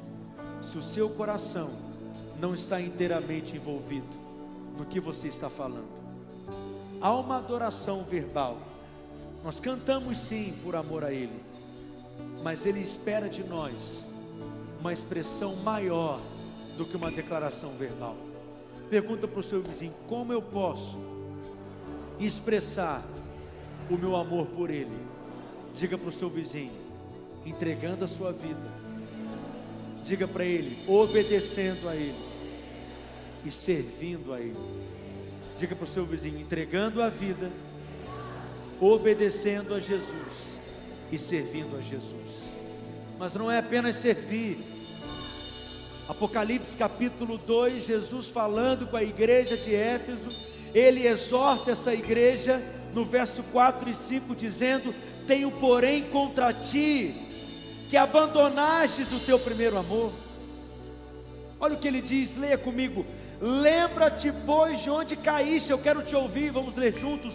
se 0.61 0.77
o 0.77 0.81
seu 0.81 1.09
coração 1.09 1.69
não 2.39 2.53
está 2.53 2.79
inteiramente 2.79 3.55
envolvido 3.55 4.17
no 4.77 4.85
que 4.85 4.99
você 4.99 5.27
está 5.27 5.49
falando? 5.49 5.87
Há 7.01 7.13
uma 7.13 7.37
adoração 7.37 8.03
verbal. 8.03 8.57
Nós 9.43 9.59
cantamos 9.59 10.17
sim 10.17 10.53
por 10.63 10.75
amor 10.75 11.03
a 11.03 11.13
Ele, 11.13 11.41
mas 12.43 12.65
Ele 12.65 12.81
espera 12.81 13.29
de 13.29 13.43
nós 13.43 14.05
uma 14.79 14.93
expressão 14.93 15.55
maior 15.55 16.19
do 16.77 16.85
que 16.85 16.95
uma 16.95 17.11
declaração 17.11 17.71
verbal. 17.71 18.15
Pergunta 18.89 19.27
para 19.27 19.39
o 19.39 19.43
seu 19.43 19.61
vizinho: 19.61 19.93
como 20.07 20.33
eu 20.33 20.41
posso 20.41 20.97
expressar 22.19 23.05
o 23.89 23.97
meu 23.97 24.15
amor 24.15 24.47
por 24.47 24.69
Ele? 24.69 24.97
Diga 25.73 25.97
para 25.97 26.09
o 26.09 26.13
seu 26.13 26.29
vizinho: 26.29 26.71
entregando 27.45 28.05
a 28.05 28.07
sua 28.07 28.31
vida. 28.31 28.79
Diga 30.03 30.27
para 30.27 30.43
ele: 30.43 30.77
obedecendo 30.87 31.87
a 31.87 31.95
Ele 31.95 32.15
e 33.45 33.51
servindo 33.51 34.33
a 34.33 34.39
Ele. 34.39 34.55
Diga 35.59 35.75
para 35.75 35.83
o 35.83 35.87
seu 35.87 36.05
vizinho: 36.05 36.39
entregando 36.39 37.01
a 37.01 37.09
vida, 37.09 37.51
obedecendo 38.79 39.73
a 39.73 39.79
Jesus 39.79 40.57
e 41.11 41.19
servindo 41.19 41.77
a 41.77 41.81
Jesus. 41.81 42.49
Mas 43.19 43.33
não 43.33 43.51
é 43.51 43.59
apenas 43.59 43.97
servir. 43.97 44.57
Apocalipse 46.07 46.75
capítulo 46.75 47.37
2, 47.37 47.85
Jesus 47.85 48.29
falando 48.29 48.87
com 48.87 48.97
a 48.97 49.03
igreja 49.03 49.55
de 49.55 49.75
Éfeso, 49.75 50.29
ele 50.73 51.05
exorta 51.05 51.69
essa 51.69 51.93
igreja 51.93 52.59
no 52.95 53.05
verso 53.05 53.43
4 53.43 53.91
e 53.91 53.93
5, 53.93 54.35
dizendo: 54.35 54.95
Tenho, 55.27 55.51
porém, 55.51 56.03
contra 56.05 56.51
ti 56.51 57.28
que 57.89 57.97
abandonastes 57.97 59.11
o 59.11 59.19
teu 59.19 59.39
primeiro 59.39 59.77
amor. 59.77 60.13
Olha 61.59 61.73
o 61.73 61.77
que 61.77 61.87
ele 61.87 62.01
diz, 62.01 62.37
leia 62.37 62.57
comigo. 62.57 63.05
Lembra-te, 63.41 64.31
pois, 64.45 64.81
de 64.81 64.89
onde 64.89 65.17
caíste. 65.17 65.71
Eu 65.71 65.79
quero 65.79 66.03
te 66.03 66.15
ouvir, 66.15 66.51
vamos 66.51 66.75
ler 66.75 66.95
juntos. 66.95 67.33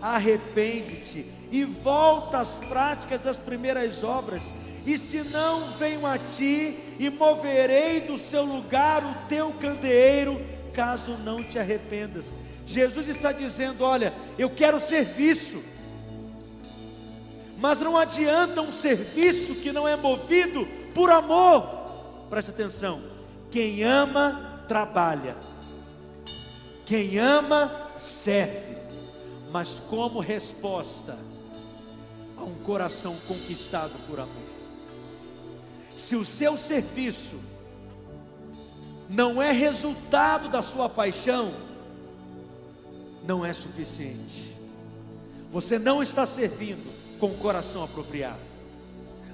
Arrepende-te 0.00 1.26
e 1.50 1.64
volta 1.64 2.38
às 2.38 2.52
práticas 2.52 3.20
das 3.20 3.38
primeiras 3.38 4.02
obras. 4.04 4.54
E 4.86 4.96
se 4.96 5.22
não 5.22 5.72
venho 5.72 6.06
a 6.06 6.16
ti 6.16 6.78
e 6.98 7.10
moverei 7.10 8.00
do 8.00 8.16
seu 8.16 8.44
lugar 8.44 9.04
o 9.04 9.28
teu 9.28 9.52
candeeiro, 9.54 10.40
caso 10.72 11.12
não 11.24 11.42
te 11.42 11.58
arrependas. 11.58 12.32
Jesus 12.66 13.08
está 13.08 13.32
dizendo: 13.32 13.82
Olha, 13.82 14.12
eu 14.38 14.48
quero 14.50 14.80
serviço, 14.80 15.62
mas 17.58 17.80
não 17.80 17.96
adianta 17.96 18.60
um 18.60 18.70
serviço 18.70 19.54
que 19.56 19.72
não 19.72 19.88
é 19.88 19.96
movido 19.96 20.66
por 20.94 21.10
amor. 21.10 21.62
Preste 22.28 22.50
atenção: 22.50 23.00
quem 23.50 23.82
ama, 23.82 24.62
trabalha, 24.68 25.36
quem 26.84 27.18
ama, 27.18 27.90
serve, 27.98 28.76
mas 29.50 29.80
como 29.88 30.20
resposta 30.20 31.18
a 32.36 32.42
um 32.42 32.54
coração 32.56 33.16
conquistado 33.26 33.92
por 34.06 34.20
amor. 34.20 34.56
Se 35.96 36.14
o 36.14 36.24
seu 36.24 36.58
serviço 36.58 37.40
não 39.08 39.40
é 39.40 39.50
resultado 39.50 40.48
da 40.50 40.60
sua 40.60 40.88
paixão, 40.88 41.54
não 43.26 43.44
é 43.44 43.54
suficiente. 43.54 44.54
Você 45.50 45.78
não 45.78 46.02
está 46.02 46.26
servindo 46.26 46.95
com 47.18 47.26
o 47.26 47.38
coração 47.38 47.82
apropriado. 47.82 48.40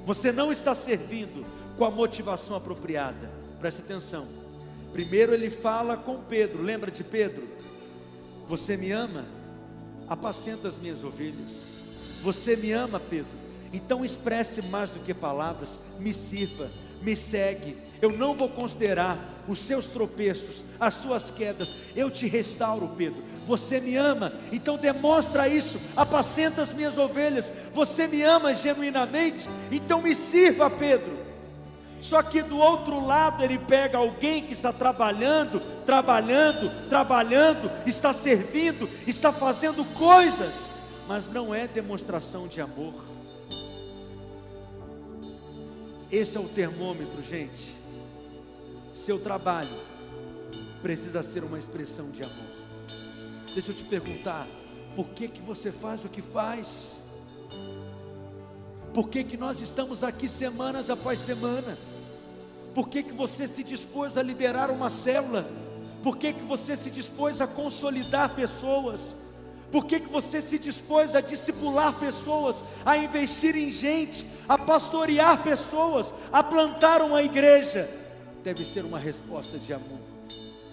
Você 0.05 0.33
não 0.33 0.53
está 0.53 0.75
servindo 0.75 1.45
com 1.77 1.85
a 1.85 1.91
motivação 1.91 2.57
apropriada. 2.57 3.31
Preste 3.61 3.81
atenção. 3.81 4.27
Primeiro 4.93 5.33
ele 5.33 5.51
fala 5.51 5.97
com 5.97 6.19
Pedro. 6.23 6.63
Lembra 6.63 6.91
de 6.91 7.05
Pedro? 7.05 7.49
Você 8.47 8.77
me 8.77 8.91
ama? 8.91 9.25
Apacenta 10.09 10.69
as 10.69 10.77
minhas 10.77 11.03
ovelhas. 11.05 11.73
Você 12.23 12.57
me 12.57 12.73
ama, 12.73 13.01
Pedro? 13.01 13.31
Então 13.73 14.05
expresse 14.05 14.63
mais 14.67 14.91
do 14.91 15.01
que 15.01 15.15
palavras, 15.15 15.79
me 15.99 16.13
sirva, 16.13 16.71
me 17.01 17.17
segue. 17.17 17.77
Eu 18.03 18.11
não 18.11 18.35
vou 18.35 18.49
considerar 18.49 19.19
os 19.49 19.59
seus 19.61 19.87
tropeços, 19.87 20.63
as 20.79 20.95
suas 20.95 21.31
quedas. 21.31 21.75
Eu 21.97 22.11
te 22.11 22.27
restauro, 22.27 22.91
Pedro. 22.97 23.23
Você 23.47 23.81
me 23.81 23.97
ama, 23.97 24.33
então 24.53 24.77
demonstra 24.77 25.49
isso. 25.49 25.81
Apacenta 25.97 26.63
as 26.63 26.73
minhas 26.73 26.97
ovelhas. 26.99 27.51
Você 27.75 28.07
me 28.07 28.23
ama 28.23 28.55
genuinamente, 28.55 29.49
então 29.71 30.01
me 30.01 30.15
sirva, 30.15 30.71
Pedro. 30.71 31.23
Só 32.01 32.21
que 32.21 32.43
do 32.43 32.59
outro 32.59 33.05
lado 33.07 33.45
ele 33.45 33.59
pega 33.59 33.97
alguém 33.97 34.43
que 34.43 34.55
está 34.55 34.73
trabalhando, 34.73 35.61
trabalhando, 35.87 36.89
trabalhando, 36.89 37.71
está 37.87 38.13
servindo, 38.13 38.89
está 39.07 39.33
fazendo 39.33 39.85
coisas, 39.97 40.69
mas 41.07 41.31
não 41.31 41.55
é 41.55 41.69
demonstração 41.69 42.49
de 42.49 42.61
amor. 42.61 42.95
Esse 46.11 46.37
é 46.37 46.41
o 46.41 46.49
termômetro, 46.49 47.23
gente. 47.23 47.73
Seu 48.93 49.19
trabalho 49.21 49.71
precisa 50.83 51.23
ser 51.23 51.45
uma 51.45 51.59
expressão 51.59 52.11
de 52.11 52.23
amor. 52.23 52.62
Deixa 53.55 53.71
eu 53.71 53.75
te 53.75 53.85
perguntar, 53.85 54.47
por 54.97 55.09
que 55.09 55.29
que 55.29 55.43
você 55.43 55.71
faz 55.71 56.05
o 56.05 56.09
que 56.09 56.23
faz? 56.23 56.99
Por 58.95 59.09
que 59.09 59.25
que 59.25 59.37
nós 59.37 59.61
estamos 59.61 60.03
aqui 60.03 60.29
semanas 60.29 60.89
após 60.89 61.21
semana? 61.21 61.79
Por 62.75 62.89
que 62.89 63.03
que 63.03 63.13
você 63.13 63.47
se 63.47 63.63
dispôs 63.63 64.17
a 64.17 64.23
liderar 64.23 64.71
uma 64.71 64.89
célula? 64.89 65.47
Por 66.03 66.17
que 66.17 66.33
que 66.33 66.43
você 66.43 66.77
se 66.77 66.91
dispôs 66.91 67.41
a 67.41 67.47
consolidar 67.47 68.35
pessoas? 68.35 69.15
Por 69.71 69.87
que, 69.87 70.01
que 70.01 70.09
você 70.09 70.43
se 70.43 70.59
dispôs 70.59 71.17
a 71.17 71.23
discipular 71.23 71.99
pessoas, 71.99 72.63
a 72.85 72.99
investir 72.99 73.57
em 73.57 73.71
gente, 73.71 74.27
a 74.47 74.59
pastorear 74.59 75.43
pessoas, 75.43 76.13
a 76.31 76.43
plantar 76.43 77.01
uma 77.01 77.23
igreja? 77.23 77.89
Deve 78.45 78.67
ser 78.67 78.85
uma 78.85 78.99
resposta 78.99 79.59
de 79.59 79.73
amor. 79.73 80.01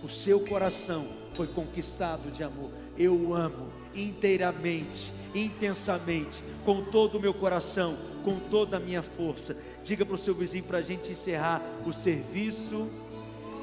O 0.03 0.09
seu 0.09 0.41
coração 0.41 1.05
foi 1.33 1.47
conquistado 1.47 2.31
de 2.31 2.43
amor. 2.43 2.71
Eu 2.97 3.33
amo 3.33 3.67
inteiramente, 3.95 5.13
intensamente, 5.33 6.43
com 6.65 6.83
todo 6.83 7.17
o 7.17 7.21
meu 7.21 7.33
coração, 7.33 7.97
com 8.23 8.39
toda 8.39 8.77
a 8.77 8.79
minha 8.79 9.01
força. 9.01 9.55
Diga 9.83 10.05
para 10.05 10.15
o 10.15 10.19
seu 10.19 10.33
vizinho 10.33 10.63
para 10.63 10.79
a 10.79 10.81
gente 10.81 11.11
encerrar: 11.11 11.61
o 11.85 11.93
serviço 11.93 12.87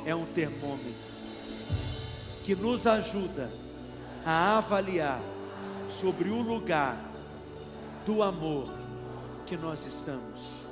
é 0.05 0.15
um 0.15 0.25
termômetro 0.27 1.07
que 2.45 2.55
nos 2.55 2.87
ajuda 2.87 3.51
a 4.25 4.59
avaliar 4.59 5.21
sobre 5.91 6.29
o 6.29 6.41
lugar 6.41 6.97
do 8.07 8.23
amor 8.23 8.65
que 9.47 9.57
nós 9.57 9.85
estamos. 9.85 10.63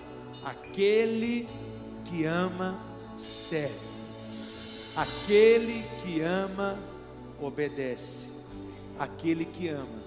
Aquele 0.44 1.46
que 2.04 2.24
ama, 2.24 2.78
serve. 3.18 3.83
Aquele 4.96 5.84
que 6.02 6.20
ama, 6.20 6.76
obedece. 7.40 8.26
Aquele 8.98 9.44
que 9.44 9.68
ama, 9.68 9.98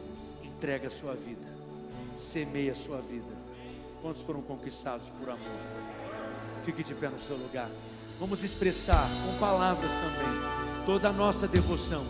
entrega 0.43 0.87
a 0.87 0.91
sua 0.91 1.13
vida, 1.13 1.45
semeia 2.17 2.71
a 2.71 2.75
sua 2.75 3.01
vida. 3.01 3.35
Quantos 4.01 4.21
foram 4.21 4.41
conquistados 4.41 5.05
por 5.19 5.29
amor? 5.29 5.59
Fique 6.63 6.83
de 6.83 6.95
pé 6.95 7.09
no 7.09 7.19
seu 7.19 7.35
lugar. 7.35 7.69
Vamos 8.19 8.43
expressar 8.43 9.07
com 9.25 9.39
palavras 9.39 9.91
também 9.91 10.85
toda 10.85 11.09
a 11.09 11.13
nossa 11.13 11.47
devoção 11.47 12.05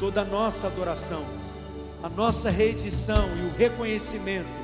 toda 0.00 0.22
a 0.22 0.24
nossa 0.24 0.66
adoração, 0.66 1.22
a 2.02 2.08
nossa 2.08 2.48
reedição 2.48 3.28
e 3.36 3.42
o 3.42 3.56
reconhecimento 3.56 4.48